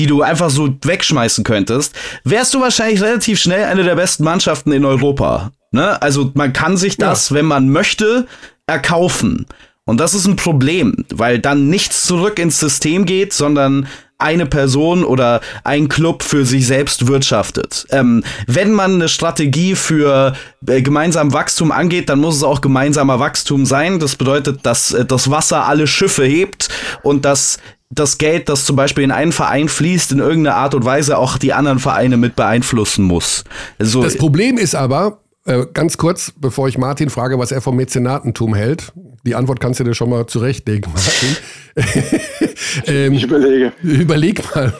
die 0.00 0.06
du 0.06 0.22
einfach 0.22 0.48
so 0.48 0.74
wegschmeißen 0.82 1.44
könntest, 1.44 1.94
wärst 2.24 2.54
du 2.54 2.60
wahrscheinlich 2.62 3.02
relativ 3.02 3.38
schnell 3.38 3.64
eine 3.64 3.84
der 3.84 3.96
besten 3.96 4.24
Mannschaften 4.24 4.72
in 4.72 4.86
Europa. 4.86 5.52
Ne? 5.72 6.00
Also 6.00 6.30
man 6.32 6.54
kann 6.54 6.78
sich 6.78 6.96
das, 6.96 7.28
ja. 7.28 7.36
wenn 7.36 7.44
man 7.44 7.68
möchte, 7.68 8.26
erkaufen. 8.66 9.44
Und 9.84 10.00
das 10.00 10.14
ist 10.14 10.26
ein 10.26 10.36
Problem, 10.36 11.04
weil 11.12 11.38
dann 11.38 11.68
nichts 11.68 12.04
zurück 12.04 12.38
ins 12.38 12.58
System 12.58 13.04
geht, 13.04 13.34
sondern 13.34 13.88
eine 14.16 14.46
Person 14.46 15.04
oder 15.04 15.42
ein 15.64 15.90
Club 15.90 16.22
für 16.22 16.46
sich 16.46 16.66
selbst 16.66 17.06
wirtschaftet. 17.06 17.86
Ähm, 17.90 18.24
wenn 18.46 18.72
man 18.72 18.94
eine 18.94 19.10
Strategie 19.10 19.74
für 19.74 20.34
äh, 20.66 20.80
gemeinsam 20.80 21.34
Wachstum 21.34 21.72
angeht, 21.72 22.08
dann 22.08 22.20
muss 22.20 22.36
es 22.36 22.42
auch 22.42 22.62
gemeinsamer 22.62 23.18
Wachstum 23.18 23.66
sein. 23.66 23.98
Das 23.98 24.16
bedeutet, 24.16 24.60
dass 24.64 24.92
äh, 24.92 25.04
das 25.04 25.30
Wasser 25.30 25.66
alle 25.66 25.86
Schiffe 25.86 26.24
hebt 26.24 26.70
und 27.02 27.26
dass 27.26 27.58
das 27.90 28.18
Geld, 28.18 28.48
das 28.48 28.64
zum 28.64 28.76
Beispiel 28.76 29.02
in 29.04 29.10
einen 29.10 29.32
Verein 29.32 29.68
fließt, 29.68 30.12
in 30.12 30.20
irgendeiner 30.20 30.56
Art 30.56 30.74
und 30.74 30.84
Weise 30.84 31.18
auch 31.18 31.38
die 31.38 31.52
anderen 31.52 31.80
Vereine 31.80 32.16
mit 32.16 32.36
beeinflussen 32.36 33.04
muss. 33.04 33.44
Also, 33.78 34.02
das 34.02 34.16
Problem 34.16 34.58
ist 34.58 34.76
aber, 34.76 35.19
äh, 35.46 35.66
ganz 35.72 35.96
kurz, 35.96 36.32
bevor 36.38 36.68
ich 36.68 36.76
Martin 36.76 37.08
frage, 37.08 37.38
was 37.38 37.50
er 37.50 37.62
vom 37.62 37.76
Mäzenatentum 37.76 38.54
hält. 38.54 38.92
Die 39.24 39.34
Antwort 39.34 39.58
kannst 39.58 39.80
du 39.80 39.84
dir 39.84 39.94
schon 39.94 40.10
mal 40.10 40.26
zurechtlegen, 40.26 40.92
Martin. 41.76 42.18
ähm, 42.86 43.12
ich 43.14 43.22
überlege. 43.22 43.72
Überleg 43.82 44.42
mal. 44.54 44.74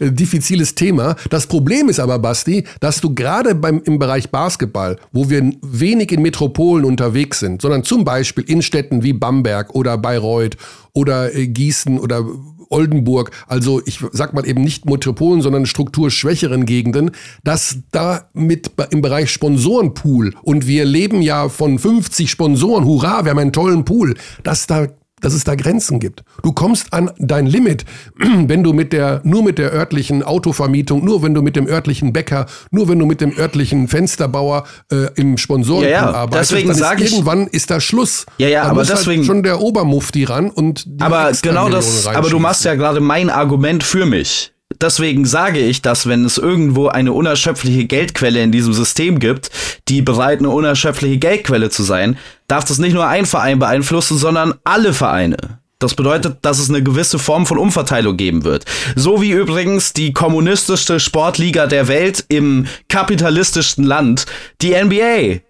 Diffiziles 0.00 0.74
Thema. 0.74 1.16
Das 1.30 1.46
Problem 1.46 1.88
ist 1.88 1.98
aber, 1.98 2.18
Basti, 2.18 2.64
dass 2.80 3.00
du 3.00 3.14
gerade 3.14 3.54
beim, 3.54 3.80
im 3.84 3.98
Bereich 3.98 4.30
Basketball, 4.30 4.98
wo 5.12 5.30
wir 5.30 5.50
wenig 5.62 6.12
in 6.12 6.20
Metropolen 6.20 6.84
unterwegs 6.84 7.40
sind, 7.40 7.62
sondern 7.62 7.82
zum 7.82 8.04
Beispiel 8.04 8.44
in 8.44 8.60
Städten 8.60 9.02
wie 9.02 9.14
Bamberg 9.14 9.74
oder 9.74 9.96
Bayreuth 9.96 10.56
oder 10.92 11.34
äh, 11.34 11.46
Gießen 11.46 11.98
oder 11.98 12.24
Oldenburg, 12.70 13.30
also 13.46 13.82
ich 13.84 14.00
sag 14.12 14.32
mal 14.32 14.46
eben 14.46 14.62
nicht 14.62 14.86
Metropolen, 14.86 15.42
sondern 15.42 15.66
strukturschwächeren 15.66 16.64
Gegenden, 16.64 17.10
dass 17.44 17.78
da 17.90 18.28
mit 18.32 18.70
im 18.90 19.02
Bereich 19.02 19.30
Sponsorenpool 19.30 20.34
und 20.42 20.66
wir 20.66 20.84
leben 20.84 21.20
ja 21.20 21.48
von 21.48 21.78
50 21.78 22.30
Sponsoren, 22.30 22.84
hurra, 22.84 23.24
wir 23.24 23.30
haben 23.30 23.38
einen 23.38 23.52
tollen 23.52 23.84
Pool, 23.84 24.14
dass 24.42 24.66
da 24.66 24.86
dass 25.20 25.34
es 25.34 25.44
da 25.44 25.54
Grenzen 25.54 26.00
gibt. 26.00 26.22
Du 26.42 26.52
kommst 26.52 26.92
an 26.92 27.10
dein 27.18 27.46
Limit, 27.46 27.84
wenn 28.18 28.62
du 28.62 28.72
mit 28.72 28.92
der, 28.92 29.20
nur 29.24 29.42
mit 29.42 29.58
der 29.58 29.72
örtlichen 29.72 30.22
Autovermietung, 30.22 31.04
nur 31.04 31.22
wenn 31.22 31.34
du 31.34 31.42
mit 31.42 31.56
dem 31.56 31.66
örtlichen 31.66 32.12
Bäcker, 32.12 32.46
nur 32.70 32.88
wenn 32.88 32.98
du 32.98 33.06
mit 33.06 33.20
dem 33.20 33.36
örtlichen 33.36 33.88
Fensterbauer 33.88 34.64
äh, 34.90 35.08
im 35.16 35.38
Sponsoren 35.38 35.84
ja, 35.84 35.90
ja. 35.90 36.10
arbeitest. 36.12 36.52
Deswegen 36.52 36.74
sage 36.74 37.04
ich, 37.04 37.12
irgendwann 37.12 37.46
ist 37.46 37.70
da 37.70 37.80
Schluss. 37.80 38.26
Ja, 38.38 38.48
ja, 38.48 38.64
da 38.64 38.70
aber 38.70 38.80
halt 38.80 38.90
deswegen 38.90 39.20
halt 39.20 39.26
schon 39.26 39.42
der 39.42 39.60
Obermufti 39.60 40.24
ran 40.24 40.50
und 40.50 40.86
aber 41.00 41.32
genau 41.42 41.68
das. 41.68 42.06
Aber 42.06 42.28
du 42.28 42.38
machst 42.38 42.64
ja 42.64 42.74
gerade 42.74 43.00
mein 43.00 43.30
Argument 43.30 43.82
für 43.82 44.06
mich 44.06 44.52
deswegen 44.80 45.24
sage 45.24 45.60
ich, 45.60 45.82
dass 45.82 46.06
wenn 46.06 46.24
es 46.24 46.38
irgendwo 46.38 46.88
eine 46.88 47.12
unerschöpfliche 47.12 47.86
Geldquelle 47.86 48.42
in 48.42 48.52
diesem 48.52 48.72
System 48.72 49.18
gibt, 49.18 49.50
die 49.88 50.02
bereit 50.02 50.38
eine 50.40 50.50
unerschöpfliche 50.50 51.18
Geldquelle 51.18 51.70
zu 51.70 51.82
sein, 51.82 52.18
darf 52.48 52.64
das 52.64 52.78
nicht 52.78 52.94
nur 52.94 53.06
ein 53.06 53.26
Verein 53.26 53.58
beeinflussen, 53.58 54.18
sondern 54.18 54.54
alle 54.64 54.92
Vereine. 54.92 55.60
Das 55.80 55.94
bedeutet, 55.94 56.38
dass 56.42 56.58
es 56.58 56.68
eine 56.68 56.82
gewisse 56.82 57.18
Form 57.18 57.46
von 57.46 57.56
Umverteilung 57.56 58.18
geben 58.18 58.44
wird. 58.44 58.66
So 58.96 59.22
wie 59.22 59.30
übrigens 59.30 59.94
die 59.94 60.12
kommunistischste 60.12 61.00
Sportliga 61.00 61.66
der 61.66 61.88
Welt 61.88 62.26
im 62.28 62.66
kapitalistischsten 62.88 63.84
Land, 63.84 64.26
die 64.60 64.74
NBA. 64.74 65.40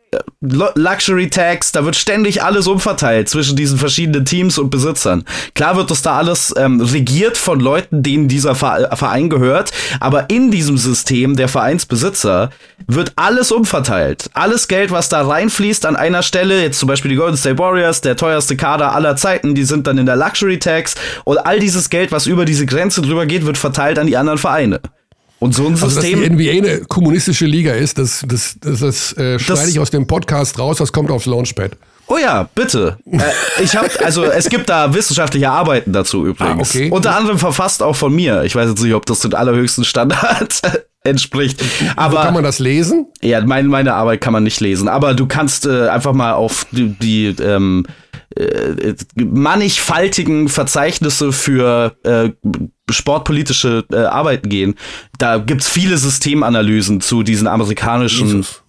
Luxury 0.40 1.30
Tax, 1.30 1.70
da 1.70 1.84
wird 1.84 1.94
ständig 1.94 2.42
alles 2.42 2.66
umverteilt 2.66 3.28
zwischen 3.28 3.56
diesen 3.56 3.78
verschiedenen 3.78 4.24
Teams 4.24 4.58
und 4.58 4.70
Besitzern. 4.70 5.24
Klar 5.54 5.76
wird 5.76 5.90
das 5.90 6.02
da 6.02 6.18
alles 6.18 6.52
ähm, 6.56 6.80
regiert 6.80 7.36
von 7.36 7.60
Leuten, 7.60 8.02
denen 8.02 8.26
dieser 8.26 8.54
Verein 8.54 9.30
gehört, 9.30 9.70
aber 10.00 10.30
in 10.30 10.50
diesem 10.50 10.78
System 10.78 11.36
der 11.36 11.48
Vereinsbesitzer 11.48 12.50
wird 12.88 13.12
alles 13.16 13.52
umverteilt. 13.52 14.30
Alles 14.32 14.66
Geld, 14.66 14.90
was 14.90 15.08
da 15.08 15.26
reinfließt 15.26 15.86
an 15.86 15.94
einer 15.94 16.22
Stelle, 16.22 16.62
jetzt 16.62 16.78
zum 16.78 16.88
Beispiel 16.88 17.10
die 17.10 17.16
Golden 17.16 17.36
State 17.36 17.58
Warriors, 17.58 18.00
der 18.00 18.16
teuerste 18.16 18.56
Kader 18.56 18.94
aller 18.94 19.16
Zeiten, 19.16 19.54
die 19.54 19.64
sind 19.64 19.86
dann 19.86 19.98
in 19.98 20.06
der 20.06 20.16
Luxury 20.16 20.58
Tax 20.58 20.96
und 21.24 21.38
all 21.38 21.60
dieses 21.60 21.90
Geld, 21.90 22.10
was 22.10 22.26
über 22.26 22.44
diese 22.44 22.66
Grenze 22.66 23.02
drüber 23.02 23.26
geht, 23.26 23.46
wird 23.46 23.58
verteilt 23.58 23.98
an 23.98 24.08
die 24.08 24.16
anderen 24.16 24.38
Vereine. 24.38 24.80
Und 25.40 25.54
so 25.54 25.66
ein 25.66 25.74
System. 25.74 25.88
Also, 25.88 26.00
dass 26.00 26.04
die 26.04 26.30
NBA 26.30 26.50
eine 26.70 26.80
kommunistische 26.84 27.46
Liga 27.46 27.72
ist, 27.72 27.98
das, 27.98 28.24
das, 28.28 28.56
das, 28.60 28.80
das 28.80 29.12
äh, 29.16 29.38
schneide 29.38 29.70
ich 29.70 29.80
aus 29.80 29.90
dem 29.90 30.06
Podcast 30.06 30.58
raus, 30.58 30.76
das 30.76 30.92
kommt 30.92 31.10
aufs 31.10 31.26
Launchpad. 31.26 31.72
Oh 32.06 32.18
ja, 32.18 32.48
bitte. 32.54 32.98
äh, 33.10 33.18
ich 33.62 33.76
habe 33.76 33.88
also 34.04 34.24
es 34.24 34.48
gibt 34.48 34.68
da 34.68 34.92
wissenschaftliche 34.92 35.48
Arbeiten 35.48 35.92
dazu 35.92 36.26
übrigens. 36.26 36.74
Ah, 36.74 36.78
okay. 36.78 36.90
Unter 36.90 37.16
anderem 37.16 37.38
verfasst 37.38 37.82
auch 37.82 37.94
von 37.94 38.14
mir. 38.14 38.42
Ich 38.42 38.54
weiß 38.54 38.68
jetzt 38.68 38.82
nicht, 38.82 38.94
ob 38.94 39.06
das 39.06 39.20
den 39.20 39.32
allerhöchsten 39.32 39.84
Standard 39.84 40.60
entspricht. 41.04 41.62
Aber 41.96 42.18
Wo 42.18 42.22
kann 42.22 42.34
man 42.34 42.42
das 42.42 42.58
lesen? 42.58 43.06
Ja, 43.22 43.40
meine, 43.46 43.68
meine 43.68 43.94
Arbeit 43.94 44.20
kann 44.20 44.32
man 44.32 44.42
nicht 44.42 44.60
lesen. 44.60 44.88
Aber 44.88 45.14
du 45.14 45.26
kannst 45.26 45.66
äh, 45.66 45.88
einfach 45.88 46.12
mal 46.12 46.32
auf 46.32 46.66
die, 46.72 46.88
die 46.88 47.26
ähm, 47.40 47.86
äh, 48.36 48.94
mannigfaltigen 49.16 50.48
Verzeichnisse 50.48 51.32
für 51.32 51.96
äh, 52.04 52.30
sportpolitische 52.90 53.84
äh, 53.92 53.96
Arbeiten 53.96 54.48
gehen. 54.48 54.74
Da 55.18 55.38
gibt's 55.38 55.68
viele 55.68 55.98
Systemanalysen 55.98 57.00
zu 57.00 57.22
diesen 57.22 57.46
amerikanischen 57.46 58.26
Jesus 58.26 58.59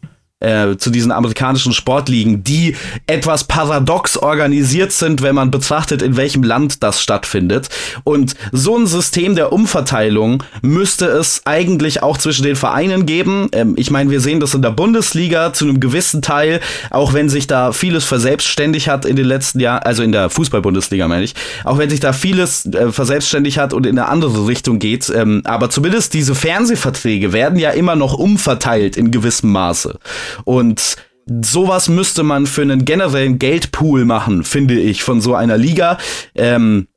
äh, 0.41 0.75
zu 0.77 0.89
diesen 0.89 1.11
amerikanischen 1.11 1.73
Sportligen, 1.73 2.43
die 2.43 2.75
etwas 3.07 3.45
paradox 3.45 4.17
organisiert 4.17 4.91
sind, 4.91 5.21
wenn 5.21 5.35
man 5.35 5.51
betrachtet, 5.51 6.01
in 6.01 6.17
welchem 6.17 6.43
Land 6.43 6.83
das 6.83 7.01
stattfindet. 7.01 7.69
Und 8.03 8.35
so 8.51 8.77
ein 8.77 8.87
System 8.87 9.35
der 9.35 9.53
Umverteilung 9.53 10.43
müsste 10.61 11.05
es 11.05 11.41
eigentlich 11.45 12.03
auch 12.03 12.17
zwischen 12.17 12.43
den 12.43 12.55
Vereinen 12.55 13.05
geben. 13.05 13.49
Ähm, 13.51 13.75
ich 13.77 13.91
meine, 13.91 14.09
wir 14.09 14.19
sehen 14.19 14.39
das 14.39 14.53
in 14.53 14.61
der 14.61 14.71
Bundesliga 14.71 15.53
zu 15.53 15.65
einem 15.65 15.79
gewissen 15.79 16.21
Teil, 16.21 16.59
auch 16.89 17.13
wenn 17.13 17.29
sich 17.29 17.47
da 17.47 17.71
vieles 17.71 18.03
verselbstständigt 18.03 18.87
hat 18.87 19.05
in 19.05 19.15
den 19.15 19.25
letzten 19.25 19.59
Jahren, 19.59 19.83
also 19.83 20.03
in 20.03 20.11
der 20.11 20.29
Fußball-Bundesliga 20.29 21.07
meine 21.07 21.23
ich, 21.23 21.35
auch 21.63 21.77
wenn 21.77 21.89
sich 21.89 21.99
da 21.99 22.13
vieles 22.13 22.65
äh, 22.65 22.91
verselbstständigt 22.91 23.57
hat 23.57 23.73
und 23.73 23.85
in 23.85 23.97
eine 23.97 24.07
andere 24.07 24.47
Richtung 24.47 24.79
geht. 24.79 25.09
Ähm, 25.09 25.41
aber 25.45 25.69
zumindest 25.69 26.13
diese 26.13 26.35
Fernsehverträge 26.35 27.33
werden 27.33 27.59
ja 27.59 27.71
immer 27.71 27.95
noch 27.95 28.13
umverteilt 28.13 28.97
in 28.97 29.11
gewissem 29.11 29.51
Maße. 29.51 29.99
Und 30.43 30.97
sowas 31.41 31.89
müsste 31.89 32.23
man 32.23 32.47
für 32.47 32.61
einen 32.61 32.85
generellen 32.85 33.39
Geldpool 33.39 34.05
machen, 34.05 34.43
finde 34.43 34.79
ich, 34.79 35.03
von 35.03 35.21
so 35.21 35.35
einer 35.35 35.57
Liga, 35.57 35.97
ähm, 36.35 36.87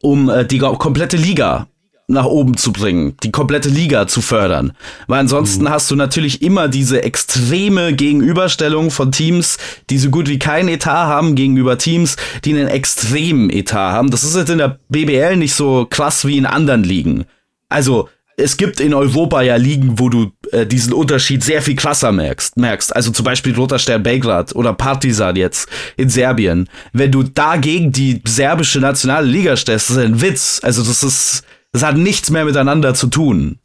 um 0.00 0.28
äh, 0.28 0.46
die 0.46 0.58
komplette 0.58 1.16
Liga 1.16 1.68
nach 2.08 2.24
oben 2.24 2.56
zu 2.56 2.72
bringen, 2.72 3.16
die 3.22 3.30
komplette 3.30 3.68
Liga 3.68 4.06
zu 4.06 4.20
fördern. 4.20 4.72
Weil 5.06 5.20
ansonsten 5.20 5.64
mhm. 5.64 5.70
hast 5.70 5.90
du 5.90 5.96
natürlich 5.96 6.42
immer 6.42 6.68
diese 6.68 7.02
extreme 7.02 7.94
Gegenüberstellung 7.94 8.90
von 8.90 9.12
Teams, 9.12 9.58
die 9.88 9.98
so 9.98 10.10
gut 10.10 10.28
wie 10.28 10.38
kein 10.38 10.68
Etat 10.68 11.06
haben, 11.06 11.34
gegenüber 11.34 11.78
Teams, 11.78 12.16
die 12.44 12.50
einen 12.50 12.68
extremen 12.68 13.50
Etat 13.50 13.92
haben. 13.92 14.10
Das 14.10 14.24
ist 14.24 14.36
jetzt 14.36 14.50
in 14.50 14.58
der 14.58 14.78
BBL 14.88 15.36
nicht 15.36 15.54
so 15.54 15.86
krass 15.88 16.26
wie 16.26 16.38
in 16.38 16.46
anderen 16.46 16.84
Ligen. 16.84 17.24
Also, 17.68 18.08
es 18.36 18.56
gibt 18.56 18.80
in 18.80 18.94
Europa 18.94 19.42
ja 19.42 19.56
Ligen, 19.56 19.98
wo 19.98 20.08
du 20.08 20.32
äh, 20.52 20.66
diesen 20.66 20.92
Unterschied 20.92 21.44
sehr 21.44 21.62
viel 21.62 21.76
krasser 21.76 22.12
merkst, 22.12 22.56
merkst. 22.56 22.94
Also 22.94 23.10
zum 23.10 23.24
Beispiel 23.24 23.54
Roter 23.54 23.78
Stern 23.78 24.02
Belgrad 24.02 24.54
oder 24.54 24.72
Partizan 24.72 25.36
jetzt 25.36 25.68
in 25.96 26.08
Serbien. 26.08 26.68
Wenn 26.92 27.12
du 27.12 27.22
dagegen 27.22 27.92
die 27.92 28.22
serbische 28.26 28.80
nationale 28.80 29.26
Liga 29.26 29.56
stellst, 29.56 29.90
das 29.90 29.96
ist 29.96 30.02
ein 30.02 30.20
Witz. 30.20 30.60
Also 30.62 30.82
das 30.82 31.02
ist, 31.02 31.44
das 31.72 31.82
hat 31.82 31.96
nichts 31.96 32.30
mehr 32.30 32.44
miteinander 32.44 32.94
zu 32.94 33.08
tun. 33.08 33.58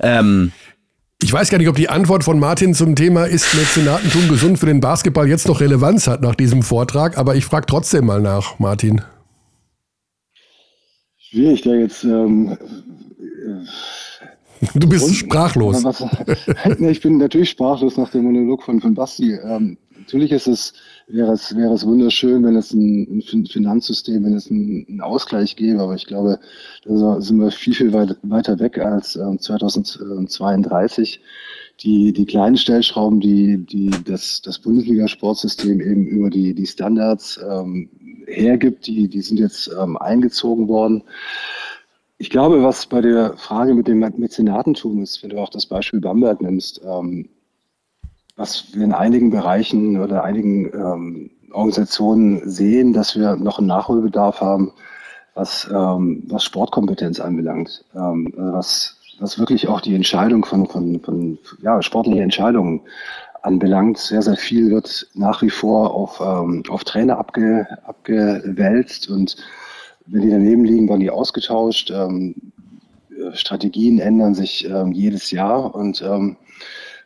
Ähm, 0.00 0.52
ich 1.22 1.32
weiß 1.32 1.50
gar 1.50 1.58
nicht, 1.58 1.68
ob 1.68 1.76
die 1.76 1.90
Antwort 1.90 2.24
von 2.24 2.38
Martin 2.38 2.74
zum 2.74 2.96
Thema 2.96 3.24
ist 3.24 3.54
Mäzenatentum 3.54 4.28
gesund 4.28 4.58
für 4.58 4.66
den 4.66 4.80
Basketball 4.80 5.28
jetzt 5.28 5.48
noch 5.48 5.60
Relevanz 5.60 6.06
hat 6.06 6.22
nach 6.22 6.34
diesem 6.34 6.62
Vortrag, 6.62 7.18
aber 7.18 7.36
ich 7.36 7.44
frage 7.44 7.66
trotzdem 7.66 8.06
mal 8.06 8.22
nach, 8.22 8.58
Martin. 8.58 9.02
Schwierig, 11.18 11.62
da 11.62 11.74
jetzt. 11.74 12.04
Ähm, 12.04 12.56
du 14.74 14.88
bist 14.88 15.06
und, 15.06 15.14
sprachlos. 15.14 15.84
Was, 15.84 16.04
ich 16.80 17.00
bin 17.00 17.18
natürlich 17.18 17.50
sprachlos 17.50 17.96
nach 17.96 18.10
dem 18.10 18.24
Monolog 18.24 18.62
von, 18.62 18.80
von 18.80 18.94
Basti. 18.94 19.34
Ähm, 19.34 19.78
natürlich 19.98 20.32
ist 20.32 20.46
es 20.46 20.72
wäre 21.12 21.32
es, 21.32 21.56
wäre 21.56 21.74
es 21.74 21.86
wunderschön, 21.86 22.44
wenn 22.44 22.56
es 22.56 22.72
ein, 22.72 23.22
ein 23.32 23.46
Finanzsystem, 23.46 24.24
wenn 24.24 24.34
es 24.34 24.50
einen, 24.50 24.86
einen 24.88 25.00
Ausgleich 25.00 25.56
gäbe. 25.56 25.80
Aber 25.80 25.94
ich 25.94 26.06
glaube, 26.06 26.38
da 26.84 27.20
sind 27.20 27.38
wir 27.38 27.50
viel, 27.50 27.74
viel 27.74 27.92
weit, 27.92 28.16
weiter 28.22 28.58
weg 28.58 28.78
als 28.78 29.16
äh, 29.16 29.36
2032. 29.38 31.20
Die, 31.80 32.12
die 32.12 32.26
kleinen 32.26 32.58
Stellschrauben, 32.58 33.20
die, 33.20 33.58
die 33.58 33.90
das, 34.04 34.42
das 34.42 34.58
Bundesliga-Sportsystem 34.58 35.80
eben 35.80 36.06
über 36.06 36.28
die, 36.28 36.54
die 36.54 36.66
Standards 36.66 37.40
ähm, 37.48 37.88
hergibt, 38.26 38.86
die, 38.86 39.08
die 39.08 39.22
sind 39.22 39.38
jetzt 39.38 39.70
ähm, 39.80 39.96
eingezogen 39.96 40.68
worden. 40.68 41.02
Ich 42.20 42.28
glaube, 42.28 42.62
was 42.62 42.84
bei 42.84 43.00
der 43.00 43.34
Frage 43.38 43.72
mit 43.72 43.88
dem 43.88 44.00
Mäzenatentum 44.00 45.02
ist, 45.02 45.22
wenn 45.22 45.30
du 45.30 45.38
auch 45.38 45.48
das 45.48 45.64
Beispiel 45.64 46.02
Bamberg 46.02 46.42
nimmst, 46.42 46.82
ähm, 46.84 47.30
was 48.36 48.74
wir 48.74 48.84
in 48.84 48.92
einigen 48.92 49.30
Bereichen 49.30 49.98
oder 49.98 50.22
einigen 50.22 50.66
ähm, 50.66 51.30
Organisationen 51.50 52.46
sehen, 52.46 52.92
dass 52.92 53.18
wir 53.18 53.36
noch 53.36 53.56
einen 53.56 53.68
Nachholbedarf 53.68 54.42
haben, 54.42 54.72
was, 55.34 55.66
ähm, 55.74 56.24
was 56.26 56.44
Sportkompetenz 56.44 57.20
anbelangt, 57.20 57.86
ähm, 57.94 58.34
was, 58.36 59.00
was 59.18 59.38
wirklich 59.38 59.68
auch 59.68 59.80
die 59.80 59.94
Entscheidung 59.94 60.44
von, 60.44 60.66
von, 60.66 61.00
von 61.00 61.38
ja, 61.62 61.80
sportlichen 61.80 62.20
Entscheidungen 62.20 62.82
anbelangt. 63.40 63.96
Sehr, 63.96 64.20
sehr 64.20 64.36
viel 64.36 64.70
wird 64.70 65.08
nach 65.14 65.40
wie 65.40 65.48
vor 65.48 65.94
auf, 65.94 66.20
ähm, 66.20 66.64
auf 66.68 66.84
Trainer 66.84 67.16
abge, 67.16 67.66
abgewälzt 67.86 69.08
und 69.08 69.38
wenn 70.10 70.22
die 70.22 70.30
daneben 70.30 70.64
liegen, 70.64 70.88
werden 70.88 71.00
die 71.00 71.10
ausgetauscht. 71.10 71.90
Ähm, 71.90 72.34
Strategien 73.32 73.98
ändern 73.98 74.34
sich 74.34 74.68
ähm, 74.68 74.92
jedes 74.92 75.30
Jahr 75.30 75.74
und 75.74 76.02
ähm, 76.02 76.36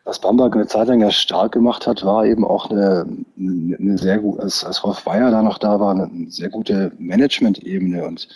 was 0.05 0.19
Bamberg 0.19 0.55
eine 0.55 0.67
Zeit 0.67 0.89
lang 0.89 1.01
ja 1.01 1.11
stark 1.11 1.53
gemacht 1.53 1.87
hat, 1.87 2.05
war 2.05 2.27
eben 2.27 2.45
auch 2.45 2.71
eine, 2.71 3.07
eine 3.39 3.97
sehr 3.97 4.19
gut, 4.19 4.39
als, 4.39 4.63
als 4.63 4.85
Rolf 4.85 5.07
Weyer 5.07 5.31
da 5.31 5.43
noch 5.43 5.57
da 5.59 5.81
war, 5.81 5.93
eine 5.93 6.31
sehr 6.31 6.51
gute 6.51 6.93
Management-Ebene 6.99 8.05
und 8.07 8.29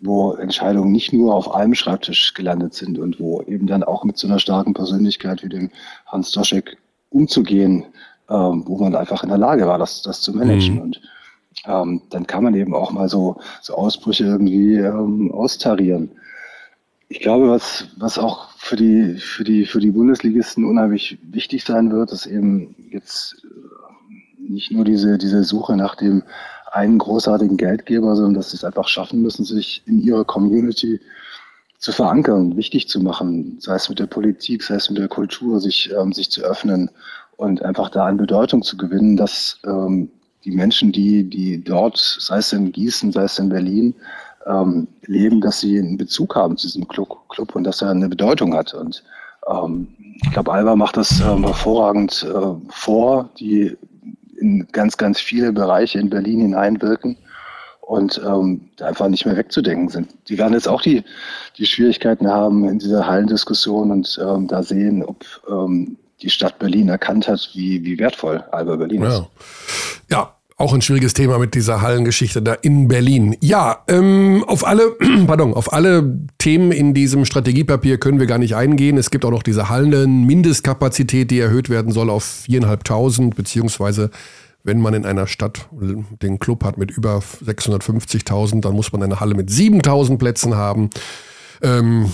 wo 0.00 0.32
Entscheidungen 0.32 0.90
nicht 0.90 1.12
nur 1.12 1.32
auf 1.32 1.54
einem 1.54 1.76
Schreibtisch 1.76 2.34
gelandet 2.34 2.74
sind 2.74 2.98
und 2.98 3.20
wo 3.20 3.40
eben 3.42 3.68
dann 3.68 3.84
auch 3.84 4.02
mit 4.02 4.18
so 4.18 4.26
einer 4.26 4.40
starken 4.40 4.74
Persönlichkeit 4.74 5.44
wie 5.44 5.48
dem 5.48 5.70
Hans 6.06 6.32
Doschek 6.32 6.76
umzugehen, 7.10 7.84
ähm, 8.28 8.64
wo 8.66 8.76
man 8.78 8.96
einfach 8.96 9.22
in 9.22 9.28
der 9.28 9.38
Lage 9.38 9.68
war, 9.68 9.78
das, 9.78 10.02
das 10.02 10.20
zu 10.22 10.32
managen. 10.32 10.74
Mhm. 10.74 10.80
Und 10.80 11.00
ähm, 11.66 12.02
dann 12.10 12.26
kann 12.26 12.44
man 12.44 12.54
eben 12.54 12.74
auch 12.74 12.92
mal 12.92 13.08
so, 13.08 13.36
so 13.62 13.74
Ausbrüche 13.74 14.24
irgendwie 14.24 14.74
ähm, 14.74 15.32
austarieren. 15.32 16.10
Ich 17.08 17.20
glaube, 17.20 17.48
was, 17.48 17.88
was 17.98 18.18
auch 18.18 18.50
für 18.58 18.76
die, 18.76 19.14
für 19.14 19.44
die, 19.44 19.64
für 19.64 19.80
die 19.80 19.92
Bundesligisten 19.92 20.64
unheimlich 20.64 21.18
wichtig 21.22 21.64
sein 21.64 21.92
wird, 21.92 22.10
ist 22.12 22.26
eben 22.26 22.74
jetzt 22.90 23.44
äh, 23.44 24.52
nicht 24.52 24.72
nur 24.72 24.84
diese, 24.84 25.18
diese 25.18 25.44
Suche 25.44 25.76
nach 25.76 25.94
dem 25.94 26.22
einen 26.72 26.98
großartigen 26.98 27.56
Geldgeber, 27.56 28.16
sondern 28.16 28.34
dass 28.34 28.50
sie 28.50 28.56
es 28.56 28.64
einfach 28.64 28.88
schaffen 28.88 29.22
müssen, 29.22 29.44
sich 29.44 29.82
in 29.86 30.02
ihrer 30.02 30.24
Community 30.24 31.00
zu 31.78 31.92
verankern, 31.92 32.56
wichtig 32.56 32.88
zu 32.88 33.00
machen, 33.00 33.58
sei 33.60 33.76
es 33.76 33.88
mit 33.88 33.98
der 33.98 34.06
Politik, 34.06 34.62
sei 34.62 34.74
es 34.74 34.90
mit 34.90 34.98
der 34.98 35.08
Kultur, 35.08 35.60
sich, 35.60 35.92
ähm, 35.96 36.12
sich 36.12 36.30
zu 36.30 36.42
öffnen 36.42 36.90
und 37.36 37.62
einfach 37.62 37.90
da 37.90 38.06
an 38.06 38.16
Bedeutung 38.16 38.62
zu 38.62 38.76
gewinnen, 38.76 39.16
dass 39.16 39.60
ähm, 39.64 40.10
die 40.44 40.50
Menschen, 40.50 40.92
die, 40.92 41.24
die 41.24 41.62
dort, 41.62 41.96
sei 41.96 42.38
es 42.38 42.52
in 42.52 42.72
Gießen, 42.72 43.12
sei 43.12 43.24
es 43.24 43.38
in 43.38 43.48
Berlin, 43.48 43.94
ähm, 44.46 44.86
leben, 45.02 45.40
dass 45.40 45.60
sie 45.60 45.78
einen 45.78 45.96
Bezug 45.96 46.36
haben 46.36 46.56
zu 46.56 46.66
diesem 46.68 46.86
Club, 46.88 47.28
Club 47.28 47.54
und 47.56 47.64
dass 47.64 47.82
er 47.82 47.90
eine 47.90 48.08
Bedeutung 48.08 48.54
hat. 48.54 48.74
Und 48.74 49.02
ähm, 49.48 49.88
ich 50.22 50.32
glaube, 50.32 50.52
Alba 50.52 50.76
macht 50.76 50.96
das 50.96 51.20
ähm, 51.20 51.44
hervorragend 51.44 52.24
äh, 52.28 52.70
vor, 52.70 53.28
die 53.38 53.76
in 54.38 54.66
ganz, 54.72 54.96
ganz 54.96 55.18
viele 55.18 55.52
Bereiche 55.52 55.98
in 55.98 56.10
Berlin 56.10 56.40
hineinwirken 56.40 57.16
und 57.80 58.20
ähm, 58.24 58.68
einfach 58.80 59.08
nicht 59.08 59.26
mehr 59.26 59.36
wegzudenken 59.36 59.88
sind. 59.88 60.08
Die 60.28 60.38
werden 60.38 60.54
jetzt 60.54 60.68
auch 60.68 60.82
die, 60.82 61.04
die 61.56 61.66
Schwierigkeiten 61.66 62.28
haben 62.28 62.68
in 62.68 62.78
dieser 62.78 63.06
Hallendiskussion 63.06 63.90
und 63.90 64.20
ähm, 64.22 64.46
da 64.48 64.62
sehen, 64.62 65.02
ob 65.04 65.24
ähm, 65.48 65.96
die 66.22 66.30
Stadt 66.30 66.58
Berlin 66.58 66.88
erkannt 66.88 67.28
hat, 67.28 67.50
wie, 67.54 67.84
wie 67.84 67.98
wertvoll 67.98 68.44
Alba 68.50 68.76
Berlin 68.76 69.02
ist. 69.02 69.12
Ja. 69.12 69.28
ja, 70.10 70.36
auch 70.56 70.72
ein 70.72 70.80
schwieriges 70.80 71.12
Thema 71.12 71.38
mit 71.38 71.54
dieser 71.54 71.82
Hallengeschichte 71.82 72.40
da 72.40 72.54
in 72.54 72.88
Berlin. 72.88 73.36
Ja, 73.40 73.84
ähm, 73.88 74.42
auf 74.46 74.66
alle, 74.66 74.96
pardon, 75.26 75.52
auf 75.52 75.72
alle 75.72 76.18
Themen 76.38 76.72
in 76.72 76.94
diesem 76.94 77.26
Strategiepapier 77.26 77.98
können 77.98 78.18
wir 78.18 78.26
gar 78.26 78.38
nicht 78.38 78.56
eingehen. 78.56 78.96
Es 78.96 79.10
gibt 79.10 79.26
auch 79.26 79.30
noch 79.30 79.42
diese 79.42 79.68
Hallen-Mindestkapazität, 79.68 81.30
die 81.30 81.40
erhöht 81.40 81.68
werden 81.68 81.92
soll 81.92 82.08
auf 82.08 82.44
4.500, 82.48 83.34
beziehungsweise 83.34 84.10
wenn 84.64 84.80
man 84.80 84.94
in 84.94 85.04
einer 85.04 85.26
Stadt 85.26 85.68
den 85.70 86.38
Club 86.40 86.64
hat 86.64 86.78
mit 86.78 86.90
über 86.90 87.18
650.000, 87.18 88.62
dann 88.62 88.74
muss 88.74 88.92
man 88.92 89.02
eine 89.02 89.20
Halle 89.20 89.34
mit 89.34 89.48
7.000 89.48 90.18
Plätzen 90.18 90.56
haben. 90.56 90.90
Ähm, 91.62 92.10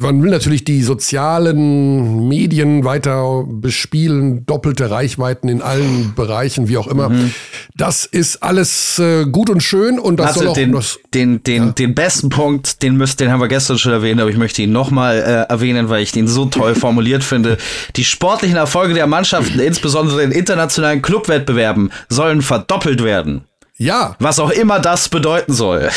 man 0.00 0.22
will 0.22 0.30
natürlich 0.30 0.64
die 0.64 0.82
sozialen 0.82 2.28
Medien 2.28 2.84
weiter 2.84 3.44
bespielen, 3.46 4.44
doppelte 4.46 4.90
Reichweiten 4.90 5.48
in 5.48 5.62
allen 5.62 6.14
Bereichen, 6.14 6.68
wie 6.68 6.76
auch 6.76 6.86
immer. 6.86 7.08
Mhm. 7.08 7.32
Das 7.76 8.04
ist 8.04 8.42
alles 8.42 8.98
äh, 8.98 9.24
gut 9.24 9.50
und 9.50 9.62
schön 9.62 9.98
und 9.98 10.18
das 10.18 10.28
also 10.28 10.40
soll 10.40 10.48
auch 10.48 10.54
den, 10.54 10.72
das, 10.72 10.98
den, 11.14 11.42
den, 11.42 11.66
ja. 11.66 11.72
den 11.72 11.94
besten 11.94 12.28
Punkt, 12.28 12.82
den 12.82 12.96
müsst, 12.96 13.20
den 13.20 13.30
haben 13.30 13.40
wir 13.40 13.48
gestern 13.48 13.78
schon 13.78 13.92
erwähnt, 13.92 14.20
aber 14.20 14.30
ich 14.30 14.36
möchte 14.36 14.62
ihn 14.62 14.72
nochmal 14.72 15.18
äh, 15.18 15.52
erwähnen, 15.52 15.88
weil 15.88 16.02
ich 16.02 16.12
den 16.12 16.28
so 16.28 16.46
toll 16.46 16.74
formuliert 16.74 17.24
finde. 17.24 17.58
Die 17.96 18.04
sportlichen 18.04 18.56
Erfolge 18.56 18.94
der 18.94 19.06
Mannschaften, 19.06 19.58
insbesondere 19.60 20.22
in 20.22 20.30
internationalen 20.30 21.02
Clubwettbewerben, 21.02 21.90
sollen 22.08 22.42
verdoppelt 22.42 23.02
werden. 23.02 23.42
Ja. 23.76 24.16
Was 24.18 24.40
auch 24.40 24.50
immer 24.50 24.80
das 24.80 25.08
bedeuten 25.08 25.52
soll. 25.52 25.88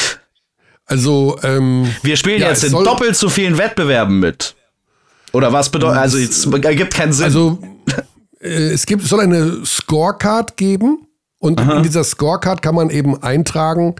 Also, 0.91 1.39
ähm, 1.43 1.87
Wir 2.03 2.17
spielen 2.17 2.41
ja, 2.41 2.49
jetzt 2.49 2.65
in 2.65 2.71
doppelt 2.71 3.15
so 3.15 3.29
vielen 3.29 3.57
Wettbewerben 3.57 4.19
mit. 4.19 4.55
Oder 5.31 5.53
was 5.53 5.69
bedeutet, 5.69 5.97
also 5.97 6.17
es 6.17 6.45
ergibt 6.45 6.93
keinen 6.93 7.13
Sinn. 7.13 7.23
Also, 7.23 7.59
äh, 8.41 8.49
es 8.49 8.85
gibt, 8.85 9.01
es 9.03 9.09
soll 9.09 9.21
eine 9.21 9.65
Scorecard 9.65 10.57
geben 10.57 11.07
und 11.39 11.61
Aha. 11.61 11.77
in 11.77 11.83
dieser 11.83 12.03
Scorecard 12.03 12.61
kann 12.61 12.75
man 12.75 12.89
eben 12.89 13.23
eintragen, 13.23 13.95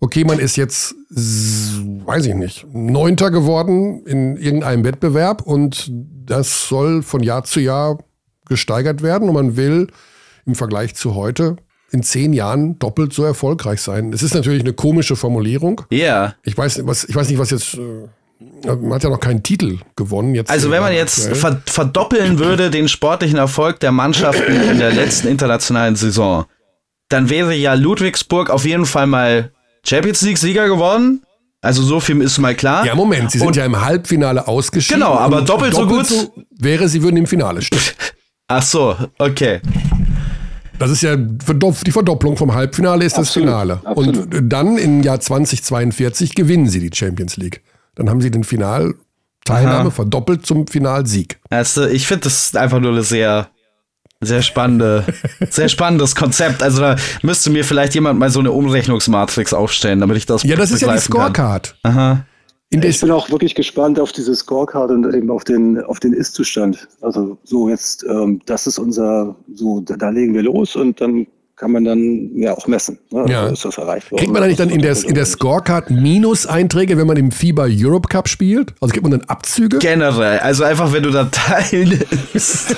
okay, 0.00 0.22
man 0.24 0.38
ist 0.38 0.56
jetzt, 0.56 0.94
weiß 1.08 2.26
ich 2.26 2.34
nicht, 2.34 2.66
Neunter 2.74 3.30
geworden 3.30 4.04
in 4.04 4.36
irgendeinem 4.36 4.84
Wettbewerb 4.84 5.40
und 5.40 5.90
das 5.90 6.68
soll 6.68 7.02
von 7.02 7.22
Jahr 7.22 7.44
zu 7.44 7.60
Jahr 7.60 8.04
gesteigert 8.46 9.00
werden 9.00 9.28
und 9.28 9.34
man 9.34 9.56
will 9.56 9.86
im 10.44 10.54
Vergleich 10.54 10.94
zu 10.94 11.14
heute 11.14 11.56
in 11.94 12.02
zehn 12.02 12.32
Jahren 12.32 12.78
doppelt 12.78 13.12
so 13.12 13.24
erfolgreich 13.24 13.80
sein. 13.80 14.12
Es 14.12 14.22
ist 14.22 14.34
natürlich 14.34 14.60
eine 14.60 14.72
komische 14.72 15.16
Formulierung. 15.16 15.82
Ja. 15.90 15.98
Yeah. 15.98 16.34
Ich 16.42 16.58
weiß, 16.58 16.82
was, 16.84 17.04
ich 17.04 17.14
weiß 17.14 17.28
nicht, 17.28 17.38
was 17.38 17.50
jetzt. 17.50 17.74
Äh, 17.74 18.08
man 18.66 18.94
hat 18.94 19.04
ja 19.04 19.10
noch 19.10 19.20
keinen 19.20 19.42
Titel 19.42 19.78
gewonnen. 19.96 20.34
Jetzt 20.34 20.50
also 20.50 20.70
wenn 20.70 20.82
man 20.82 20.92
jetzt 20.92 21.34
ver 21.36 21.62
verdoppeln 21.66 22.38
würde 22.38 22.70
den 22.70 22.88
sportlichen 22.88 23.38
Erfolg 23.38 23.80
der 23.80 23.92
Mannschaften 23.92 24.52
in 24.52 24.78
der 24.78 24.92
letzten 24.92 25.28
internationalen 25.28 25.96
Saison, 25.96 26.44
dann 27.08 27.30
wäre 27.30 27.54
ja 27.54 27.74
Ludwigsburg 27.74 28.50
auf 28.50 28.64
jeden 28.66 28.86
Fall 28.86 29.06
mal 29.06 29.52
Champions 29.86 30.22
League-Sieger 30.22 30.68
geworden. 30.68 31.22
Also 31.62 31.82
so 31.82 32.00
viel 32.00 32.20
ist 32.20 32.38
mal 32.38 32.54
klar. 32.54 32.84
Ja, 32.84 32.94
Moment, 32.94 33.30
sie 33.30 33.38
sind 33.38 33.46
und, 33.46 33.56
ja 33.56 33.64
im 33.64 33.80
Halbfinale 33.80 34.46
ausgeschieden. 34.48 35.00
Genau, 35.00 35.14
aber 35.14 35.42
doppelt, 35.42 35.74
doppelt, 35.74 36.06
so 36.06 36.18
gut. 36.18 36.34
So 36.36 36.44
wäre, 36.58 36.88
sie 36.88 37.02
würden 37.02 37.16
im 37.16 37.26
Finale 37.26 37.62
stehen. 37.62 37.80
Ach 38.48 38.62
so, 38.62 38.94
okay. 39.18 39.60
Das 40.78 40.90
ist 40.90 41.02
ja 41.02 41.16
die 41.16 41.92
Verdopplung 41.92 42.36
vom 42.36 42.54
Halbfinale 42.54 43.04
ist 43.04 43.16
Absolut, 43.18 43.48
das 43.48 43.52
Finale. 43.54 43.80
absolut. 43.84 44.34
Und 44.34 44.48
dann 44.48 44.76
im 44.76 45.02
Jahr 45.02 45.20
2042 45.20 46.34
gewinnen 46.34 46.68
sie 46.68 46.80
die 46.80 46.94
Champions 46.94 47.36
League. 47.36 47.62
Dann 47.94 48.10
haben 48.10 48.20
sie 48.20 48.30
den 48.30 48.42
Finalteilnahme 48.44 48.96
Aha. 49.48 49.90
verdoppelt 49.90 50.44
zum 50.44 50.66
Finalsieg. 50.66 51.38
Du, 51.50 51.88
ich 51.88 52.06
finde 52.06 52.24
das 52.24 52.46
ist 52.46 52.56
einfach 52.56 52.80
nur 52.80 52.90
eine 52.92 53.02
sehr, 53.04 53.48
sehr 54.20 54.42
spannende, 54.42 55.04
sehr 55.50 55.68
spannendes 55.68 56.16
Konzept. 56.16 56.62
Also 56.62 56.80
da 56.80 56.96
müsste 57.22 57.50
mir 57.50 57.64
vielleicht 57.64 57.94
jemand 57.94 58.18
mal 58.18 58.30
so 58.30 58.40
eine 58.40 58.50
Umrechnungsmatrix 58.50 59.54
aufstellen, 59.54 60.00
damit 60.00 60.16
ich 60.16 60.26
das 60.26 60.42
Ja, 60.42 60.56
das 60.56 60.72
ist 60.72 60.80
ja 60.82 60.88
die 60.88 60.94
begreifen 60.94 61.12
kann. 61.14 61.20
Scorecard. 61.34 61.76
Aha. 61.84 62.26
Ich 62.82 63.00
bin 63.00 63.10
auch 63.10 63.30
wirklich 63.30 63.54
gespannt 63.54 64.00
auf 64.00 64.12
diese 64.12 64.34
Scorecard 64.34 64.90
und 64.90 65.14
eben 65.14 65.30
auf 65.30 65.44
den, 65.44 65.82
auf 65.82 66.00
den 66.00 66.12
Ist-Zustand. 66.12 66.88
Also 67.00 67.38
so 67.44 67.68
jetzt, 67.68 68.04
ähm, 68.08 68.40
das 68.46 68.66
ist 68.66 68.78
unser, 68.78 69.36
so 69.52 69.80
da, 69.80 69.96
da 69.96 70.10
legen 70.10 70.34
wir 70.34 70.42
los 70.42 70.76
und 70.76 71.00
dann 71.00 71.26
kann 71.56 71.70
man 71.70 71.84
dann 71.84 72.30
ja 72.34 72.56
auch 72.56 72.66
messen. 72.66 72.98
Ne? 73.10 73.26
Ja. 73.28 73.46
Ist 73.46 73.64
das 73.64 73.78
erreicht 73.78 74.10
worden? 74.10 74.20
Kriegt 74.20 74.32
man 74.32 74.42
da 74.42 74.48
nicht 74.48 74.58
dann 74.58 74.70
in 74.70 74.80
der, 74.80 74.96
in 75.04 75.14
der 75.14 75.24
Scorecard 75.24 75.90
Minuseinträge, 75.90 76.98
wenn 76.98 77.06
man 77.06 77.16
im 77.16 77.30
FIBA 77.30 77.66
Europe 77.70 78.08
Cup 78.08 78.28
spielt? 78.28 78.74
Also 78.80 78.92
gibt 78.92 79.04
man 79.04 79.12
dann 79.12 79.28
Abzüge? 79.28 79.78
Generell, 79.78 80.40
also 80.40 80.64
einfach, 80.64 80.92
wenn 80.92 81.04
du 81.04 81.10
da 81.10 81.24
teilnimmst. 81.24 82.76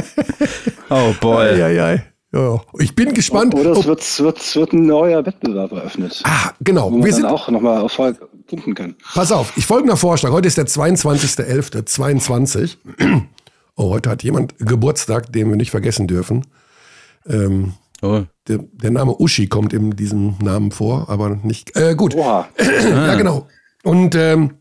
oh 0.90 1.14
boy. 1.20 1.58
Ja, 1.58 1.68
ja, 1.68 1.94
ja. 2.32 2.60
Ich 2.80 2.96
bin 2.96 3.14
gespannt. 3.14 3.54
Oder 3.54 3.70
es 3.72 3.86
wird, 3.86 4.20
wird, 4.20 4.56
wird 4.56 4.72
ein 4.72 4.86
neuer 4.86 5.24
Wettbewerb 5.24 5.70
eröffnet, 5.70 6.20
ah, 6.24 6.50
genau. 6.60 6.86
wo 6.86 6.96
man 6.96 7.04
Wir 7.04 7.12
dann 7.12 7.20
sind, 7.20 7.30
auch 7.30 7.48
nochmal 7.48 7.82
Erfolg 7.82 8.18
punkten 8.46 8.74
kann. 8.74 8.94
pass 9.14 9.32
auf, 9.32 9.52
ich 9.56 9.64
folgender 9.66 9.96
Vorschlag. 9.96 10.30
Heute 10.30 10.46
ist 10.48 10.58
der 10.58 10.66
22.11.22. 10.66 12.76
Oh, 13.76 13.90
heute 13.90 14.10
hat 14.10 14.22
jemand 14.22 14.54
Geburtstag, 14.58 15.32
den 15.32 15.48
wir 15.50 15.56
nicht 15.56 15.70
vergessen 15.70 16.06
dürfen. 16.06 16.46
Ähm, 17.26 17.74
Oh. 18.02 18.24
der, 18.48 18.58
der 18.72 18.90
Name 18.90 19.14
Uschi 19.18 19.46
kommt 19.46 19.72
in 19.72 19.92
diesem 19.96 20.36
Namen 20.42 20.72
vor, 20.72 21.08
aber 21.08 21.30
nicht. 21.30 21.74
Äh, 21.74 21.94
gut. 21.94 22.14
Oha. 22.14 22.46
Ja, 22.58 23.14
genau. 23.14 23.48
Und 23.82 24.14
ähm, 24.14 24.58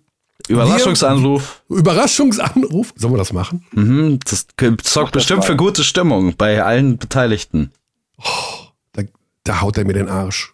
Überraschungsanruf. 0.47 1.61
Überraschungsanruf. 1.67 2.93
Sollen 2.95 3.13
wir 3.13 3.17
das 3.17 3.33
machen? 3.33 3.65
Mhm, 3.73 4.19
das 4.25 4.47
sorgt 4.83 5.11
bestimmt 5.11 5.41
mal. 5.41 5.45
für 5.45 5.57
gute 5.57 5.83
Stimmung 5.83 6.35
bei 6.37 6.63
allen 6.63 6.97
Beteiligten. 6.97 7.71
Da, 8.93 9.01
da 9.43 9.59
haut 9.61 9.77
er 9.77 9.83
mir 9.85 9.93
den 9.93 10.07
Arsch. 10.07 10.53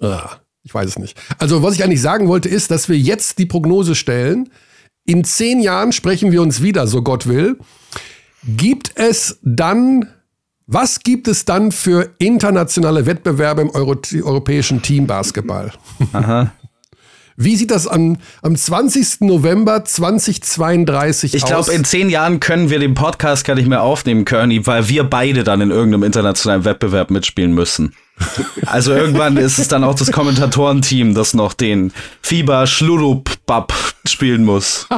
Ah, 0.00 0.36
ich 0.66 0.74
weiß 0.74 0.88
es 0.88 0.98
nicht. 0.98 1.16
Also, 1.38 1.62
was 1.62 1.76
ich 1.76 1.84
eigentlich 1.84 2.00
sagen 2.00 2.26
wollte, 2.26 2.48
ist, 2.48 2.72
dass 2.72 2.88
wir 2.88 2.98
jetzt 2.98 3.38
die 3.38 3.46
Prognose 3.46 3.94
stellen. 3.94 4.50
In 5.04 5.22
zehn 5.22 5.60
Jahren 5.60 5.92
sprechen 5.92 6.32
wir 6.32 6.42
uns 6.42 6.60
wieder, 6.60 6.88
so 6.88 7.02
Gott 7.02 7.28
will. 7.28 7.56
Gibt 8.44 8.90
es 8.96 9.38
dann, 9.42 10.08
was 10.66 10.98
gibt 11.04 11.28
es 11.28 11.44
dann 11.44 11.70
für 11.70 12.10
internationale 12.18 13.06
Wettbewerbe 13.06 13.62
im 13.62 13.70
Euro 13.70 13.94
europäischen 14.24 14.82
Teambasketball? 14.82 15.72
Aha. 16.12 16.50
Wie 17.36 17.54
sieht 17.56 17.70
das 17.70 17.86
am, 17.86 18.16
am 18.42 18.56
20. 18.56 19.20
November 19.20 19.84
2032 19.84 21.34
Ich 21.34 21.42
aus? 21.44 21.48
glaube, 21.48 21.72
in 21.72 21.84
zehn 21.84 22.08
Jahren 22.08 22.40
können 22.40 22.70
wir 22.70 22.78
den 22.78 22.94
Podcast 22.94 23.44
gar 23.44 23.54
nicht 23.54 23.68
mehr 23.68 23.82
aufnehmen, 23.82 24.24
Kearney, 24.24 24.66
weil 24.66 24.88
wir 24.88 25.04
beide 25.04 25.44
dann 25.44 25.60
in 25.60 25.70
irgendeinem 25.70 26.02
internationalen 26.02 26.64
Wettbewerb 26.64 27.10
mitspielen 27.10 27.52
müssen. 27.52 27.94
Also 28.64 28.92
irgendwann 28.94 29.36
ist 29.36 29.58
es 29.58 29.68
dann 29.68 29.84
auch 29.84 29.94
das 29.94 30.10
Kommentatorenteam, 30.10 31.14
das 31.14 31.34
noch 31.34 31.52
den 31.52 31.92
Fieber 32.22 32.66
Schlurup 32.66 33.30
Bab 33.46 33.72
spielen 34.06 34.44
muss. 34.44 34.86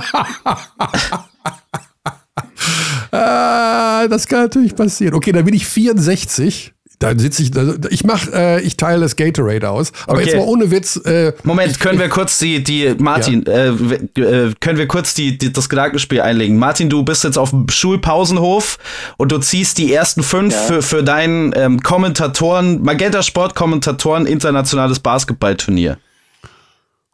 Ah, 3.11 4.07
das 4.09 4.27
kann 4.27 4.41
natürlich 4.41 4.77
passieren. 4.77 5.15
Okay, 5.15 5.33
dann 5.33 5.45
bin 5.45 5.55
ich 5.55 5.67
64. 5.67 6.75
Dann 7.01 7.19
sitze 7.21 7.45
ich, 7.45 7.57
also 7.57 7.75
ich 7.91 8.03
mach, 8.03 8.27
äh, 8.33 8.61
ich 8.63 8.77
teile 8.77 9.03
das 9.03 9.15
Gatorade 9.15 9.71
aus. 9.71 9.93
Aber 10.09 10.15
Okay. 10.19 10.25
jetzt 10.27 10.37
mal 10.37 10.43
ohne 10.47 10.73
Witz. 10.73 10.97
Äh, 11.05 11.33
Moment, 11.45 11.79
können 11.79 12.01
wir 12.01 12.09
kurz 12.09 12.39
die, 12.41 12.65
die 12.65 12.93
Martin, 12.99 13.47
äh, 13.47 13.71
w- 13.79 14.21
äh, 14.21 14.53
können 14.59 14.79
wir 14.79 14.89
kurz 14.89 15.15
die, 15.15 15.39
die, 15.39 15.53
das 15.53 15.69
Gedankenspiel 15.69 16.21
einlegen? 16.21 16.57
Martin, 16.59 16.91
du 16.91 17.05
bist 17.05 17.23
jetzt 17.23 17.39
auf 17.39 17.51
dem 17.51 17.69
Schulpausenhof 17.69 18.79
und 19.17 19.31
du 19.31 19.39
ziehst 19.39 19.79
die 19.79 19.93
ersten 19.93 20.25
fünf 20.25 20.53
Ja. 20.55 20.61
für, 20.61 20.83
für 20.83 21.05
deinen 21.05 21.53
ähm, 21.55 21.81
Kommentatoren, 21.85 22.83
Magenta 22.83 23.23
Sport 23.23 23.55
Kommentatoren 23.55 24.27
internationales 24.27 24.99
Basketballturnier. 24.99 25.99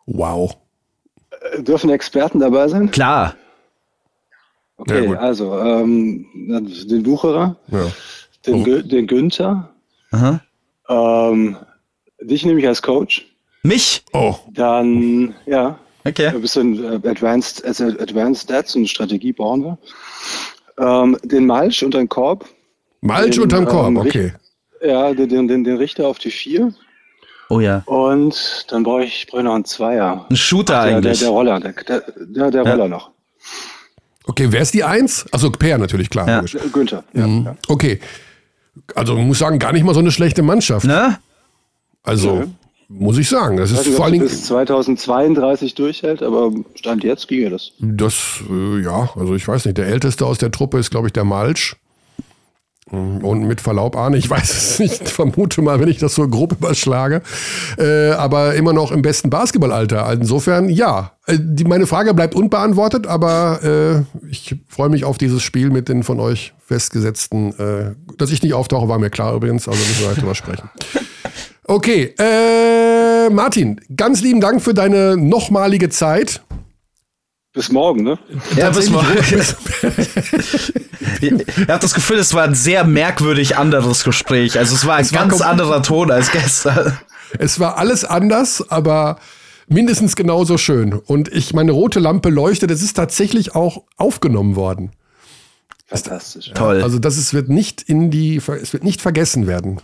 wow. 0.06 0.56
Äh, 1.52 1.62
Dürfen 1.62 1.90
Experten 1.90 2.40
dabei 2.40 2.68
sein? 2.68 2.90
Klar. 2.90 3.34
Okay, 4.78 5.04
Ja, 5.12 5.18
also 5.18 5.58
ähm, 5.58 6.24
den 6.34 7.02
Bucherer, 7.02 7.56
Ja. 7.70 7.86
den, 8.46 8.64
Gü 8.64 8.82
den 8.82 9.06
Günther. 9.06 9.70
Ähm, 10.88 11.56
dich 12.20 12.44
nehme 12.44 12.60
ich 12.60 12.66
als 12.66 12.82
Coach. 12.82 13.26
Mich? 13.62 14.02
Oh, 14.12 14.34
Dann, 14.52 15.34
ja, 15.46 15.78
Okay. 16.06 16.26
ein 16.28 16.40
bisschen 16.42 17.02
äh, 17.02 17.08
Advanced, 17.08 17.64
also 17.64 17.84
Advanced 17.86 18.42
Stats 18.44 18.76
und 18.76 18.86
Strategie 18.88 19.32
bauen 19.32 19.62
wir. 19.64 19.78
Ähm, 20.78 21.16
den 21.24 21.46
Malch 21.46 21.82
und 21.82 21.94
den 21.94 22.08
Korb. 22.08 22.46
Malch 23.00 23.32
Den, 23.36 23.42
unterm 23.44 23.64
Korb, 23.64 23.86
ähm, 23.88 23.96
okay. 23.96 24.32
Ja, 24.84 25.14
den, 25.14 25.28
den, 25.30 25.48
den, 25.48 25.64
den 25.64 25.76
Richter 25.78 26.06
auf 26.06 26.18
die 26.18 26.30
vier. 26.30 26.74
Oh 27.48 27.60
ja. 27.60 27.82
Und 27.86 28.66
dann 28.68 28.82
brauche 28.82 29.04
ich, 29.04 29.26
brauche 29.28 29.40
ich 29.40 29.44
noch 29.44 29.54
einen 29.54 29.64
Zweier. 29.64 30.26
Ein 30.28 30.36
Shooter 30.36 30.74
Der, 30.74 30.84
der, 30.84 30.96
eigentlich. 30.98 31.20
der 31.20 31.28
Roller, 31.30 31.60
der, 31.60 31.72
der, 31.72 32.00
der, 32.18 32.50
der 32.50 32.64
Ja. 32.64 32.70
Roller 32.72 32.88
noch. 32.88 33.10
Okay, 34.26 34.46
wer 34.50 34.60
ist 34.62 34.74
die 34.74 34.84
Eins? 34.84 35.26
Also 35.32 35.50
Per 35.50 35.78
natürlich, 35.78 36.08
klar. 36.10 36.28
Ja. 36.28 36.44
Günther. 36.72 37.04
Ja, 37.14 37.26
Mhm. 37.26 37.44
ja. 37.46 37.56
Okay. 37.68 38.00
Also 38.94 39.16
muss 39.16 39.38
sagen, 39.38 39.58
gar 39.58 39.72
nicht 39.72 39.84
mal 39.84 39.94
so 39.94 40.00
eine 40.00 40.10
schlechte 40.12 40.42
Mannschaft. 40.42 40.86
ne? 40.86 41.18
Also 42.02 42.36
Nö. 42.40 42.46
muss 42.88 43.16
ich 43.18 43.28
sagen, 43.28 43.56
das 43.56 43.70
Ich 43.70 43.78
ist 43.78 43.86
nicht, 43.86 43.96
vor 43.96 44.04
allen 44.04 44.14
sie 44.14 44.18
Dingen. 44.20 44.30
bis 44.30 44.44
2032 44.44 45.74
durchhält, 45.74 46.22
aber 46.22 46.50
Stand 46.74 47.02
jetzt 47.04 47.28
ginge 47.28 47.50
das. 47.50 47.72
Das, 47.80 48.40
äh, 48.50 48.82
ja, 48.82 49.10
also 49.16 49.34
ich 49.34 49.46
weiß 49.48 49.64
nicht, 49.64 49.78
der 49.78 49.86
älteste 49.86 50.26
aus 50.26 50.38
der 50.38 50.50
Truppe 50.50 50.78
ist, 50.78 50.90
glaube 50.90 51.06
ich, 51.08 51.12
der 51.12 51.24
Malch. 51.24 51.76
Und 52.90 53.46
mit 53.46 53.62
Verlaub, 53.62 53.96
Arne, 53.96 54.18
ich 54.18 54.28
weiß 54.28 54.56
es 54.56 54.78
nicht, 54.78 55.08
vermute 55.08 55.62
mal, 55.62 55.80
wenn 55.80 55.88
ich 55.88 55.98
das 55.98 56.14
so 56.14 56.28
grob 56.28 56.52
überschlage. 56.52 57.22
Äh, 57.78 58.10
aber 58.10 58.54
immer 58.54 58.74
noch 58.74 58.92
im 58.92 59.00
besten 59.00 59.30
Basketballalter. 59.30 60.12
Insofern, 60.12 60.68
ja. 60.68 61.12
Äh, 61.26 61.38
die, 61.40 61.64
meine 61.64 61.86
Frage 61.86 62.12
bleibt 62.12 62.34
unbeantwortet, 62.34 63.06
aber 63.06 64.04
äh, 64.22 64.28
ich 64.28 64.56
freue 64.68 64.90
mich 64.90 65.04
auf 65.04 65.16
dieses 65.16 65.42
Spiel 65.42 65.70
mit 65.70 65.88
den 65.88 66.02
von 66.02 66.20
euch 66.20 66.52
festgesetzten. 66.66 67.58
Äh, 67.58 67.94
dass 68.18 68.30
ich 68.30 68.42
nicht 68.42 68.52
auftauche, 68.52 68.86
war 68.86 68.98
mir 68.98 69.10
klar 69.10 69.34
übrigens, 69.34 69.66
also 69.66 69.80
müssen 69.80 70.00
wir 70.00 70.08
halt 70.08 70.20
drüber 70.20 70.34
sprechen. 70.34 70.68
Okay, 71.66 72.14
äh, 72.18 73.30
Martin, 73.30 73.80
ganz 73.96 74.20
lieben 74.20 74.42
Dank 74.42 74.60
für 74.60 74.74
deine 74.74 75.16
nochmalige 75.16 75.88
Zeit. 75.88 76.42
Bis 77.54 77.70
morgen, 77.70 78.02
ne? 78.02 78.18
Ja, 78.56 78.68
bis 78.70 78.90
morgen. 78.90 79.16
Ich 81.20 81.30
habe 81.68 81.78
das 81.80 81.94
Gefühl, 81.94 82.18
es 82.18 82.34
war 82.34 82.42
ein 82.42 82.54
sehr 82.54 82.84
merkwürdig 82.84 83.56
anderes 83.56 84.02
Gespräch. 84.04 84.58
Also 84.58 84.74
es 84.74 84.84
war 84.86 84.96
ein 84.96 85.10
war 85.12 85.20
ganz 85.20 85.40
kom- 85.40 85.46
anderer 85.46 85.82
Ton 85.82 86.10
als 86.10 86.30
gestern. 86.32 86.98
Es 87.38 87.60
war 87.60 87.78
alles 87.78 88.04
anders, 88.04 88.68
aber 88.70 89.18
mindestens 89.68 90.16
genauso 90.16 90.58
schön. 90.58 90.94
Und 90.94 91.28
ich, 91.32 91.54
meine 91.54 91.70
rote 91.72 92.00
Lampe 92.00 92.28
leuchtet. 92.28 92.70
Es 92.72 92.82
ist 92.82 92.94
tatsächlich 92.94 93.54
auch 93.54 93.84
aufgenommen 93.96 94.56
worden. 94.56 94.90
Fantastisch. 95.86 96.50
Toll. 96.54 96.82
Also 96.82 96.98
das 96.98 97.16
ist, 97.16 97.34
wird 97.34 97.48
nicht 97.48 97.82
in 97.82 98.10
die, 98.10 98.36
es 98.38 98.72
wird 98.72 98.82
nicht 98.82 99.00
vergessen 99.00 99.46
werden. 99.46 99.80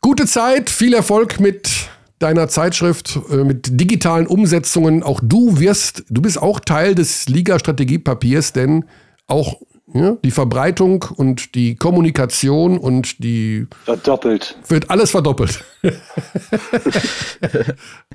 Gute 0.00 0.26
Zeit, 0.26 0.68
viel 0.68 0.94
Erfolg 0.94 1.38
mit 1.38 1.70
deiner 2.20 2.46
Zeitschrift, 2.48 3.18
äh, 3.30 3.36
mit 3.38 3.80
digitalen 3.80 4.28
Umsetzungen. 4.28 5.02
Auch 5.02 5.20
du 5.22 5.58
wirst, 5.58 6.04
du 6.08 6.22
bist 6.22 6.40
auch 6.40 6.60
Teil 6.60 6.94
des 6.94 7.28
Liga-Strategiepapiers, 7.28 8.52
denn 8.52 8.84
auch 9.26 9.56
ja, 9.92 10.16
die 10.22 10.30
Verbreitung 10.30 11.04
und 11.16 11.56
die 11.56 11.74
Kommunikation 11.74 12.78
und 12.78 13.24
die 13.24 13.66
Verdoppelt. 13.84 14.56
wird 14.68 14.88
alles 14.88 15.10
verdoppelt. 15.10 15.64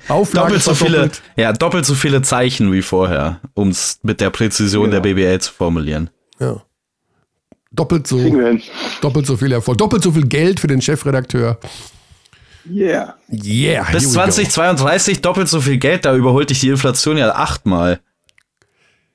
Auflage 0.08 0.46
doppelt 0.46 0.62
so 0.62 0.74
viele, 0.74 1.10
ja, 1.36 1.52
doppelt 1.52 1.84
so 1.84 1.94
viele 1.94 2.22
Zeichen 2.22 2.72
wie 2.72 2.80
vorher, 2.82 3.40
um 3.54 3.68
es 3.68 3.98
mit 4.02 4.20
der 4.22 4.30
Präzision 4.30 4.86
Ja. 4.86 5.00
der 5.00 5.00
BBL 5.00 5.38
zu 5.40 5.52
formulieren. 5.52 6.08
Ja. 6.38 6.62
Doppelt 7.72 8.06
so, 8.06 8.18
doppelt 9.02 9.26
so 9.26 9.36
viel 9.36 9.52
Erfolg, 9.52 9.76
doppelt 9.76 10.02
so 10.02 10.12
viel 10.12 10.26
Geld 10.26 10.60
für 10.60 10.68
den 10.68 10.80
Chefredakteur. 10.80 11.58
Yeah. 12.70 13.14
Yeah. 13.30 13.90
Bis 13.92 14.04
here 14.04 14.12
we 14.12 14.26
go. 14.26 14.32
2032 14.32 15.20
doppelt 15.20 15.48
so 15.48 15.60
viel 15.60 15.78
Geld, 15.78 16.04
da 16.04 16.14
überholt 16.14 16.50
dich 16.50 16.60
die 16.60 16.68
Inflation 16.68 17.16
ja 17.16 17.34
achtmal. 17.34 18.00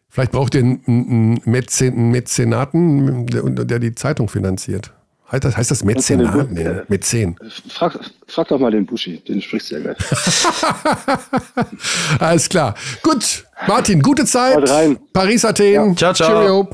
Vielleicht 0.10 0.34
braucht 0.34 0.56
ihr 0.56 0.62
einen, 0.62 0.84
einen, 0.88 1.41
Mäzen, 1.45 1.93
einen 1.93 2.12
Mäzenaten, 2.12 3.28
der, 3.28 3.66
der 3.66 3.80
die 3.80 3.95
Zeitung 3.95 4.28
finanziert. 4.28 4.91
Heißt 5.32 5.45
das, 5.45 5.56
heißt 5.56 5.72
das 5.72 5.86
Mäzenat? 5.86 6.52
Nee, 6.52 6.82
Mäzen. 6.89 7.38
Frag, 7.70 7.97
frag 8.28 8.49
doch 8.49 8.60
mal 8.60 8.72
den 8.72 8.86
Buschi, 8.86 9.20
den 9.20 9.41
sprichst 9.41 9.72
du 9.72 9.76
ja 9.76 9.82
gleich. 9.82 9.97
Alles 12.20 12.49
klar. 12.49 12.76
Gut, 13.02 13.45
Martin, 13.66 14.02
gute 14.02 14.26
Zeit. 14.26 14.58
Haut 14.58 14.70
rein. 14.70 14.99
Paris, 15.14 15.45
Athen. 15.45 15.95
Ciao, 15.95 16.14
ciao. 16.14 16.30
Cheerio. 16.30 16.68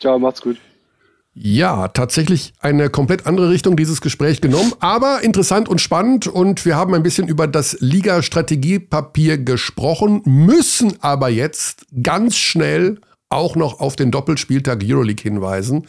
Ciao, 0.00 0.18
macht's 0.18 0.42
gut. 0.42 0.58
Ja, 1.40 1.86
tatsächlich 1.86 2.52
eine 2.58 2.90
komplett 2.90 3.24
andere 3.24 3.48
Richtung 3.48 3.76
dieses 3.76 4.00
Gespräch 4.00 4.40
genommen, 4.40 4.72
aber 4.80 5.22
interessant 5.22 5.68
und 5.68 5.80
spannend 5.80 6.26
und 6.26 6.64
wir 6.64 6.74
haben 6.74 6.94
ein 6.94 7.04
bisschen 7.04 7.28
über 7.28 7.46
das 7.46 7.76
Liga-Strategiepapier 7.78 9.38
gesprochen, 9.38 10.20
müssen 10.24 10.94
aber 11.00 11.28
jetzt 11.28 11.86
ganz 12.02 12.36
schnell 12.36 12.98
auch 13.28 13.54
noch 13.54 13.78
auf 13.78 13.94
den 13.94 14.10
Doppelspieltag 14.10 14.82
Euroleague 14.84 15.22
hinweisen. 15.22 15.86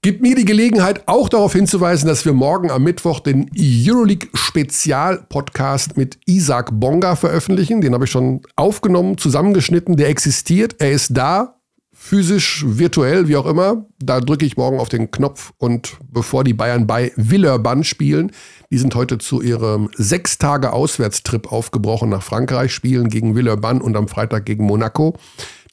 Gibt 0.00 0.22
mir 0.22 0.34
die 0.34 0.44
Gelegenheit, 0.44 1.04
auch 1.06 1.28
darauf 1.28 1.52
hinzuweisen, 1.52 2.08
dass 2.08 2.24
wir 2.24 2.32
morgen 2.32 2.72
am 2.72 2.82
Mittwoch 2.82 3.20
den 3.20 3.48
Euroleague 3.56 4.28
Spezial-Podcast 4.34 5.96
mit 5.96 6.18
Isaac 6.26 6.70
Bonga 6.72 7.14
veröffentlichen. 7.14 7.80
Den 7.80 7.94
habe 7.94 8.06
ich 8.06 8.10
schon 8.10 8.40
aufgenommen, 8.56 9.18
zusammengeschnitten. 9.18 9.96
Der 9.96 10.08
existiert, 10.08 10.74
er 10.80 10.90
ist 10.90 11.16
da, 11.16 11.61
physisch, 12.02 12.64
virtuell, 12.66 13.28
wie 13.28 13.36
auch 13.36 13.46
immer. 13.46 13.86
Da 14.00 14.20
drücke 14.20 14.44
ich 14.44 14.56
morgen 14.56 14.80
auf 14.80 14.88
den 14.88 15.12
Knopf 15.12 15.52
und 15.58 15.96
bevor 16.10 16.42
die 16.42 16.52
Bayern 16.52 16.86
bei 16.86 17.12
Villeurbanne 17.14 17.84
spielen, 17.84 18.32
die 18.70 18.78
sind 18.78 18.94
heute 18.96 19.18
zu 19.18 19.40
ihrem 19.40 19.88
sechs 19.94 20.36
Tage 20.36 20.72
Auswärtstrip 20.72 21.52
aufgebrochen 21.52 22.10
nach 22.10 22.22
Frankreich, 22.22 22.74
spielen 22.74 23.08
gegen 23.08 23.36
Villeurbanne 23.36 23.80
und 23.82 23.96
am 23.96 24.08
Freitag 24.08 24.46
gegen 24.46 24.64
Monaco. 24.64 25.16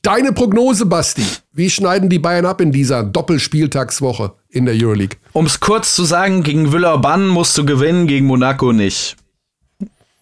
Deine 0.04 0.32
Prognose, 0.32 0.86
Basti. 0.86 1.26
Wie 1.52 1.70
schneiden 1.70 2.10
die 2.10 2.20
Bayern 2.20 2.46
ab 2.46 2.62
in 2.62 2.72
dieser 2.72 3.04
Doppelspieltagswoche 3.04 4.34
in 4.50 4.66
der 4.66 4.76
Euroleague? 4.76 5.18
Um 5.34 5.48
es 5.48 5.60
kurz 5.60 5.96
zu 5.96 6.06
sagen, 6.06 6.44
gegen 6.44 6.72
Villeurbanne 6.72 7.26
musst 7.26 7.58
du 7.58 7.66
gewinnen, 7.66 8.06
gegen 8.06 8.28
Monaco 8.28 8.72
nicht. 8.72 9.18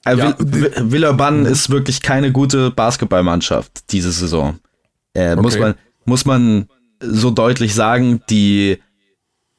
Äh, 0.05 0.15
ja, 0.15 0.35
Villeurbanne 0.39 1.49
ist 1.49 1.69
wirklich 1.69 2.01
keine 2.01 2.31
gute 2.31 2.71
Basketballmannschaft 2.71 3.91
diese 3.91 4.11
Saison. 4.11 4.57
Äh, 5.13 5.33
okay. 5.33 5.41
Muss 5.41 5.59
man 5.59 5.75
muss 6.07 6.25
man 6.25 6.67
so 6.99 7.29
deutlich 7.29 7.75
sagen, 7.75 8.21
die 8.29 8.79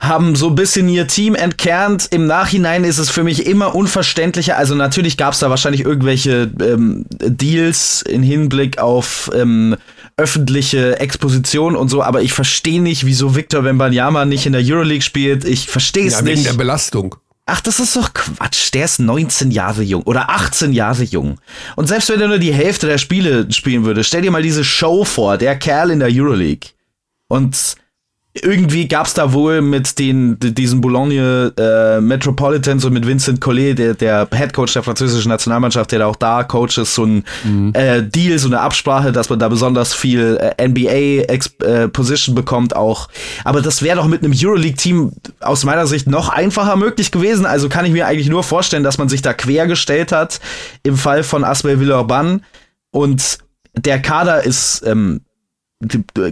haben 0.01 0.37
so 0.37 0.49
ein 0.49 0.55
bisschen 0.55 0.89
ihr 0.89 1.09
Team 1.09 1.35
entkernt. 1.35 2.09
Im 2.11 2.27
Nachhinein 2.27 2.85
ist 2.85 2.99
es 2.99 3.11
für 3.11 3.25
mich 3.25 3.47
immer 3.47 3.75
unverständlicher. 3.75 4.57
Also 4.57 4.75
natürlich 4.75 5.17
gab 5.17 5.35
es 5.35 5.41
da 5.41 5.51
wahrscheinlich 5.51 5.85
irgendwelche 5.85 6.51
ähm, 6.61 7.05
Deals 7.11 8.03
in 8.03 8.23
Hinblick 8.23 8.79
auf 8.79 9.31
ähm, 9.35 9.77
öffentliche 10.17 11.01
Exposition 11.01 11.77
und 11.77 11.89
so, 11.89 12.03
aber 12.03 12.23
ich 12.23 12.33
verstehe 12.33 12.81
nicht, 12.81 13.07
wieso 13.07 13.37
Victor 13.37 13.65
Wembanyama 13.65 14.25
nicht 14.25 14.47
in 14.47 14.53
der 14.53 14.63
Euroleague 14.65 15.03
spielt. 15.03 15.45
Ich 15.45 15.69
verstehe 15.69 16.07
es 16.07 16.15
ja, 16.15 16.23
nicht. 16.23 16.39
Wegen 16.39 16.45
der 16.45 16.55
Belastung. 16.55 17.17
Ach, 17.51 17.63
das 17.63 17.81
ist 17.81 17.97
doch 17.97 18.13
Quatsch. 18.13 18.75
Der 18.75 18.85
ist 18.85 19.01
19 19.01 19.51
Jahre 19.51 19.83
jung 19.83 20.03
oder 20.03 20.29
18 20.29 20.75
Jahre 20.75 21.03
jung. 21.03 21.41
Und 21.77 21.87
selbst 21.87 22.11
wenn 22.11 22.21
er 22.21 22.29
nur 22.29 22.39
die 22.39 22.53
Hälfte 22.53 22.87
der 22.87 22.99
Spiele 22.99 23.51
spielen 23.51 23.87
würde, 23.87 24.05
stell 24.05 24.21
dir 24.21 24.31
mal 24.31 24.43
diese 24.43 24.65
Show 24.65 25.03
vor, 25.05 25.39
der 25.39 25.59
Kerl 25.59 25.91
in 25.91 26.01
der 26.01 26.11
Euroleague. 26.13 26.73
Und 27.27 27.77
irgendwie 28.43 28.89
gab 28.89 29.07
es 29.07 29.15
da 29.15 29.33
wohl 29.33 29.61
mit 29.61 29.99
den 29.99 30.39
diesen 30.41 30.81
Boulogne 30.81 31.53
äh, 31.59 32.01
Metropolitans 32.01 32.85
und 32.85 32.93
mit 32.93 33.07
Vincent 33.07 33.41
Collet, 33.41 33.79
der, 33.79 33.95
der 33.95 34.29
Head 34.33 34.53
Coach 34.53 34.73
der 34.73 34.83
französischen 34.83 35.29
Nationalmannschaft, 35.29 35.93
der 35.93 36.01
da 36.01 36.07
auch 36.07 36.17
da 36.17 36.45
Coach 36.45 36.79
ist, 36.79 36.95
so 36.95 37.05
ein 37.05 37.25
mhm. 37.45 37.73
äh, 37.75 38.03
Deal, 38.03 38.39
so 38.39 38.49
eine 38.49 38.61
Absprache, 38.61 39.13
dass 39.13 39.31
man 39.31 39.39
da 39.39 39.49
besonders 39.49 39.95
viel 39.95 40.37
äh, 40.37 40.69
NBA 40.69 41.25
äh, 41.65 41.89
Position 41.89 42.35
bekommt 42.35 42.75
auch. 42.75 43.09
Aber 43.45 43.63
das 43.63 43.83
wäre 43.83 43.97
doch 43.97 44.07
mit 44.07 44.23
einem 44.23 44.33
Euroleague 44.35 44.77
Team 44.77 45.13
aus 45.41 45.65
meiner 45.65 45.87
Sicht 45.87 46.07
noch 46.07 46.29
einfacher 46.29 46.77
möglich 46.77 47.11
gewesen. 47.11 47.47
Also 47.47 47.69
kann 47.69 47.85
ich 47.85 47.93
mir 47.93 48.07
eigentlich 48.07 48.29
nur 48.29 48.43
vorstellen, 48.43 48.85
dass 48.85 48.99
man 48.99 49.09
sich 49.09 49.23
da 49.23 49.33
quergestellt 49.33 50.13
hat 50.13 50.41
im 50.83 50.97
Fall 50.97 51.23
von 51.23 51.45
Asbel 51.45 51.81
Villeurbanne 51.81 52.41
und 52.91 53.39
der 53.77 54.01
Kader 54.01 54.45
ist 54.45 54.83
ähm, 54.87 55.21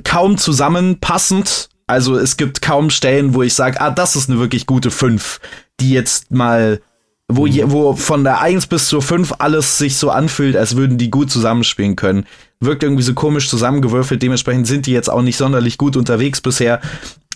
kaum 0.04 0.38
zusammenpassend 0.38 1.68
also 1.86 2.16
es 2.16 2.36
gibt 2.36 2.62
kaum 2.62 2.90
Stellen, 2.90 3.34
wo 3.34 3.42
ich 3.42 3.54
sage, 3.54 3.80
ah, 3.80 3.90
das 3.90 4.16
ist 4.16 4.28
eine 4.28 4.38
wirklich 4.38 4.66
gute 4.66 4.90
5, 4.90 5.40
die 5.80 5.92
jetzt 5.92 6.32
mal, 6.32 6.80
wo, 7.28 7.46
je, 7.46 7.64
wo 7.66 7.94
von 7.94 8.24
der 8.24 8.40
1 8.40 8.66
bis 8.66 8.88
zur 8.88 9.02
5 9.02 9.34
alles 9.38 9.78
sich 9.78 9.96
so 9.96 10.10
anfühlt, 10.10 10.56
als 10.56 10.76
würden 10.76 10.98
die 10.98 11.10
gut 11.10 11.30
zusammenspielen 11.30 11.96
können. 11.96 12.26
Wirkt 12.60 12.82
irgendwie 12.82 13.02
so 13.02 13.14
komisch 13.14 13.48
zusammengewürfelt, 13.48 14.22
dementsprechend 14.22 14.66
sind 14.66 14.86
die 14.86 14.92
jetzt 14.92 15.10
auch 15.10 15.22
nicht 15.22 15.36
sonderlich 15.36 15.78
gut 15.78 15.96
unterwegs 15.96 16.40
bisher 16.40 16.80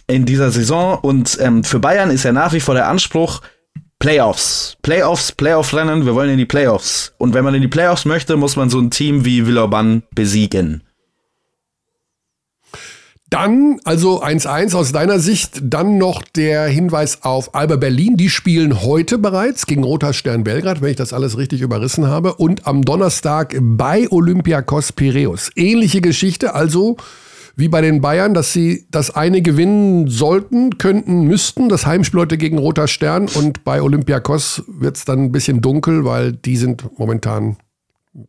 in 0.07 0.27
dieser 0.27 0.51
Saison. 0.51 0.99
Und 0.99 1.39
ähm, 1.41 1.63
für 1.63 1.79
Bayern 1.79 2.11
ist 2.11 2.25
ja 2.25 2.33
nach 2.33 2.53
wie 2.53 2.61
vor 2.61 2.75
der 2.75 2.89
Anspruch, 2.89 3.43
Playoffs. 4.01 4.79
Playoffs, 4.83 5.31
Playoff-Rennen, 5.33 6.07
wir 6.07 6.15
wollen 6.15 6.31
in 6.31 6.39
die 6.39 6.47
Playoffs. 6.47 7.13
Und 7.19 7.35
wenn 7.35 7.45
man 7.45 7.55
in 7.55 7.61
die 7.61 7.69
Playoffs 7.69 8.07
möchte, 8.07 8.37
muss 8.37 8.57
man 8.57 8.71
so 8.71 8.81
ein 8.81 8.91
Team 8.91 9.25
wie 9.27 9.47
Villeurbanne 9.47 10.03
besiegen. 10.13 10.83
Dann, 13.31 13.79
also 13.85 14.25
1-1 14.25 14.75
aus 14.75 14.91
deiner 14.91 15.21
Sicht, 15.21 15.61
dann 15.63 15.99
noch 15.99 16.25
der 16.25 16.67
Hinweis 16.67 17.23
auf 17.23 17.55
Alba 17.55 17.77
Berlin. 17.77 18.17
Die 18.17 18.29
spielen 18.29 18.83
heute 18.83 19.19
bereits 19.19 19.67
gegen 19.67 19.85
Roter 19.85 20.13
Stern 20.13 20.43
Belgrad, 20.43 20.83
wenn 20.83 20.91
ich 20.91 20.97
das 20.97 21.13
alles 21.13 21.39
richtig 21.39 21.61
überrissen 21.61 22.09
habe. 22.09 22.35
Und 22.35 22.67
am 22.67 22.85
Donnerstag 22.85 23.57
bei 23.61 24.11
Olympiakos 24.11 24.93
Piräus. 24.93 25.53
Ähnliche 25.55 26.01
Geschichte, 26.01 26.57
also 26.57 26.97
wie 27.55 27.69
bei 27.69 27.81
den 27.81 28.01
Bayern, 28.01 28.35
dass 28.35 28.53
sie 28.53 28.89
das 28.91 29.15
eine 29.15 29.43
gewinnen 29.43 30.09
sollten, 30.09 30.79
könnten, 30.79 31.23
müssten. 31.23 31.69
Das 31.69 31.87
Heimspiel 31.87 32.19
heute 32.19 32.37
gegen 32.37 32.59
Roter 32.59 32.89
Stern. 32.89 33.29
Und 33.29 33.63
bei 33.63 33.81
Olympiakos 33.81 34.65
wird 34.67 34.97
es 34.97 35.05
dann 35.05 35.27
ein 35.27 35.33
bisschen 35.33 35.61
dunkel, 35.61 36.05
weil 36.05 36.33
die 36.33 36.57
sind 36.57 36.99
momentan 36.99 37.59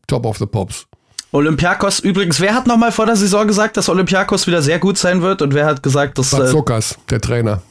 top 0.05 0.27
of 0.27 0.37
the 0.37 0.45
pops. 0.45 0.85
Olympiakos 1.31 1.99
übrigens, 1.99 2.39
wer 2.41 2.53
hat 2.53 2.67
nochmal 2.67 2.91
vor 2.91 3.05
der 3.05 3.15
Saison 3.15 3.47
gesagt, 3.47 3.77
dass 3.77 3.87
Olympiakos 3.87 4.47
wieder 4.47 4.61
sehr 4.61 4.79
gut 4.79 4.97
sein 4.97 5.21
wird 5.21 5.41
und 5.41 5.53
wer 5.53 5.65
hat 5.65 5.81
gesagt, 5.81 6.17
dass. 6.17 6.31
Batsokas, 6.31 6.93
äh, 6.93 6.95
der 7.09 7.21
Trainer. 7.21 7.61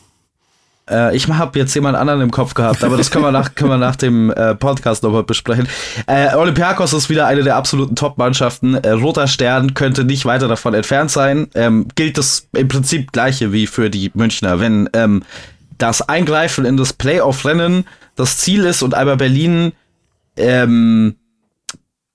Äh, 0.89 1.15
ich 1.15 1.29
habe 1.29 1.59
jetzt 1.59 1.75
jemand 1.75 1.97
anderen 1.97 2.23
im 2.23 2.31
Kopf 2.31 2.55
gehabt, 2.55 2.83
aber 2.83 2.97
das 2.97 3.11
können 3.11 3.25
wir 3.25 3.33
nach, 3.33 3.55
können 3.55 3.71
wir 3.71 3.77
nach 3.79 3.97
dem 3.97 4.31
äh, 4.31 4.55
Podcast 4.55 5.03
nochmal 5.03 5.25
besprechen. 5.25 5.69
Äh, 6.07 6.35
Olympiakos 6.35 6.95
ist 6.95 7.11
wieder 7.11 7.27
eine 7.27 7.43
der 7.43 7.57
absoluten 7.57 7.97
Top-Mannschaften. 7.97 8.75
Äh, 8.75 8.93
Roter 8.93 9.29
Stern 9.29 9.75
könnte 9.75 10.05
nicht 10.05 10.25
weiter 10.25 10.49
davon 10.49 10.73
entfernt 10.73 11.11
sein. 11.11 11.49
Ähm, 11.55 11.87
gilt 11.95 12.17
das 12.17 12.49
im 12.53 12.69
Prinzip 12.69 13.13
gleiche 13.13 13.53
wie 13.53 13.67
für 13.67 13.91
die 13.91 14.11
Münchner. 14.15 14.59
Wenn 14.59 14.89
ähm, 14.95 15.23
das 15.77 16.03
Eingreifen 16.03 16.65
in 16.65 16.77
das 16.77 16.93
Playoff-Rennen 16.93 17.85
das 18.17 18.39
Ziel 18.39 18.65
ist 18.65 18.83
und 18.83 18.95
Alba 18.95 19.15
Berlin 19.15 19.73
ähm, 20.37 21.17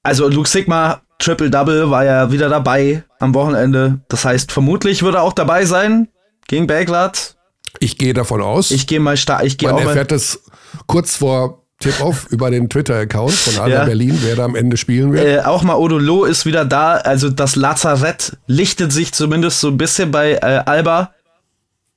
also 0.03 0.27
Luke 0.27 0.47
Sigma 0.47 1.01
Triple-Double 1.19 1.89
war 1.89 2.05
ja 2.05 2.31
wieder 2.31 2.49
dabei 2.49 3.03
am 3.19 3.33
Wochenende. 3.33 3.99
Das 4.09 4.25
heißt, 4.25 4.51
vermutlich 4.51 5.03
würde 5.03 5.19
er 5.19 5.23
auch 5.23 5.33
dabei 5.33 5.65
sein 5.65 6.09
gegen 6.47 6.67
Belgrad. 6.67 7.35
Ich 7.79 7.97
gehe 7.97 8.13
davon 8.13 8.41
aus. 8.41 8.71
Ich 8.71 8.87
gehe 8.87 8.99
mal 8.99 9.17
stark. 9.17 9.43
Ich 9.43 9.57
gehe 9.57 9.69
auch. 9.73 9.79
Man 9.79 9.87
erfährt 9.87 10.11
es 10.11 10.43
kurz 10.87 11.15
vor 11.15 11.65
Tip-Off 11.79 12.27
über 12.29 12.49
den 12.49 12.69
Twitter-Account 12.69 13.33
von 13.33 13.63
Alba 13.63 13.75
ja. 13.75 13.85
Berlin, 13.85 14.17
wer 14.21 14.35
da 14.35 14.45
am 14.45 14.55
Ende 14.55 14.77
spielen 14.77 15.13
wird. 15.13 15.25
Äh, 15.25 15.39
auch 15.41 15.63
mal 15.63 15.75
Odolo 15.75 16.25
ist 16.25 16.45
wieder 16.45 16.65
da. 16.65 16.93
Also 16.93 17.29
das 17.29 17.55
Lazarett 17.55 18.37
lichtet 18.47 18.91
sich 18.91 19.13
zumindest 19.13 19.59
so 19.59 19.67
ein 19.69 19.77
bisschen 19.77 20.11
bei 20.11 20.33
äh, 20.33 20.61
Alba. 20.65 21.11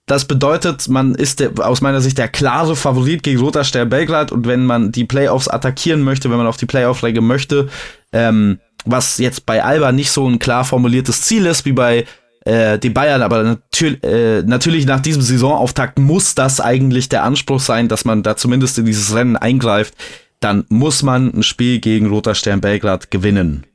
Das 0.06 0.24
bedeutet, 0.24 0.88
man 0.88 1.14
ist 1.14 1.38
der, 1.38 1.52
aus 1.58 1.80
meiner 1.80 2.00
Sicht 2.00 2.18
der 2.18 2.28
klare 2.28 2.76
Favorit 2.76 3.22
gegen 3.22 3.40
Roter 3.40 3.62
Stern 3.62 3.90
Belgrad 3.90 4.32
und 4.32 4.46
wenn 4.46 4.64
man 4.64 4.90
die 4.90 5.04
Playoffs 5.04 5.48
attackieren 5.48 6.02
möchte, 6.02 6.30
wenn 6.30 6.38
man 6.38 6.46
auf 6.46 6.56
die 6.56 6.66
Playoff-Ränge 6.66 7.20
möchte, 7.20 7.68
ähm, 8.12 8.58
was 8.84 9.18
jetzt 9.18 9.46
bei 9.46 9.62
Alba 9.62 9.92
nicht 9.92 10.10
so 10.10 10.28
ein 10.28 10.38
klar 10.38 10.64
formuliertes 10.64 11.22
Ziel 11.22 11.46
ist 11.46 11.64
wie 11.64 11.72
bei 11.72 12.06
äh, 12.44 12.78
den 12.78 12.94
Bayern, 12.94 13.22
aber 13.22 13.42
natür 13.42 14.02
äh, 14.02 14.42
natürlich 14.42 14.86
nach 14.86 15.00
diesem 15.00 15.22
Saisonauftakt 15.22 15.98
muss 15.98 16.34
das 16.34 16.60
eigentlich 16.60 17.08
der 17.08 17.24
Anspruch 17.24 17.60
sein, 17.60 17.88
dass 17.88 18.04
man 18.04 18.22
da 18.22 18.36
zumindest 18.36 18.78
in 18.78 18.86
dieses 18.86 19.14
Rennen 19.14 19.36
eingreift. 19.36 19.94
Dann 20.40 20.64
muss 20.68 21.02
man 21.02 21.34
ein 21.34 21.42
Spiel 21.42 21.80
gegen 21.80 22.06
Roter 22.06 22.34
Stern 22.34 22.60
Belgrad 22.60 23.10
gewinnen. 23.10 23.66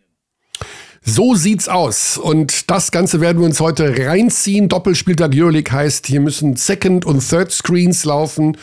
So 1.06 1.36
sieht's 1.36 1.68
aus. 1.68 2.18
Und 2.18 2.72
das 2.72 2.92
Ganze 2.92 3.20
werden 3.20 3.40
wir 3.40 3.46
uns 3.46 3.60
heute 3.60 3.94
reinziehen. 4.08 4.70
Doppelspieltag 4.70 5.34
Euroleague 5.36 5.74
heißt, 5.74 6.08
hier 6.08 6.22
müssen 6.22 6.56
Second- 6.56 7.06
und 7.06 7.28
Third 7.28 7.52
Screens 7.52 8.06
laufen. 8.06 8.58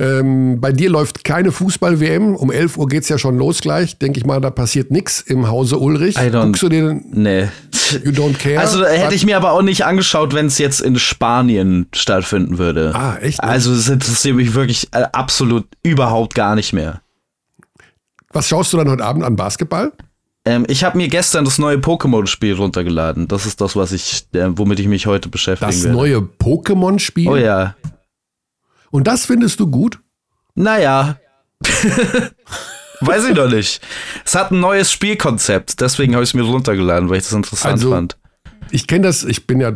Ähm, 0.00 0.62
bei 0.62 0.72
dir 0.72 0.88
läuft 0.88 1.24
keine 1.24 1.52
Fußball-WM. 1.52 2.34
Um 2.34 2.50
11 2.50 2.78
Uhr 2.78 2.88
geht's 2.88 3.10
ja 3.10 3.18
schon 3.18 3.36
los 3.36 3.60
gleich. 3.60 3.98
Denke 3.98 4.18
ich 4.18 4.24
mal, 4.24 4.40
da 4.40 4.48
passiert 4.50 4.90
nichts 4.90 5.20
im 5.20 5.48
Hause 5.48 5.78
Ulrich. 5.78 6.16
I 6.16 6.30
don't, 6.30 6.46
Guckst 6.46 6.62
du 6.62 6.68
dir 6.70 7.00
Nee. 7.12 7.48
You 8.04 8.12
don't 8.12 8.38
care? 8.38 8.58
Also 8.58 8.84
hätte 8.84 9.14
ich 9.14 9.26
mir 9.26 9.36
aber 9.36 9.52
auch 9.52 9.62
nicht 9.62 9.84
angeschaut, 9.84 10.32
wenn 10.32 10.46
es 10.46 10.56
jetzt 10.58 10.80
in 10.80 10.98
Spanien 10.98 11.86
stattfinden 11.94 12.56
würde. 12.56 12.92
Ah, 12.94 13.16
echt? 13.20 13.42
Also 13.42 13.72
es 13.72 13.88
interessiert 13.88 14.36
mich 14.36 14.54
wirklich 14.54 14.88
äh, 14.92 15.04
absolut 15.12 15.66
überhaupt 15.82 16.34
gar 16.34 16.54
nicht 16.54 16.72
mehr. 16.72 17.02
Was 18.32 18.48
schaust 18.48 18.72
du 18.72 18.78
dann 18.78 18.88
heute 18.88 19.04
Abend 19.04 19.24
an 19.24 19.36
Basketball? 19.36 19.92
Ähm, 20.46 20.64
ich 20.68 20.82
habe 20.84 20.96
mir 20.96 21.08
gestern 21.08 21.44
das 21.44 21.58
neue 21.58 21.76
Pokémon-Spiel 21.76 22.54
runtergeladen. 22.54 23.28
Das 23.28 23.44
ist 23.44 23.60
das, 23.60 23.76
was 23.76 23.92
ich, 23.92 24.24
äh, 24.32 24.46
womit 24.56 24.80
ich 24.80 24.86
mich 24.86 25.06
heute 25.06 25.28
beschäftigen 25.28 25.70
das 25.70 25.82
werde. 25.82 25.96
Das 25.96 25.96
neue 25.96 26.18
Pokémon-Spiel? 26.20 27.28
Oh 27.28 27.36
ja. 27.36 27.74
Und 28.90 29.06
das 29.06 29.26
findest 29.26 29.60
du 29.60 29.68
gut? 29.68 30.00
Naja. 30.54 31.18
Weiß 33.00 33.24
ich 33.28 33.34
noch 33.34 33.50
nicht. 33.50 33.80
Es 34.24 34.34
hat 34.34 34.50
ein 34.50 34.60
neues 34.60 34.92
Spielkonzept, 34.92 35.80
deswegen 35.80 36.14
habe 36.14 36.22
ich 36.22 36.30
es 36.30 36.34
mir 36.34 36.42
runtergeladen, 36.42 37.08
weil 37.08 37.18
ich 37.18 37.24
das 37.24 37.32
interessant 37.32 37.72
also, 37.72 37.90
fand. 37.90 38.16
Ich 38.72 38.86
kenne 38.86 39.06
das, 39.06 39.24
ich 39.24 39.46
bin 39.46 39.60
ja, 39.60 39.72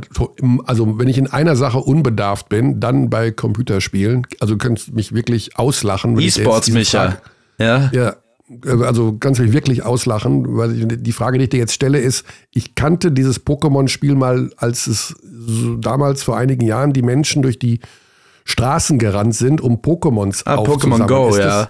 also 0.66 0.98
wenn 0.98 1.08
ich 1.08 1.18
in 1.18 1.26
einer 1.26 1.56
Sache 1.56 1.78
unbedarft 1.78 2.48
bin, 2.48 2.80
dann 2.80 3.10
bei 3.10 3.30
Computerspielen. 3.30 4.26
Also 4.40 4.54
du 4.54 4.58
kannst 4.58 4.92
mich 4.92 5.12
wirklich 5.14 5.58
auslachen. 5.58 6.18
E-Sports, 6.18 6.68
Micha. 6.68 7.16
Ja. 7.58 7.90
Ja, 7.92 8.16
also 8.66 9.16
ganz 9.18 9.38
wirklich 9.38 9.82
auslachen, 9.82 10.56
weil 10.56 10.78
ich, 10.78 11.02
die 11.02 11.12
Frage, 11.12 11.38
die 11.38 11.44
ich 11.44 11.50
dir 11.50 11.60
jetzt 11.60 11.72
stelle, 11.72 11.98
ist, 11.98 12.24
ich 12.52 12.74
kannte 12.74 13.10
dieses 13.10 13.44
Pokémon-Spiel 13.44 14.14
mal, 14.14 14.50
als 14.58 14.86
es 14.86 15.14
so 15.22 15.76
damals 15.76 16.22
vor 16.22 16.36
einigen 16.36 16.64
Jahren 16.64 16.92
die 16.92 17.02
Menschen 17.02 17.42
durch 17.42 17.58
die 17.58 17.80
Straßen 18.44 18.98
gerannt 18.98 19.34
sind, 19.34 19.60
um 19.60 19.76
Pokémons 19.76 20.42
ah, 20.44 20.56
Pokémon 20.56 21.06
Go, 21.06 21.30
ist 21.30 21.38
ja. 21.38 21.44
Das, 21.44 21.68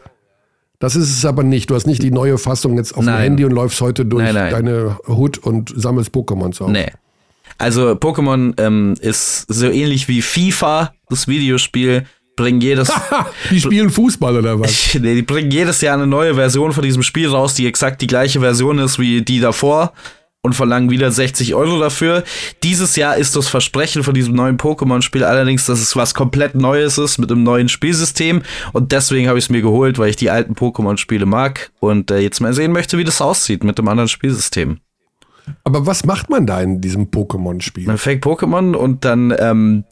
das 0.79 0.97
ist 0.97 1.17
es 1.17 1.25
aber 1.25 1.43
nicht. 1.45 1.71
Du 1.71 1.75
hast 1.75 1.87
nicht 1.87 2.03
die 2.03 2.11
neue 2.11 2.37
Fassung 2.37 2.77
jetzt 2.77 2.97
auf 2.97 3.05
Nein. 3.05 3.15
dem 3.15 3.23
Handy 3.23 3.45
und 3.45 3.53
läufst 3.53 3.81
heute 3.81 4.05
durch 4.05 4.25
Nein, 4.25 4.35
nein. 4.35 4.51
deine 4.51 4.99
Hood 5.07 5.39
und 5.39 5.73
sammelst 5.75 6.13
Pokémons 6.13 6.61
auf. 6.61 6.69
Nee. 6.69 6.91
Also 7.59 7.93
Pokémon 7.93 8.61
ähm, 8.61 8.95
ist 9.01 9.47
so 9.49 9.69
ähnlich 9.69 10.09
wie 10.09 10.21
FIFA, 10.21 10.93
das 11.09 11.29
Videospiel, 11.29 12.05
bringen 12.37 12.61
jedes 12.61 12.93
Die 13.51 13.61
spielen 13.61 13.91
Fußball 13.91 14.37
oder 14.37 14.59
was? 14.59 14.95
nee, 15.01 15.15
die 15.15 15.23
bringen 15.23 15.53
jedes 15.53 15.81
Jahr 15.81 15.95
eine 15.95 16.09
neue 16.09 16.35
Version 16.35 16.73
von 16.73 16.83
diesem 16.83 17.05
Spiel 17.05 17.29
raus, 17.29 17.55
die 17.55 17.67
exakt 17.69 18.03
die 18.03 18.09
gleiche 18.09 18.41
Version 18.41 18.79
ist 18.79 18.99
wie 18.99 19.23
die 19.23 19.39
davor 19.39 19.93
und 20.45 20.55
verlangen 20.55 20.91
wieder 20.91 21.11
60 21.11 21.55
Euro 21.55 21.81
dafür. 21.81 22.23
Dieses 22.63 22.97
Jahr 22.97 23.17
ist 23.17 23.35
das 23.35 23.49
Versprechen 23.49 24.03
von 24.03 24.13
diesem 24.13 24.35
neuen 24.35 24.59
Pokémon-Spiel 24.59 25.25
allerdings, 25.25 25.65
dass 25.65 25.81
es 25.81 25.97
was 25.97 26.13
komplett 26.13 26.55
Neues 26.55 26.99
ist 26.99 27.17
mit 27.17 27.33
einem 27.33 27.43
neuen 27.43 27.71
Spielsystem 27.71 28.43
und 28.75 28.93
deswegen 28.93 29.27
habe 29.29 29.39
ich 29.39 29.47
es 29.47 29.51
mir 29.51 29.63
geholt, 29.63 29.99
weil 29.99 30.11
ich 30.11 30.17
die 30.17 30.29
alten 30.29 30.53
Pokémon-Spiele 30.55 31.25
mag 31.25 31.73
und 31.81 32.11
äh, 32.11 32.19
jetzt 32.19 32.41
mal 32.41 32.53
sehen 32.53 32.73
möchte, 32.73 32.99
wie 32.99 33.05
das 33.05 33.23
aussieht 33.23 33.65
mit 33.65 33.79
dem 33.79 33.89
anderen 33.89 34.09
Spielsystem. 34.09 34.81
Aber 35.65 35.87
was 35.87 36.05
macht 36.05 36.29
man 36.29 36.47
da 36.47 36.61
in 36.61 36.83
diesem 36.83 37.07
Pokémon-Spiel? 37.07 37.87
Man 37.87 37.99
fängt 37.99 38.23
Pokémon 38.23 38.75
und 38.75 39.07
dann 39.07 39.35
ähm, 39.39 39.85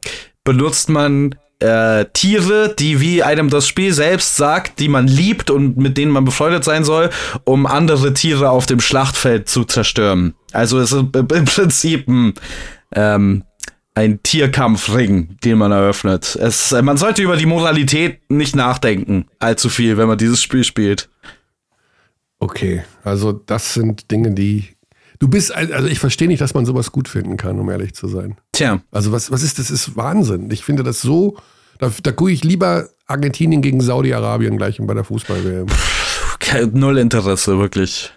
benutzt 0.44 0.90
man 0.90 1.34
äh, 1.62 2.06
Tiere, 2.12 2.74
die 2.78 3.00
wie 3.00 3.22
einem 3.22 3.48
das 3.48 3.66
Spiel 3.68 3.92
selbst 3.92 4.36
sagt, 4.36 4.80
die 4.80 4.88
man 4.88 5.06
liebt 5.06 5.50
und 5.50 5.76
mit 5.76 5.96
denen 5.96 6.10
man 6.10 6.24
befreundet 6.24 6.64
sein 6.64 6.84
soll, 6.84 7.10
um 7.44 7.66
andere 7.66 8.12
Tiere 8.12 8.50
auf 8.50 8.66
dem 8.66 8.80
Schlachtfeld 8.80 9.48
zu 9.48 9.64
zerstören. 9.64 10.34
Also 10.52 10.78
es 10.78 10.92
ist 10.92 11.04
im 11.14 11.44
Prinzip 11.44 12.08
ein, 12.08 12.34
ähm, 12.94 13.44
ein 13.94 14.22
Tierkampfring, 14.22 15.36
den 15.44 15.58
man 15.58 15.72
eröffnet. 15.72 16.36
Es, 16.36 16.72
man 16.72 16.96
sollte 16.96 17.22
über 17.22 17.36
die 17.36 17.46
Moralität 17.46 18.20
nicht 18.28 18.56
nachdenken, 18.56 19.26
allzu 19.38 19.68
viel, 19.68 19.96
wenn 19.96 20.08
man 20.08 20.18
dieses 20.18 20.42
Spiel 20.42 20.64
spielt. 20.64 21.08
Okay, 22.38 22.82
also 23.04 23.32
das 23.32 23.74
sind 23.74 24.10
Dinge, 24.10 24.32
die. 24.32 24.71
Du 25.22 25.28
bist, 25.28 25.54
also 25.54 25.86
ich 25.86 26.00
verstehe 26.00 26.26
nicht, 26.26 26.40
dass 26.40 26.52
man 26.52 26.66
sowas 26.66 26.90
gut 26.90 27.06
finden 27.06 27.36
kann, 27.36 27.56
um 27.60 27.70
ehrlich 27.70 27.94
zu 27.94 28.08
sein. 28.08 28.34
Tja, 28.50 28.80
Also 28.90 29.12
was, 29.12 29.30
was 29.30 29.44
ist, 29.44 29.60
das 29.60 29.70
ist 29.70 29.94
Wahnsinn. 29.96 30.50
Ich 30.50 30.64
finde 30.64 30.82
das 30.82 31.00
so, 31.00 31.36
da, 31.78 31.92
da 32.02 32.10
gucke 32.10 32.32
ich 32.32 32.42
lieber 32.42 32.88
Argentinien 33.06 33.62
gegen 33.62 33.80
Saudi-Arabien 33.80 34.56
gleich 34.56 34.78
bei 34.80 34.94
der 34.94 35.04
Fußball-WM. 35.04 35.66
null 36.72 36.98
Interesse, 36.98 37.56
wirklich. 37.56 38.10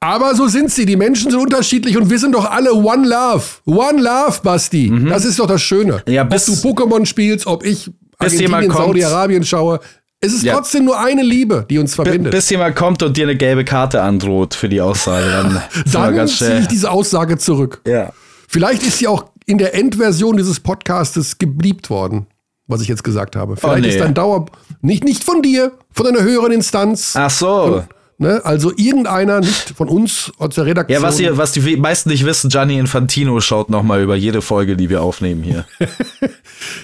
Aber 0.00 0.34
so 0.34 0.46
sind 0.48 0.70
sie. 0.70 0.86
Die 0.86 0.96
Menschen 0.96 1.30
sind 1.30 1.38
unterschiedlich 1.40 1.98
und 1.98 2.08
wir 2.08 2.18
sind 2.18 2.34
doch 2.34 2.50
alle 2.50 2.72
One 2.72 3.06
Love. 3.06 3.44
One 3.66 4.00
Love, 4.00 4.40
Basti. 4.42 4.90
Das 5.10 5.26
ist 5.26 5.38
doch 5.38 5.46
das 5.46 5.60
Schöne. 5.60 6.02
Mhm. 6.06 6.12
Ja, 6.14 6.24
bis- 6.24 6.48
ob 6.48 6.62
du 6.62 6.82
Pokémon 6.84 7.04
spielst, 7.04 7.46
ob 7.46 7.66
ich 7.66 7.90
Argentinien. 8.18 8.70
Saudi-Arabien 8.70 9.44
schaue. 9.44 9.80
Es 10.24 10.32
ist 10.32 10.44
Ja. 10.44 10.54
trotzdem 10.54 10.84
nur 10.84 10.98
eine 11.00 11.22
Liebe, 11.22 11.66
die 11.68 11.78
uns 11.78 11.96
B 11.96 12.04
verbindet. 12.04 12.30
bis 12.32 12.48
jemand 12.48 12.76
kommt 12.76 13.02
und 13.02 13.16
dir 13.16 13.24
eine 13.24 13.36
gelbe 13.36 13.64
Karte 13.64 14.02
androht 14.02 14.54
für 14.54 14.68
die 14.68 14.80
Aussage, 14.80 15.26
dann 15.28 15.62
Dann 15.92 16.28
ziehe 16.28 16.60
ich 16.60 16.68
diese 16.68 16.90
Aussage 16.90 17.38
zurück. 17.38 17.80
Ja. 17.86 18.12
Vielleicht 18.48 18.82
ist 18.84 18.98
sie 18.98 19.08
auch 19.08 19.24
in 19.46 19.58
der 19.58 19.74
Endversion 19.74 20.36
dieses 20.36 20.60
Podcastes 20.60 21.38
gebliebt 21.38 21.90
worden, 21.90 22.26
was 22.68 22.80
ich 22.82 22.88
jetzt 22.88 23.02
gesagt 23.02 23.34
habe. 23.34 23.56
Vielleicht 23.56 23.78
Oh, 23.78 23.80
nee. 23.80 23.88
ist 23.88 24.00
dein 24.00 24.14
Dauer 24.14 24.46
nicht 24.80 25.02
nicht 25.04 25.24
von 25.24 25.42
dir, 25.42 25.72
von 25.90 26.06
einer 26.06 26.22
höheren 26.22 26.52
Instanz. 26.52 27.14
Ach 27.16 27.28
so. 27.30 27.82
Ne? 28.22 28.40
Also 28.44 28.72
irgendeiner, 28.76 29.40
nicht 29.40 29.70
von 29.76 29.88
uns 29.88 30.30
aus 30.38 30.54
der 30.54 30.64
Redaktion. 30.64 31.02
Ja, 31.02 31.06
was, 31.06 31.18
ihr, 31.18 31.36
was 31.36 31.50
die 31.50 31.76
meisten 31.76 32.08
nicht 32.08 32.24
wissen, 32.24 32.50
Gianni 32.50 32.78
Infantino 32.78 33.40
schaut 33.40 33.68
noch 33.68 33.82
mal 33.82 34.00
über 34.00 34.14
jede 34.14 34.42
Folge, 34.42 34.76
die 34.76 34.88
wir 34.88 35.02
aufnehmen 35.02 35.42
hier. 35.42 35.66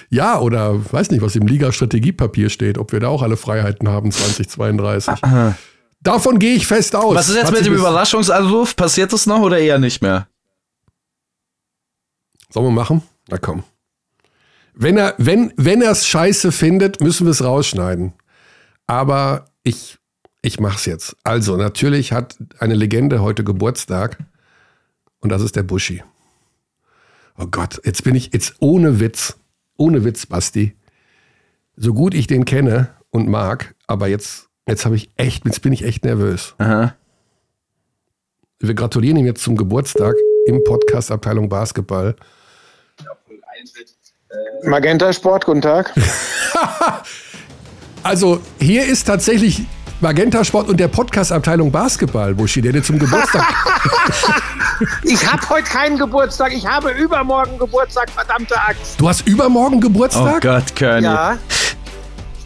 Ja, 0.09 0.39
oder 0.39 0.91
weiß 0.91 1.11
nicht, 1.11 1.21
was 1.21 1.37
im 1.37 1.47
Liga-Strategiepapier 1.47 2.49
steht, 2.49 2.77
ob 2.77 2.91
wir 2.91 2.99
da 2.99 3.07
auch 3.07 3.21
alle 3.21 3.37
Freiheiten 3.37 3.87
haben 3.87 4.11
2032. 4.11 5.13
Davon 6.01 6.39
gehe 6.39 6.55
ich 6.55 6.67
fest 6.67 6.95
aus. 6.97 7.15
Was 7.15 7.29
ist 7.29 7.35
jetzt 7.35 7.45
Hat 7.45 7.53
mit 7.53 7.65
dem 7.65 7.75
Überraschungsanruf? 7.75 8.75
Passiert 8.75 9.13
das 9.13 9.25
noch 9.25 9.39
oder 9.39 9.57
eher 9.57 9.79
nicht 9.79 10.01
mehr? 10.01 10.27
Sollen 12.49 12.65
wir 12.65 12.71
machen? 12.71 13.03
Na 13.29 13.37
komm. 13.37 13.63
Wenn 14.73 14.97
er 14.97 15.13
wenn 15.17 15.53
wenn 15.55 15.81
er 15.81 15.91
es 15.91 16.05
scheiße 16.05 16.51
findet, 16.51 16.99
müssen 16.99 17.25
wir 17.25 17.31
es 17.31 17.43
rausschneiden. 17.43 18.13
Aber 18.87 19.45
ich 19.63 19.98
ich 20.41 20.59
mach's 20.59 20.85
jetzt. 20.85 21.15
Also 21.23 21.57
natürlich 21.57 22.11
hat 22.11 22.37
eine 22.59 22.75
Legende 22.75 23.21
heute 23.21 23.43
Geburtstag 23.43 24.17
und 25.19 25.29
das 25.29 25.41
ist 25.41 25.55
der 25.55 25.63
Buschi. 25.63 26.03
Oh 27.37 27.47
Gott, 27.47 27.81
jetzt 27.85 28.03
bin 28.03 28.15
ich 28.15 28.31
jetzt 28.33 28.55
ohne 28.59 28.99
Witz, 28.99 29.37
ohne 29.77 30.03
Witz, 30.03 30.25
Basti. 30.25 30.75
So 31.75 31.93
gut 31.93 32.13
ich 32.13 32.27
den 32.27 32.45
kenne 32.45 32.89
und 33.09 33.29
mag, 33.29 33.75
aber 33.87 34.07
jetzt 34.07 34.49
jetzt 34.67 34.85
habe 34.85 34.95
ich 34.95 35.09
echt, 35.15 35.45
jetzt 35.45 35.61
bin 35.61 35.73
ich 35.73 35.83
echt 35.83 36.03
nervös. 36.03 36.55
Aha. 36.57 36.95
Wir 38.59 38.73
gratulieren 38.73 39.17
ihm 39.17 39.25
jetzt 39.25 39.41
zum 39.41 39.55
Geburtstag 39.55 40.15
im 40.45 40.63
Podcast 40.63 41.11
Abteilung 41.11 41.47
Basketball. 41.47 42.15
Magenta 44.63 45.13
Sport, 45.13 45.45
guten 45.45 45.61
Tag. 45.61 45.93
Also 48.01 48.39
hier 48.59 48.85
ist 48.85 49.05
tatsächlich 49.05 49.65
Magenta 50.01 50.45
Sport 50.45 50.69
und 50.69 50.79
der 50.79 50.87
Podcast-Abteilung 50.87 51.71
Basketball, 51.71 52.33
Buschi, 52.33 52.61
der 52.61 52.71
dir 52.71 52.83
zum 52.83 52.99
Geburtstag. 52.99 53.45
Ich 55.03 55.29
habe 55.29 55.41
heute 55.49 55.67
keinen 55.69 55.97
Geburtstag, 55.97 56.53
ich 56.53 56.65
habe 56.65 56.91
übermorgen 56.91 57.57
Geburtstag, 57.59 58.09
verdammte 58.09 58.55
Axt. 58.55 58.97
du 58.97 59.09
hast 59.09 59.27
übermorgen 59.27 59.75
Oh 59.75 59.79
Geburtstag? 59.81 60.39
Gott, 60.39 60.73
Körny. 60.73 61.03
Ja, 61.03 61.37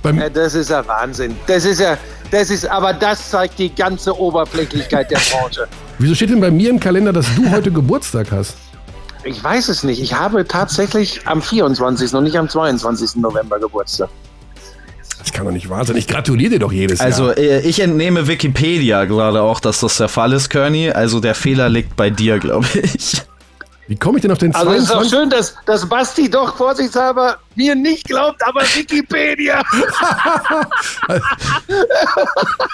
Beim, 0.01 0.17
ja, 0.17 0.29
das 0.29 0.55
ist 0.55 0.71
ja 0.71 0.85
Wahnsinn. 0.87 1.35
Das 1.45 1.63
ist 1.63 1.79
ja, 1.79 1.95
das 2.31 2.49
ist, 2.49 2.67
aber 2.67 2.91
das 2.91 3.29
zeigt 3.29 3.59
die 3.59 3.69
ganze 3.69 4.17
Oberflächlichkeit 4.19 5.11
der 5.11 5.19
Branche. 5.19 5.67
wieso 5.99 6.15
steht 6.15 6.31
denn 6.31 6.41
bei 6.41 6.49
mir 6.49 6.71
im 6.71 6.79
Kalender, 6.79 7.13
dass 7.13 7.27
du 7.35 7.51
heute 7.51 7.71
Geburtstag 7.71 8.31
hast? 8.31 8.55
Ich 9.25 9.43
weiß 9.43 9.69
es 9.69 9.83
nicht. 9.83 10.01
Ich 10.01 10.15
habe 10.15 10.43
tatsächlich 10.47 11.21
am 11.27 11.39
24. 11.39 12.15
und 12.15 12.23
nicht 12.23 12.35
am 12.35 12.49
22. 12.49 13.17
November 13.17 13.59
Geburtstag. 13.59 14.09
Das 15.23 15.31
kann 15.31 15.45
doch 15.45 15.53
nicht 15.53 15.69
wahr 15.69 15.85
sein. 15.85 15.95
Ich 15.95 16.07
gratuliere 16.07 16.51
dir 16.51 16.59
doch 16.59 16.71
jedes 16.73 16.99
Also, 16.99 17.27
Jahr. 17.27 17.37
äh, 17.37 17.59
ich 17.61 17.79
entnehme 17.79 18.27
Wikipedia 18.27 19.05
gerade 19.05 19.41
auch, 19.41 19.59
dass 19.61 19.79
das 19.79 19.97
der 19.97 20.09
Fall 20.09 20.33
ist, 20.33 20.49
Körny. 20.49 20.91
Also, 20.91 21.19
der 21.21 21.33
Fehler 21.33 21.69
liegt 21.69 21.95
bei 21.95 22.09
dir, 22.09 22.39
glaube 22.39 22.67
ich. 22.81 23.21
Wie 23.87 23.97
komme 23.97 24.17
ich 24.17 24.21
denn 24.21 24.31
auf 24.31 24.37
den 24.37 24.55
Also 24.55 24.71
es 24.71 24.83
ist 24.83 24.91
auch 24.91 25.01
22? 25.03 25.19
schön, 25.19 25.29
dass, 25.29 25.55
dass 25.65 25.85
Basti 25.87 26.29
doch 26.29 26.55
vorsichtshalber 26.55 27.37
mir 27.55 27.75
nicht 27.75 28.05
glaubt, 28.05 28.41
aber 28.45 28.61
Wikipedia. 28.75 29.61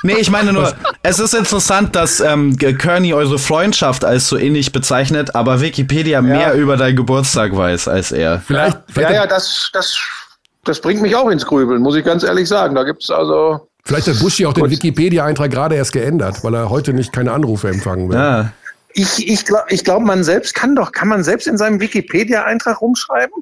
Nee, 0.03 0.15
ich 0.19 0.29
meine 0.29 0.53
nur, 0.53 0.73
es 1.03 1.19
ist 1.19 1.33
interessant, 1.33 1.95
dass 1.95 2.19
ähm, 2.19 2.57
Kearney 2.57 3.13
eure 3.13 3.37
Freundschaft 3.39 4.05
als 4.05 4.27
so 4.27 4.37
ähnlich 4.37 4.71
bezeichnet, 4.71 5.35
aber 5.35 5.61
Wikipedia 5.61 6.21
mehr 6.21 6.53
über 6.53 6.77
deinen 6.77 6.95
Geburtstag 6.95 7.55
weiß 7.55 7.87
als 7.87 8.11
er. 8.11 8.41
Vielleicht, 8.45 8.75
Ja, 8.75 8.83
vielleicht, 8.93 9.13
ja, 9.15 9.27
das, 9.27 9.69
das, 9.73 9.97
das 10.66 10.82
bringt 10.82 11.01
mich 11.01 11.16
auch 11.16 11.30
ins 11.30 11.45
Grübeln, 11.45 11.82
muss 11.82 11.95
ich 11.95 12.05
ganz 12.05 12.24
ehrlich 12.24 12.47
sagen. 12.47 12.76
Da 12.76 12.84
gibt's 12.84 13.10
also. 13.10 13.68
vielleicht 13.84 14.07
hat 14.07 14.20
Buschi 14.20 14.45
auch 14.45 14.53
den 14.53 14.70
Wikipedia-Eintrag 14.70 15.51
gerade 15.51 15.76
erst 15.76 15.93
geändert, 15.93 16.43
weil 16.43 16.53
er 16.53 16.70
heute 16.70 16.93
nicht 16.93 17.14
keine 17.14 17.32
Anrufe 17.32 17.70
empfangen 17.70 18.10
will. 18.10 18.18
Ja. 18.18 18.51
Ich, 18.93 19.28
ich 19.28 19.45
glaube, 19.45 19.66
ich 19.70 19.84
glaub, 19.84 20.03
man 20.03 20.24
selbst 20.24 20.55
kann 20.55 20.76
doch, 20.76 20.91
kann 20.91 21.07
man 21.07 21.24
selbst 21.24 21.47
in 21.47 21.57
seinem 21.57 21.80
Wikipedia-Eintrag 21.80 22.82
rumschreiben? 22.82 23.36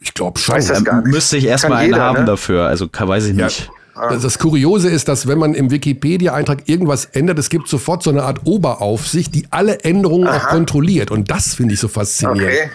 Ich 0.00 0.14
glaube 0.14 0.38
schon. 0.38 0.56
Weiß 0.56 0.68
das 0.68 0.84
gar 0.84 1.02
nicht. 1.02 1.12
Müsste 1.12 1.36
ich 1.36 1.46
erstmal 1.46 1.78
einen 1.78 1.92
jeder, 1.92 2.02
haben 2.02 2.20
ne? 2.20 2.24
dafür, 2.24 2.66
also 2.66 2.88
weiß 2.92 3.26
ich 3.26 3.34
nicht. 3.34 3.70
Das, 3.94 4.22
das 4.22 4.38
Kuriose 4.38 4.88
ist, 4.88 5.08
dass 5.08 5.28
wenn 5.28 5.38
man 5.38 5.54
im 5.54 5.70
Wikipedia-Eintrag 5.70 6.68
irgendwas 6.68 7.04
ändert, 7.04 7.38
es 7.38 7.50
gibt 7.50 7.68
sofort 7.68 8.02
so 8.02 8.10
eine 8.10 8.22
Art 8.22 8.40
Oberaufsicht, 8.44 9.34
die 9.34 9.46
alle 9.50 9.80
Änderungen 9.80 10.26
auch 10.26 10.48
kontrolliert. 10.48 11.10
Und 11.10 11.30
das 11.30 11.54
finde 11.54 11.74
ich 11.74 11.80
so 11.80 11.88
faszinierend. 11.88 12.42
Okay. 12.42 12.70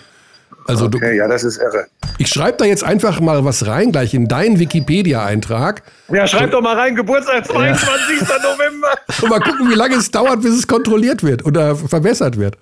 Also 0.68 0.88
du, 0.88 0.98
Okay, 0.98 1.16
ja, 1.18 1.28
das 1.28 1.44
ist 1.44 1.58
irre. 1.58 1.86
ich 2.18 2.28
schreibe 2.28 2.58
da 2.58 2.66
jetzt 2.66 2.84
einfach 2.84 3.20
mal 3.20 3.46
was 3.46 3.68
rein, 3.68 3.92
gleich 3.92 4.14
in 4.14 4.28
deinen 4.28 4.60
Wikipedia-Eintrag. 4.60 5.84
Ja, 6.12 6.28
schreib 6.28 6.52
doch 6.52 6.62
mal 6.62 6.76
rein, 6.76 6.96
Geburtstag 6.96 7.46
22. 7.46 8.22
November. 8.22 8.88
Und 9.22 9.30
mal 9.30 9.40
gucken, 9.40 9.70
wie 9.70 9.76
lange 9.76 9.96
es 9.96 10.10
dauert, 10.12 10.42
bis 10.42 10.54
es 10.56 10.68
kontrolliert 10.68 11.24
wird 11.24 11.46
oder 11.46 11.76
verbessert 11.76 12.38
wird. 12.40 12.58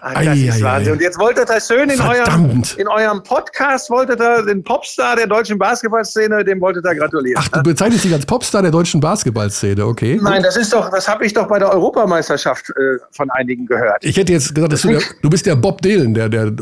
Ah, 0.00 0.22
das 0.22 0.38
ist 0.38 0.62
Wahnsinn. 0.62 0.92
Und 0.92 1.00
jetzt 1.00 1.18
wolltet 1.18 1.50
ihr 1.50 1.60
schön 1.60 1.90
in 1.90 2.00
eurem, 2.00 2.62
in 2.76 2.88
eurem 2.88 3.22
Podcast, 3.22 3.90
wolltet 3.90 4.20
ihr 4.20 4.44
den 4.44 4.62
Popstar 4.62 5.16
der 5.16 5.26
deutschen 5.26 5.58
Basketballszene, 5.58 6.44
dem 6.44 6.60
wolltet 6.60 6.84
ihr 6.84 6.94
gratulieren. 6.94 7.42
Ach, 7.44 7.48
du 7.48 7.62
bezeichnest 7.62 8.04
dich 8.04 8.12
als 8.12 8.24
Popstar 8.24 8.62
der 8.62 8.70
deutschen 8.70 9.00
Basketballszene, 9.00 9.84
okay. 9.84 10.18
Nein, 10.22 10.42
das 10.42 10.56
ist 10.56 10.72
doch, 10.72 10.90
das 10.90 11.08
habe 11.08 11.26
ich 11.26 11.32
doch 11.32 11.48
bei 11.48 11.58
der 11.58 11.72
Europameisterschaft 11.72 12.70
äh, 12.70 12.98
von 13.10 13.30
einigen 13.30 13.66
gehört. 13.66 14.04
Ich 14.04 14.16
hätte 14.16 14.32
jetzt 14.32 14.54
gesagt, 14.54 14.84
du, 14.84 14.88
der, 14.88 15.00
du 15.22 15.30
bist 15.30 15.46
der 15.46 15.56
Bob 15.56 15.82
Dylan 15.82 16.14
der, 16.14 16.28
der 16.28 16.46
äh, 16.46 16.52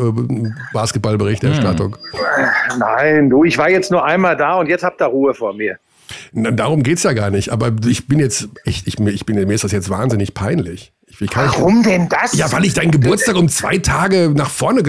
Basketballberichterstattung. 0.72 1.96
Hm. 2.12 2.78
Nein, 2.78 3.30
du, 3.30 3.44
ich 3.44 3.58
war 3.58 3.68
jetzt 3.68 3.90
nur 3.90 4.04
einmal 4.04 4.36
da 4.36 4.54
und 4.54 4.68
jetzt 4.68 4.82
habt 4.82 5.00
ihr 5.02 5.06
Ruhe 5.06 5.34
vor 5.34 5.52
mir. 5.54 5.78
Na, 6.32 6.50
darum 6.50 6.82
geht's 6.82 7.02
ja 7.02 7.12
gar 7.12 7.30
nicht. 7.30 7.50
Aber 7.50 7.72
ich 7.86 8.06
bin 8.06 8.18
jetzt, 8.18 8.48
ich, 8.64 8.86
ich, 8.86 8.98
ich 8.98 9.26
bin, 9.26 9.36
mir 9.36 9.54
ist 9.54 9.64
das 9.64 9.72
jetzt 9.72 9.90
wahnsinnig 9.90 10.34
peinlich. 10.34 10.92
Warum 11.34 11.82
denn 11.82 12.08
das? 12.08 12.34
Ja, 12.34 12.50
weil 12.52 12.64
ich 12.64 12.74
deinen 12.74 12.90
Geburtstag 12.90 13.36
um 13.36 13.48
zwei 13.48 13.78
Tage 13.78 14.32
nach 14.34 14.50
vorne 14.50 14.82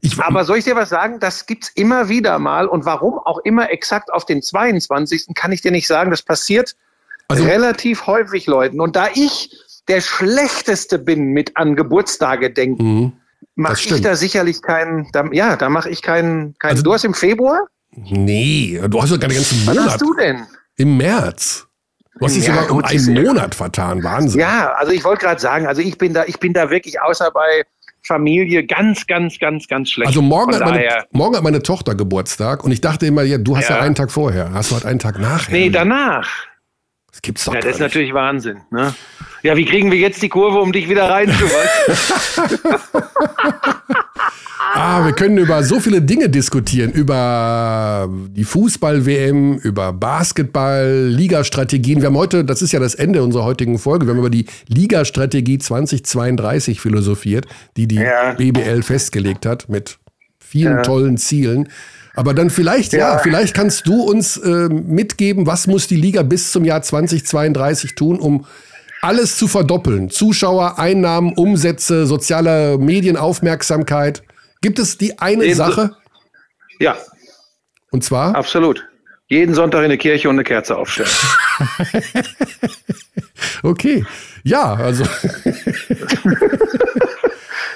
ich, 0.00 0.18
Aber 0.18 0.44
soll 0.44 0.58
ich 0.58 0.64
dir 0.64 0.74
was 0.74 0.88
sagen? 0.88 1.20
Das 1.20 1.46
gibt's 1.46 1.70
immer 1.74 2.08
wieder 2.08 2.38
mal. 2.38 2.66
Und 2.66 2.84
warum 2.84 3.18
auch 3.18 3.38
immer 3.44 3.70
exakt 3.70 4.12
auf 4.12 4.26
den 4.26 4.42
22. 4.42 5.28
kann 5.34 5.52
ich 5.52 5.62
dir 5.62 5.70
nicht 5.70 5.86
sagen. 5.86 6.10
Das 6.10 6.22
passiert 6.22 6.76
also, 7.28 7.44
relativ 7.44 8.06
häufig 8.06 8.46
Leuten. 8.46 8.80
Und 8.80 8.96
da 8.96 9.08
ich 9.14 9.50
der 9.88 10.00
Schlechteste 10.00 10.98
bin 10.98 11.28
mit 11.28 11.56
an 11.56 11.76
Geburtstage 11.76 12.52
denken, 12.52 12.82
mhm, 12.84 13.12
mache 13.54 13.80
ich 13.84 14.00
da 14.00 14.16
sicherlich 14.16 14.62
keinen, 14.62 15.08
da, 15.12 15.24
ja, 15.32 15.56
da 15.56 15.68
mache 15.68 15.90
ich 15.90 16.02
keinen, 16.02 16.58
keinen. 16.58 16.72
Also, 16.72 16.82
du 16.82 16.92
hast 16.92 17.04
im 17.04 17.14
Februar? 17.14 17.66
Nee, 17.92 18.80
du 18.88 19.02
hast 19.02 19.12
doch 19.12 19.20
gar 19.20 19.28
den 19.28 19.36
ganzen 19.36 19.64
Monat. 19.64 19.76
Was 19.76 19.92
hast 19.92 20.02
du 20.02 20.14
denn? 20.14 20.46
Im 20.76 20.96
März. 20.96 21.66
Du 22.22 22.26
hast 22.28 22.36
dich 22.36 22.46
ja, 22.46 22.54
sogar 22.54 22.70
um 22.70 22.84
einen 22.84 23.24
Monat 23.24 23.52
vertan, 23.52 24.04
Wahnsinn. 24.04 24.38
Ja, 24.38 24.74
also 24.74 24.92
ich 24.92 25.02
wollte 25.02 25.24
gerade 25.24 25.40
sagen, 25.40 25.66
also 25.66 25.82
ich 25.82 25.98
bin 25.98 26.14
da, 26.14 26.24
ich 26.24 26.38
bin 26.38 26.52
da 26.52 26.70
wirklich 26.70 27.00
außer 27.00 27.32
bei 27.32 27.64
Familie 28.04 28.64
ganz, 28.64 29.08
ganz, 29.08 29.40
ganz, 29.40 29.66
ganz 29.66 29.90
schlecht. 29.90 30.06
Also 30.06 30.22
morgen, 30.22 30.54
hat 30.54 30.60
meine, 30.60 31.04
morgen 31.10 31.34
hat 31.34 31.42
meine 31.42 31.64
Tochter 31.64 31.96
Geburtstag 31.96 32.62
und 32.62 32.70
ich 32.70 32.80
dachte 32.80 33.06
immer, 33.06 33.24
ja, 33.24 33.38
du 33.38 33.56
hast 33.56 33.70
ja, 33.70 33.78
ja 33.78 33.82
einen 33.82 33.96
Tag 33.96 34.12
vorher. 34.12 34.52
Hast 34.52 34.70
du 34.70 34.76
halt 34.76 34.86
einen 34.86 35.00
Tag 35.00 35.18
nachher? 35.18 35.50
Nee, 35.50 35.68
danach. 35.68 36.28
Das 37.10 37.22
gibt's 37.22 37.44
doch 37.44 37.54
Ja, 37.54 37.60
das 37.60 37.70
ist 37.70 37.80
nicht. 37.80 37.88
natürlich 37.88 38.14
Wahnsinn. 38.14 38.60
Ne? 38.70 38.94
Ja, 39.42 39.56
wie 39.56 39.64
kriegen 39.64 39.90
wir 39.90 39.98
jetzt 39.98 40.22
die 40.22 40.28
Kurve, 40.28 40.60
um 40.60 40.70
dich 40.70 40.88
wieder 40.88 41.10
reinzuholen? 41.10 41.68
Ah, 44.74 45.04
wir 45.04 45.12
können 45.12 45.36
über 45.36 45.62
so 45.62 45.80
viele 45.80 46.00
Dinge 46.00 46.30
diskutieren. 46.30 46.92
Über 46.92 48.08
die 48.30 48.44
Fußball-WM, 48.44 49.58
über 49.58 49.92
Basketball, 49.92 51.08
Ligastrategien. 51.08 52.00
Wir 52.00 52.06
haben 52.06 52.16
heute, 52.16 52.42
das 52.42 52.62
ist 52.62 52.72
ja 52.72 52.80
das 52.80 52.94
Ende 52.94 53.22
unserer 53.22 53.44
heutigen 53.44 53.78
Folge, 53.78 54.06
wir 54.06 54.12
haben 54.12 54.20
über 54.20 54.30
die 54.30 54.46
Ligastrategie 54.68 55.58
2032 55.58 56.80
philosophiert, 56.80 57.46
die 57.76 57.86
die 57.86 57.96
ja. 57.96 58.32
BBL 58.32 58.82
festgelegt 58.82 59.44
hat 59.44 59.68
mit 59.68 59.98
vielen 60.38 60.78
ja. 60.78 60.82
tollen 60.82 61.18
Zielen. 61.18 61.68
Aber 62.14 62.32
dann 62.32 62.48
vielleicht, 62.48 62.94
ja, 62.94 63.14
ja 63.14 63.18
vielleicht 63.18 63.54
kannst 63.54 63.86
du 63.86 64.02
uns 64.02 64.38
äh, 64.38 64.68
mitgeben, 64.70 65.46
was 65.46 65.66
muss 65.66 65.86
die 65.86 65.96
Liga 65.96 66.22
bis 66.22 66.50
zum 66.50 66.64
Jahr 66.64 66.80
2032 66.80 67.94
tun, 67.94 68.18
um 68.18 68.46
alles 69.02 69.36
zu 69.36 69.48
verdoppeln. 69.48 70.08
Zuschauer, 70.08 70.78
Einnahmen, 70.78 71.34
Umsätze, 71.34 72.06
soziale 72.06 72.78
Medienaufmerksamkeit. 72.78 74.22
Gibt 74.62 74.78
es 74.78 74.96
die 74.96 75.18
eine 75.18 75.44
Jeden 75.44 75.56
Sache? 75.56 75.96
Ja. 76.78 76.96
Und 77.90 78.02
zwar? 78.02 78.34
Absolut. 78.34 78.88
Jeden 79.26 79.54
Sonntag 79.54 79.82
in 79.82 79.88
der 79.88 79.98
Kirche 79.98 80.28
und 80.28 80.36
eine 80.36 80.44
Kerze 80.44 80.76
aufstellen. 80.76 81.10
okay. 83.62 84.06
Ja, 84.44 84.74
also. 84.74 85.04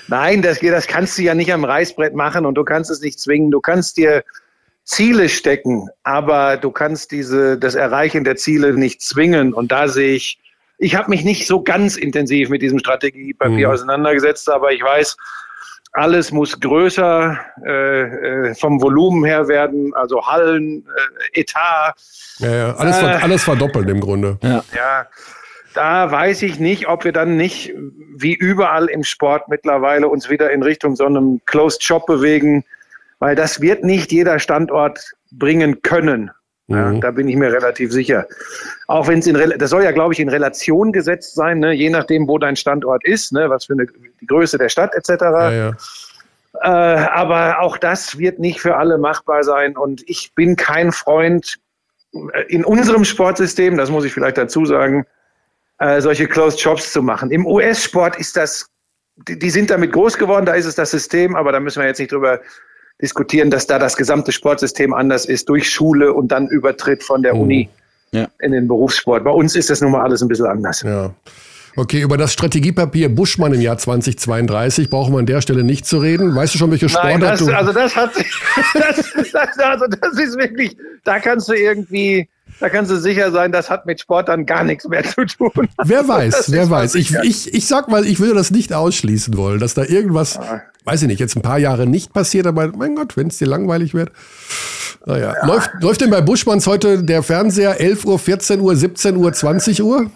Nein, 0.09 0.43
das, 0.43 0.61
das 0.61 0.87
kannst 0.87 1.19
du 1.19 1.23
ja 1.23 1.35
nicht 1.35 1.53
am 1.53 1.65
Reißbrett 1.65 2.15
machen 2.15 2.47
und 2.47 2.55
du 2.55 2.65
kannst 2.65 2.91
es 2.91 3.01
nicht 3.01 3.19
zwingen. 3.19 3.51
Du 3.51 3.61
kannst 3.61 3.97
dir 3.97 4.23
Ziele 4.85 5.29
stecken, 5.29 5.89
aber 6.05 6.57
du 6.57 6.71
kannst 6.71 7.11
diese, 7.11 7.59
das 7.59 7.75
Erreichen 7.75 8.23
der 8.23 8.37
Ziele 8.37 8.73
nicht 8.75 9.03
zwingen. 9.03 9.53
Und 9.53 9.73
da 9.73 9.89
sehe 9.89 10.15
ich, 10.15 10.39
ich 10.79 10.95
habe 10.95 11.11
mich 11.11 11.25
nicht 11.25 11.49
so 11.49 11.63
ganz 11.63 11.97
intensiv 11.97 12.49
mit 12.49 12.63
diesem 12.63 12.79
Strategiepapier 12.79 13.67
mhm. 13.67 13.75
auseinandergesetzt, 13.75 14.49
aber 14.49 14.73
ich 14.73 14.83
weiß, 14.83 15.17
alles 15.97 16.31
muss 16.31 16.61
größer 16.61 17.39
äh, 17.65 18.03
äh, 18.03 18.55
vom 18.55 18.83
Volumen 18.83 19.25
her 19.25 19.49
werden, 19.49 19.95
also 19.95 20.27
Hallen, 20.27 20.87
äh, 21.33 21.41
Etat. 21.41 21.95
Ja, 22.39 22.55
ja. 22.55 22.77
Alles, 22.77 22.99
äh, 23.01 23.05
alles 23.05 23.45
verdoppeln 23.45 23.89
im 23.89 24.01
Grunde. 24.01 24.39
Ja. 24.43 24.63
ja, 24.75 25.07
da 25.75 26.11
weiß 26.11 26.43
ich 26.43 26.61
nicht, 26.61 26.87
ob 26.87 27.05
wir 27.05 27.13
dann 27.13 27.37
nicht 27.37 27.73
wie 28.17 28.35
überall 28.35 28.87
im 28.87 29.05
Sport 29.05 29.49
mittlerweile 29.49 30.09
uns 30.09 30.29
wieder 30.29 30.51
in 30.51 30.63
Richtung 30.63 30.97
so 30.97 31.07
einem 31.07 31.41
Closed 31.47 31.83
Shop 31.83 32.05
bewegen, 32.07 32.65
weil 33.19 33.35
das 33.35 33.63
wird 33.63 33.83
nicht 33.83 34.13
jeder 34.13 34.39
Standort 34.39 35.01
bringen 35.33 35.81
können. 35.81 36.31
Ja, 36.69 36.91
mhm. 36.91 37.01
Da 37.01 37.13
bin 37.13 37.29
ich 37.29 37.37
mir 37.37 37.53
relativ 37.53 37.93
sicher. 37.93 38.27
Auch 38.89 39.07
wenn 39.07 39.21
es 39.21 39.27
in, 39.27 39.37
das 39.59 39.71
soll 39.71 39.85
ja, 39.85 39.93
glaube 39.93 40.15
ich, 40.15 40.21
in 40.21 40.29
Relation 40.29 40.93
gesetzt 40.93 41.35
sein, 41.35 41.61
ne? 41.61 41.73
je 41.73 41.91
nachdem, 41.91 42.27
wo 42.27 42.39
dein 42.39 42.57
Standort 42.57 43.05
ist, 43.05 43.33
ne? 43.33 43.49
was 43.49 43.67
für 43.67 43.75
eine 43.75 43.87
die 44.21 44.27
Größe 44.27 44.59
der 44.59 44.69
Stadt 44.69 44.95
etc. 44.95 45.09
Ja, 45.21 45.53
ja. 45.53 45.77
Äh, 46.63 46.69
aber 46.69 47.61
auch 47.61 47.77
das 47.77 48.19
wird 48.19 48.39
nicht 48.39 48.61
für 48.61 48.77
alle 48.77 48.99
machbar 48.99 49.45
sein. 49.45 49.77
Und 49.77 50.03
ich 50.09 50.35
bin 50.35 50.57
kein 50.57 50.91
Freund 50.91 51.57
äh, 52.33 52.43
in 52.49 52.65
unserem 52.65 53.05
Sportsystem, 53.05 53.77
das 53.77 53.91
muss 53.91 54.05
ich 54.05 54.13
vielleicht 54.13 54.39
dazu 54.39 54.65
sagen, 54.65 55.07
äh, 55.79 56.01
solche 56.01 56.27
Closed 56.27 56.61
Shops 56.61 56.93
zu 56.93 57.03
machen. 57.03 57.31
Im 57.31 57.47
US-Sport 57.47 58.17
ist 58.17 58.37
das, 58.37 58.69
die, 59.29 59.39
die 59.39 59.51
sind 59.51 59.71
damit 59.71 59.93
groß 59.93 60.19
geworden, 60.19 60.47
da 60.47 60.55
ist 60.55 60.67
es 60.67 60.75
das 60.75 60.91
System, 60.91 61.37
aber 61.37 61.53
da 61.53 61.61
müssen 61.61 61.81
wir 61.81 61.87
jetzt 61.87 61.99
nicht 61.99 62.13
drüber 62.13 62.41
diskutieren, 63.01 63.51
dass 63.51 63.67
da 63.67 63.79
das 63.79 63.97
gesamte 63.97 64.33
Sportsystem 64.33 64.95
anders 64.95 65.27
ist 65.27 65.49
durch 65.49 65.71
Schule 65.71 66.13
und 66.13 66.29
dann 66.29 66.49
Übertritt 66.49 67.03
von 67.03 67.23
der 67.23 67.35
mhm. 67.35 67.41
Uni 67.41 67.69
ja. 68.13 68.29
in 68.41 68.53
den 68.53 68.69
Berufssport. 68.69 69.25
Bei 69.25 69.31
uns 69.31 69.55
ist 69.55 69.71
das 69.71 69.81
nun 69.81 69.93
mal 69.93 70.03
alles 70.03 70.23
ein 70.23 70.29
bisschen 70.29 70.47
anders. 70.47 70.83
Ja. 70.83 71.15
Okay, 71.79 72.01
über 72.01 72.17
das 72.17 72.33
Strategiepapier 72.33 73.11
Buschmann 73.11 73.53
im 73.53 73.61
Jahr 73.61 73.77
2032 73.77 74.89
brauchen 74.89 75.13
wir 75.13 75.19
an 75.19 75.27
der 75.27 75.43
Stelle 75.43 75.63
nicht 75.63 75.85
zu 75.85 75.99
reden. 75.99 76.35
Weißt 76.35 76.55
du 76.55 76.59
schon, 76.59 76.71
welche 76.71 76.89
Sportart 76.89 77.21
Nein, 77.21 77.21
das, 77.21 77.41
du... 77.41 77.55
Also 77.55 77.73
das 77.73 77.95
hat 77.95 78.13
das, 78.75 79.13
das, 79.31 79.59
also 79.59 79.87
das 79.87 80.19
ist 80.19 80.39
wirklich, 80.39 80.75
da 81.05 81.19
kannst 81.19 81.51
du 81.51 81.53
irgendwie 81.53 82.29
da 82.61 82.71
kannst 82.71 82.91
du 82.91 82.97
sicher 82.97 83.31
sein, 83.33 83.53
das 83.53 83.69
hat 83.69 83.85
mit 83.87 84.01
Sport 84.01 84.29
dann 84.29 84.47
gar 84.47 84.65
nichts 84.65 84.89
mehr 84.89 85.05
zu 85.05 85.27
tun. 85.27 85.69
Wer 85.85 86.09
weiß, 86.09 86.51
wer 86.51 86.71
weiß. 86.71 86.95
Ich, 86.95 87.15
ich, 87.23 87.53
ich 87.53 87.67
sag 87.67 87.89
mal, 87.89 88.07
ich 88.07 88.19
würde 88.19 88.35
das 88.35 88.51
nicht 88.51 88.73
ausschließen 88.73 89.37
wollen, 89.37 89.61
dass 89.61 89.75
da 89.75 89.85
irgendwas. 89.85 90.39
Weiß 90.87 91.03
ich 91.03 91.09
nicht, 91.09 91.21
jetzt 91.21 91.37
ein 91.37 91.43
paar 91.43 91.59
Jahre 91.59 91.87
nicht 91.87 92.13
passiert, 92.13 92.47
aber 92.47 92.69
mein 92.69 92.95
Gott, 92.95 93.17
wenn 93.17 93.27
es 93.27 93.39
dir 93.39 93.49
langweilig 93.49 93.93
wird. 93.93 94.13
Naja. 95.05 95.35
Ja. 95.35 95.47
Läuft, 95.47 95.71
läuft 95.81 96.01
denn 96.01 96.11
bei 96.11 96.21
Buschmanns 96.21 96.67
heute 96.67 97.03
der 97.03 97.23
Fernseher 97.23 97.81
11 97.81 98.05
Uhr, 98.05 98.19
14 98.19 98.61
Uhr, 98.61 98.75
17 98.75 99.17
Uhr, 99.17 99.33
20 99.33 99.83
Uhr? 99.83 100.11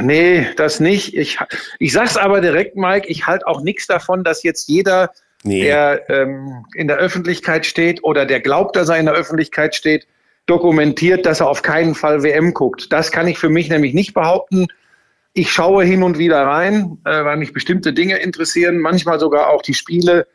Nee, 0.00 0.46
das 0.56 0.80
nicht. 0.80 1.14
Ich, 1.16 1.38
ich 1.78 1.92
sag's 1.92 2.16
aber 2.16 2.40
direkt, 2.40 2.76
Mike, 2.76 3.06
ich 3.08 3.26
halte 3.26 3.46
auch 3.46 3.62
nichts 3.62 3.86
davon, 3.86 4.24
dass 4.24 4.42
jetzt 4.42 4.68
jeder, 4.68 5.10
nee. 5.42 5.62
der 5.62 6.08
ähm, 6.08 6.64
in 6.74 6.88
der 6.88 6.96
Öffentlichkeit 6.96 7.66
steht 7.66 8.02
oder 8.04 8.24
der 8.24 8.40
glaubt, 8.40 8.76
dass 8.76 8.88
er 8.88 8.98
in 8.98 9.06
der 9.06 9.14
Öffentlichkeit 9.14 9.74
steht, 9.74 10.06
dokumentiert, 10.46 11.26
dass 11.26 11.40
er 11.40 11.48
auf 11.48 11.62
keinen 11.62 11.94
Fall 11.94 12.22
WM 12.22 12.54
guckt. 12.54 12.92
Das 12.92 13.12
kann 13.12 13.28
ich 13.28 13.38
für 13.38 13.50
mich 13.50 13.68
nämlich 13.68 13.92
nicht 13.92 14.14
behaupten. 14.14 14.66
Ich 15.32 15.52
schaue 15.52 15.84
hin 15.84 16.02
und 16.02 16.18
wieder 16.18 16.46
rein, 16.46 16.98
äh, 17.04 17.24
weil 17.24 17.36
mich 17.36 17.52
bestimmte 17.52 17.92
Dinge 17.92 18.16
interessieren, 18.16 18.78
manchmal 18.78 19.20
sogar 19.20 19.50
auch 19.50 19.62
die 19.62 19.74
Spiele, 19.74 20.26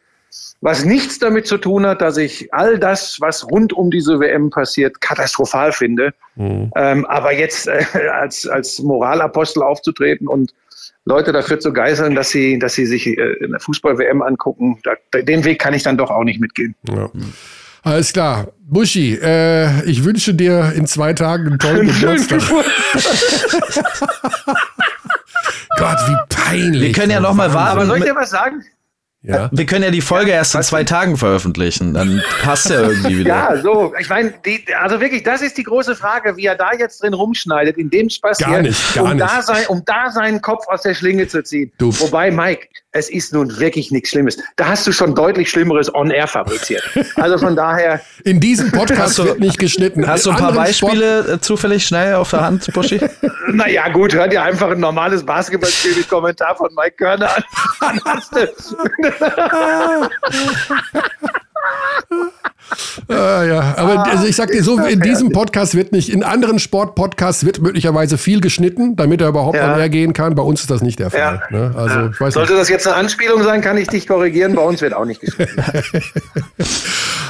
was 0.62 0.86
nichts 0.86 1.20
damit 1.20 1.46
zu 1.46 1.58
tun 1.58 1.86
hat, 1.86 2.02
dass 2.02 2.18
ich 2.18 2.54
all 2.54 2.80
das, 2.80 3.18
was 3.20 3.50
rund 3.50 3.74
um 3.74 3.92
diese 3.92 4.20
WM 4.20 4.50
passiert, 4.50 5.02
katastrophal 5.02 5.72
finde. 5.72 6.14
Mhm. 6.36 6.72
Ähm, 6.76 7.06
aber 7.06 7.34
jetzt 7.34 7.68
äh, 7.68 7.86
als, 8.14 8.48
als 8.48 8.80
Moralapostel 8.80 9.62
aufzutreten 9.62 10.28
und 10.28 10.54
Leute 11.06 11.34
dafür 11.34 11.60
zu 11.60 11.74
geißeln, 11.74 12.16
dass 12.16 12.30
sie, 12.30 12.58
dass 12.60 12.76
sie 12.76 12.86
sich 12.86 13.08
äh, 13.08 13.36
eine 13.44 13.60
Fußball-WM 13.60 14.22
angucken, 14.22 14.80
da, 14.84 14.94
den 15.22 15.44
Weg 15.44 15.60
kann 15.60 15.74
ich 15.74 15.84
dann 15.84 15.98
doch 15.98 16.10
auch 16.10 16.24
nicht 16.24 16.40
mitgehen. 16.40 16.76
Ja. 16.90 17.10
Alles 17.84 18.14
klar. 18.14 18.48
Buschi, 18.62 19.20
äh, 19.22 19.84
ich 19.84 20.06
wünsche 20.06 20.34
dir 20.34 20.72
in 20.76 20.88
zwei 20.88 21.14
Tagen 21.14 21.48
einen 21.48 21.60
tollen 21.60 21.88
Geburtstag. 21.88 22.42
Gott, 25.84 26.00
wie 26.08 26.16
peinlich. 26.30 26.82
Wir 26.82 26.92
können 26.94 27.12
ja 27.12 27.20
noch 27.20 27.34
mal 27.34 27.54
warten. 27.54 27.72
Aber 27.72 27.86
soll 27.86 27.98
ich 27.98 28.06
dir 28.06 28.16
was 28.16 28.30
sagen? 28.30 28.64
Ja. 29.26 29.50
Wir 29.54 29.66
können 29.66 29.84
ja 29.86 29.90
die 29.92 30.02
Folge 30.02 30.32
erst 30.32 30.54
in 30.54 30.64
zwei 30.64 30.84
Tagen 30.84 31.16
veröffentlichen. 31.16 31.94
Dann 31.94 32.22
passt 32.42 32.70
ja 32.70 32.82
irgendwie 32.82 33.20
wieder. 33.20 33.34
Ja, 33.34 33.62
so, 33.62 33.94
ich 34.00 34.10
meine, 34.10 34.34
die, 34.46 34.66
also 34.80 35.00
wirklich, 35.00 35.24
das 35.24 35.42
ist 35.42 35.58
die 35.58 35.64
große 35.64 35.96
Frage, 35.96 36.36
wie 36.36 36.46
er 36.46 36.56
da 36.56 36.72
jetzt 36.78 37.02
drin 37.02 37.14
rumschneidet, 37.14 37.78
in 37.78 37.90
dem 37.90 38.10
Spaß 38.10 38.40
Gar 38.40 38.62
nicht, 38.62 38.94
gar 38.96 39.06
um, 39.06 39.10
nicht. 39.16 39.22
Da 39.22 39.42
sein, 39.42 39.66
um 39.70 39.82
da 39.86 40.12
seinen 40.12 40.42
Kopf 40.42 40.68
aus 40.68 40.82
der 40.82 40.94
Schlinge 40.94 41.26
zu 41.28 41.42
ziehen. 41.42 41.72
Du- 41.78 41.98
Wobei, 42.02 42.30
Mike, 42.32 42.68
es 42.92 43.10
ist 43.10 43.34
nun 43.34 43.58
wirklich 43.60 43.92
nichts 43.92 44.10
Schlimmes. 44.10 44.38
Da 44.58 44.68
hast 44.68 44.86
du 44.86 44.92
schon 44.92 45.16
deutlich 45.16 45.50
Schlimmeres 45.50 45.94
on-air 45.96 46.28
fabriziert. 46.28 46.84
Also 47.16 47.38
von 47.38 47.56
daher, 47.56 48.02
In 48.26 48.40
diesem 48.40 48.72
Podcast 48.72 49.00
Hast 49.02 49.18
du- 49.20 49.26
wird 49.26 49.40
nicht 49.40 49.58
geschnitten. 49.58 50.06
Hast 50.06 50.26
du 50.26 50.32
ein 50.32 50.36
In 50.36 50.40
paar 50.42 50.50
anderen 50.50 50.74
Sport- 50.74 50.92
Beispiele 50.94 51.34
äh, 51.36 51.40
zufällig 51.40 51.86
schnell 51.86 52.16
auf 52.16 52.30
der 52.30 52.42
Hand, 52.42 52.72
Buschi? 52.74 53.00
naja, 53.54 53.88
gut, 53.90 54.14
hört 54.14 54.32
dir 54.34 54.44
einfach 54.44 54.70
ein 54.70 54.80
normales 54.82 55.26
Basketballspiel 55.26 55.96
mit 55.96 56.10
Kommentar 56.10 56.56
von 56.58 56.70
Mike 56.76 56.98
Körner 56.98 57.36
an. 57.36 57.44
Dann 57.80 58.02
hast 58.06 58.36
du- 58.36 58.48
uh. 59.22 60.10
Ah, 63.10 63.44
ja, 63.44 63.74
aber 63.78 64.06
also 64.08 64.26
ich 64.26 64.36
sag 64.36 64.52
dir 64.52 64.64
so, 64.64 64.78
in 64.80 65.00
diesem. 65.02 65.32
Podcast 65.32 65.76
wird 65.76 65.92
nicht, 65.92 66.10
in 66.10 66.24
anderen 66.24 66.60
Sportpodcasts 66.60 67.46
wird 67.46 67.60
möglicherweise 67.62 68.18
viel 68.18 68.40
geschnitten, 68.40 68.96
damit 68.96 69.20
er 69.22 69.30
überhaupt 69.30 69.56
Ja. 69.58 69.78
air 69.78 69.90
gehen 69.90 70.14
kann. 70.14 70.36
Bei 70.36 70.44
uns 70.44 70.62
ist 70.62 70.70
das 70.72 70.82
nicht 70.82 71.00
der 71.00 71.10
Fall. 71.10 71.42
Ja. 71.50 71.58
Ne? 71.58 71.74
Also 71.76 72.10
ich 72.12 72.20
weiß 72.22 72.34
Sollte 72.36 72.52
nicht. 72.54 72.62
das 72.62 72.70
jetzt 72.70 72.88
eine 72.88 72.96
Anspielung 72.96 73.44
sein, 73.44 73.62
kann 73.62 73.78
ich 73.78 73.88
dich 73.88 74.08
korrigieren. 74.08 74.54
Bei 74.56 74.62
uns 74.62 74.82
wird 74.82 74.94
auch 74.94 75.06
nicht 75.06 75.22
geschrieben. 75.22 75.52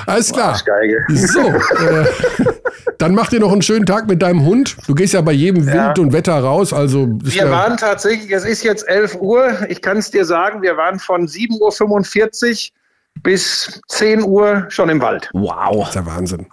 Alles 0.06 0.32
klar. 0.32 0.60
Geige. 0.66 1.06
So, 1.28 1.40
äh, 1.40 2.06
dann 2.98 3.16
mach 3.16 3.30
dir 3.30 3.40
noch 3.40 3.52
einen 3.52 3.62
schönen 3.62 3.86
Tag 3.86 4.08
mit 4.08 4.22
deinem 4.22 4.44
Hund. 4.46 4.76
Du 4.88 4.94
gehst 4.96 5.14
ja 5.14 5.22
bei 5.22 5.32
jedem 5.32 5.68
Ja. 5.68 5.88
Wind 5.88 6.00
und 6.00 6.14
Wetter 6.14 6.38
raus, 6.40 6.74
also 6.74 7.08
Wir 7.24 7.46
ja, 7.46 7.52
waren 7.52 7.78
tatsächlich, 7.78 8.32
es 8.32 8.44
ist 8.46 8.64
jetzt 8.64 8.88
11 8.88 9.16
Uhr, 9.20 9.66
ich 9.70 9.82
kann 9.82 9.98
es 9.98 10.12
dir 10.12 10.26
sagen, 10.26 10.62
wir 10.62 10.76
waren 10.78 11.00
von 11.00 11.28
7.45 11.28 12.72
Uhr 12.72 12.74
bis 13.22 13.82
10 13.88 14.24
Uhr 14.24 14.66
schon 14.70 14.90
im 14.90 15.02
Wald. 15.02 15.30
Wow. 15.34 15.88
ist 15.88 15.96
ja 15.96 16.06
Wahnsinn. 16.06 16.48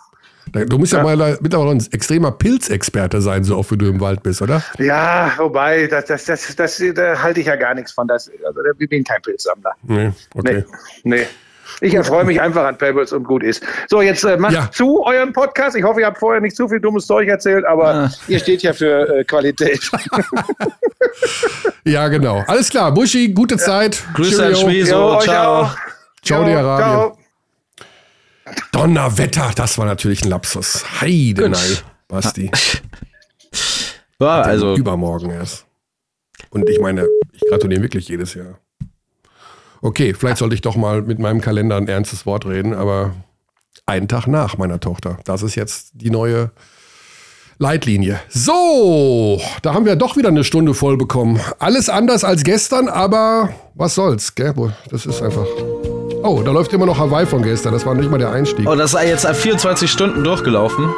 Du 0.53 0.79
musst 0.79 0.93
ja, 0.93 1.03
mal 1.03 1.39
mittlerweile 1.41 1.71
ein 1.71 1.87
extremer 1.93 2.33
Pilzexperte 2.33 3.21
sein, 3.23 3.45
so 3.45 3.57
oft 3.57 3.71
wie 3.71 3.77
du 3.79 3.87
im 3.87 4.01
Wald 4.01 4.23
bist, 4.25 4.43
oder? 4.43 4.61
Ja, 4.79 5.33
wobei, 5.37 5.87
das, 5.87 6.07
das, 6.07 6.25
das, 6.25 6.57
das, 6.57 6.83
da 6.95 7.23
halte 7.23 7.39
ich 7.39 7.47
ja 7.47 7.55
gar 7.55 7.73
nichts 7.75 7.93
von. 7.93 8.09
Das, 8.09 8.29
also, 8.45 8.61
ich 8.79 8.89
bin 8.89 9.05
kein 9.05 9.23
Pilzsammler. 9.23 9.71
Nee, 9.85 10.11
okay. 10.35 10.65
Nee, 11.05 11.19
nee. 11.19 11.27
Ich 11.83 11.95
erfreue 11.95 12.25
mich 12.25 12.41
einfach 12.41 12.65
an 12.65 12.77
Pebbles 12.77 13.13
und 13.13 13.23
gut 13.23 13.45
ist. 13.45 13.63
So, 13.89 14.03
jetzt 14.03 14.25
äh, 14.25 14.37
macht 14.37 14.55
Ja. 14.55 14.69
zu 14.73 15.05
eurem 15.05 15.33
Podcast. 15.33 15.77
Ich 15.77 15.85
hoffe, 15.85 16.01
ihr 16.01 16.07
habt 16.07 16.19
vorher 16.19 16.41
nicht 16.41 16.57
zu 16.57 16.69
viel 16.69 16.81
dummes 16.81 17.07
Zeug 17.07 17.29
erzählt, 17.29 17.65
aber 17.65 17.95
Ah. 17.95 18.11
ihr 18.27 18.41
steht 18.41 18.63
ja 18.63 18.73
für 18.73 19.09
äh, 19.21 19.25
Qualität. 19.25 19.89
Ja, 21.85 22.09
genau. 22.09 22.45
Alles 22.47 22.69
klar, 22.69 22.93
Buschi, 22.93 23.29
gute 23.33 23.57
Zeit. 23.57 24.03
Grüße 24.15 24.45
an 24.45 24.53
Cheerio. 24.53 24.69
Schmies. 24.69 24.91
Jo, 24.91 24.97
So, 25.11 25.17
euch 25.17 25.25
ciao. 25.25 25.71
Ciao, 26.23 26.45
die 26.45 26.53
Arabien. 26.53 26.89
ciao. 26.89 27.19
Donnerwetter, 28.73 29.53
das 29.55 29.79
war 29.79 29.87
natürlich 29.87 30.23
ein 30.23 30.29
Lapsus. 30.29 30.85
Heidenei, 31.01 31.59
Basti. 32.09 32.51
Ja, 34.23 34.43
also, 34.43 34.77
Übermorgen 34.77 35.31
erst. 35.31 35.65
Und 36.51 36.69
ich 36.69 36.79
meine, 36.79 37.07
ich 37.33 37.41
gratuliere 37.49 37.81
wirklich 37.81 38.07
jedes 38.07 38.35
Jahr. 38.35 38.59
Okay, 39.81 40.13
vielleicht 40.13 40.37
sollte 40.37 40.55
ich 40.55 40.61
doch 40.61 40.77
mal 40.77 41.01
mit 41.01 41.19
meinem 41.19 41.41
Kalender 41.41 41.79
ein 41.79 41.89
ernstes 41.89 42.27
Wort 42.27 42.45
reden, 42.45 42.75
aber 42.75 43.15
einen 43.87 44.09
Tag 44.09 44.27
nach 44.27 44.59
meiner 44.59 44.79
Tochter. 44.79 45.19
Das 45.25 45.43
ist 45.43 45.55
jetzt 45.55 45.93
die 45.95 46.11
neue 46.11 46.51
Leitlinie. 47.59 48.21
So, 48.29 49.41
da 49.63 49.73
haben 49.73 49.87
wir 49.87 49.97
doch 49.97 50.17
wieder 50.19 50.29
eine 50.29 50.45
Stunde 50.45 50.75
voll 50.75 50.99
bekommen. 50.99 51.41
Alles 51.59 51.89
anders 51.89 52.23
als 52.23 52.45
gestern, 52.45 52.89
aber 52.89 53.55
was 53.75 53.95
soll's, 53.95 54.35
gell? 54.35 54.55
Das 54.91 55.07
ist 55.07 55.23
einfach. 55.23 55.47
Oh, 56.23 56.43
da 56.45 56.51
läuft 56.53 56.73
immer 56.73 56.87
noch 56.87 56.99
Hawaii 56.99 57.25
von 57.27 57.43
gestern. 57.43 57.73
Das 57.73 57.87
war 57.87 57.95
nicht 57.95 58.11
mal 58.11 58.19
der 58.19 58.31
Einstieg. 58.31 58.69
oh, 58.69 58.75
das 58.75 58.93
ist 58.95 59.03
jetzt 59.05 59.27
24 59.27 59.91
Stunden 59.91 60.23
durchgelaufen. 60.23 60.89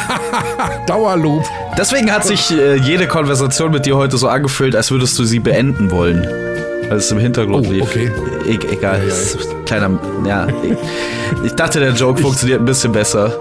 Dauerloop. 0.86 1.42
Deswegen 1.78 2.12
hat 2.12 2.24
sich 2.24 2.50
äh, 2.50 2.76
jede 2.76 3.06
Konversation 3.06 3.70
mit 3.70 3.86
dir 3.86 3.96
heute 3.96 4.16
so 4.18 4.28
angefühlt, 4.28 4.76
als 4.76 4.90
würdest 4.90 5.18
du 5.18 5.24
sie 5.24 5.38
beenden 5.38 5.90
wollen. 5.90 6.26
Als 6.90 7.06
es 7.06 7.12
im 7.12 7.18
Hintergrund 7.18 7.66
Oh, 7.68 7.72
lief. 7.72 7.82
okay. 7.84 8.10
E 8.46 8.58
egal. 8.70 9.00
Ja, 9.08 9.14
ja. 9.14 9.64
Kleiner. 9.64 9.98
Ja. 10.26 10.46
ich, 10.62 10.76
ich 11.46 11.52
dachte, 11.54 11.80
der 11.80 11.92
Joke 11.92 12.20
funktioniert 12.20 12.60
ein 12.60 12.66
bisschen 12.66 12.92
besser. 12.92 13.34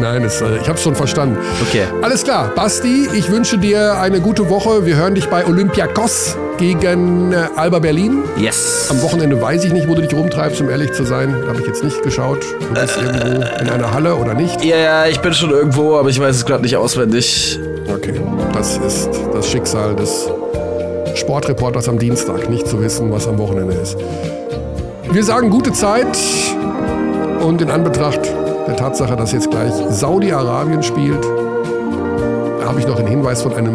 Nein, 0.00 0.24
es, 0.24 0.40
äh, 0.40 0.56
ich 0.60 0.68
habe 0.68 0.78
schon 0.78 0.94
verstanden. 0.94 1.38
Okay. 1.62 1.84
Alles 2.02 2.24
klar, 2.24 2.52
Basti, 2.54 3.08
ich 3.14 3.30
wünsche 3.30 3.58
dir 3.58 3.98
eine 3.98 4.20
gute 4.20 4.48
Woche. 4.48 4.86
Wir 4.86 4.96
hören 4.96 5.14
dich 5.14 5.28
bei 5.28 5.46
Olympiakos 5.46 6.36
gegen 6.58 7.32
äh, 7.32 7.48
Alba 7.56 7.78
Berlin. 7.78 8.22
Yes. 8.36 8.88
Am 8.90 9.02
Wochenende 9.02 9.40
weiß 9.40 9.64
ich 9.64 9.72
nicht, 9.72 9.88
wo 9.88 9.94
du 9.94 10.02
dich 10.02 10.14
rumtreibst, 10.14 10.60
um 10.60 10.70
ehrlich 10.70 10.92
zu 10.92 11.04
sein. 11.04 11.34
Habe 11.46 11.60
ich 11.60 11.66
jetzt 11.66 11.84
nicht 11.84 12.02
geschaut. 12.02 12.44
Du 12.60 12.80
bist 12.80 12.96
irgendwo 12.96 13.42
in 13.60 13.68
einer 13.68 13.92
Halle 13.92 14.14
oder 14.14 14.34
nicht? 14.34 14.64
Ja, 14.64 14.76
ja, 14.76 15.06
ich 15.06 15.20
bin 15.20 15.32
schon 15.32 15.50
irgendwo, 15.50 15.96
aber 15.96 16.08
ich 16.08 16.20
weiß 16.20 16.36
es 16.36 16.46
gerade 16.46 16.62
nicht 16.62 16.76
auswendig. 16.76 17.58
Okay, 17.92 18.20
das 18.52 18.78
ist 18.78 19.10
das 19.32 19.48
Schicksal 19.50 19.94
des 19.94 20.28
Sportreporters 21.14 21.88
am 21.88 21.98
Dienstag, 21.98 22.48
nicht 22.50 22.66
zu 22.66 22.80
wissen, 22.80 23.10
was 23.12 23.28
am 23.28 23.38
Wochenende 23.38 23.74
ist. 23.74 23.96
Wir 25.10 25.22
sagen 25.22 25.50
gute 25.50 25.72
Zeit 25.72 26.18
und 27.40 27.60
in 27.62 27.70
Anbetracht 27.70 28.20
der 28.66 28.76
Tatsache, 28.76 29.16
dass 29.16 29.32
jetzt 29.32 29.50
gleich 29.50 29.72
Saudi-Arabien 29.90 30.82
spielt, 30.82 31.24
habe 32.64 32.80
ich 32.80 32.86
noch 32.86 32.98
einen 32.98 33.08
Hinweis 33.08 33.42
von 33.42 33.54
einem 33.54 33.74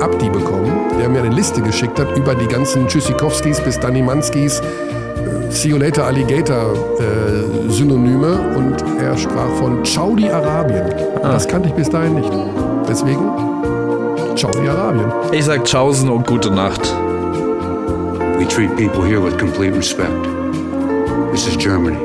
Abdi 0.00 0.28
bekommen, 0.28 0.70
der 0.98 1.08
mir 1.08 1.22
eine 1.22 1.34
Liste 1.34 1.60
geschickt 1.60 1.98
hat 1.98 2.16
über 2.16 2.34
die 2.34 2.46
ganzen 2.46 2.86
Tschüssikowskis 2.86 3.60
bis 3.60 3.78
Danimanskis, 3.78 4.60
äh, 4.60 5.50
See 5.50 5.70
You 5.70 5.78
Later 5.78 6.06
Alligator 6.06 6.74
äh, 6.98 7.70
Synonyme 7.70 8.56
und 8.56 8.76
er 9.00 9.16
sprach 9.16 9.50
von 9.58 9.84
Saudi-Arabien. 9.84 10.94
Das 11.22 11.48
kannte 11.48 11.68
ich 11.68 11.74
bis 11.74 11.88
dahin 11.90 12.14
nicht. 12.14 12.32
Deswegen 12.88 13.30
Saudi-Arabien. 14.36 15.12
Ich 15.32 15.44
sag 15.44 15.64
Tschaußen 15.64 16.08
und 16.08 16.26
gute 16.26 16.50
Nacht. 16.50 16.82
We 18.38 18.46
treat 18.46 18.74
people 18.76 19.04
here 19.04 19.22
with 19.22 19.36
complete 19.38 19.74
respect. 19.76 20.10
This 21.32 21.46
is 21.46 21.56
Germany. 21.56 21.98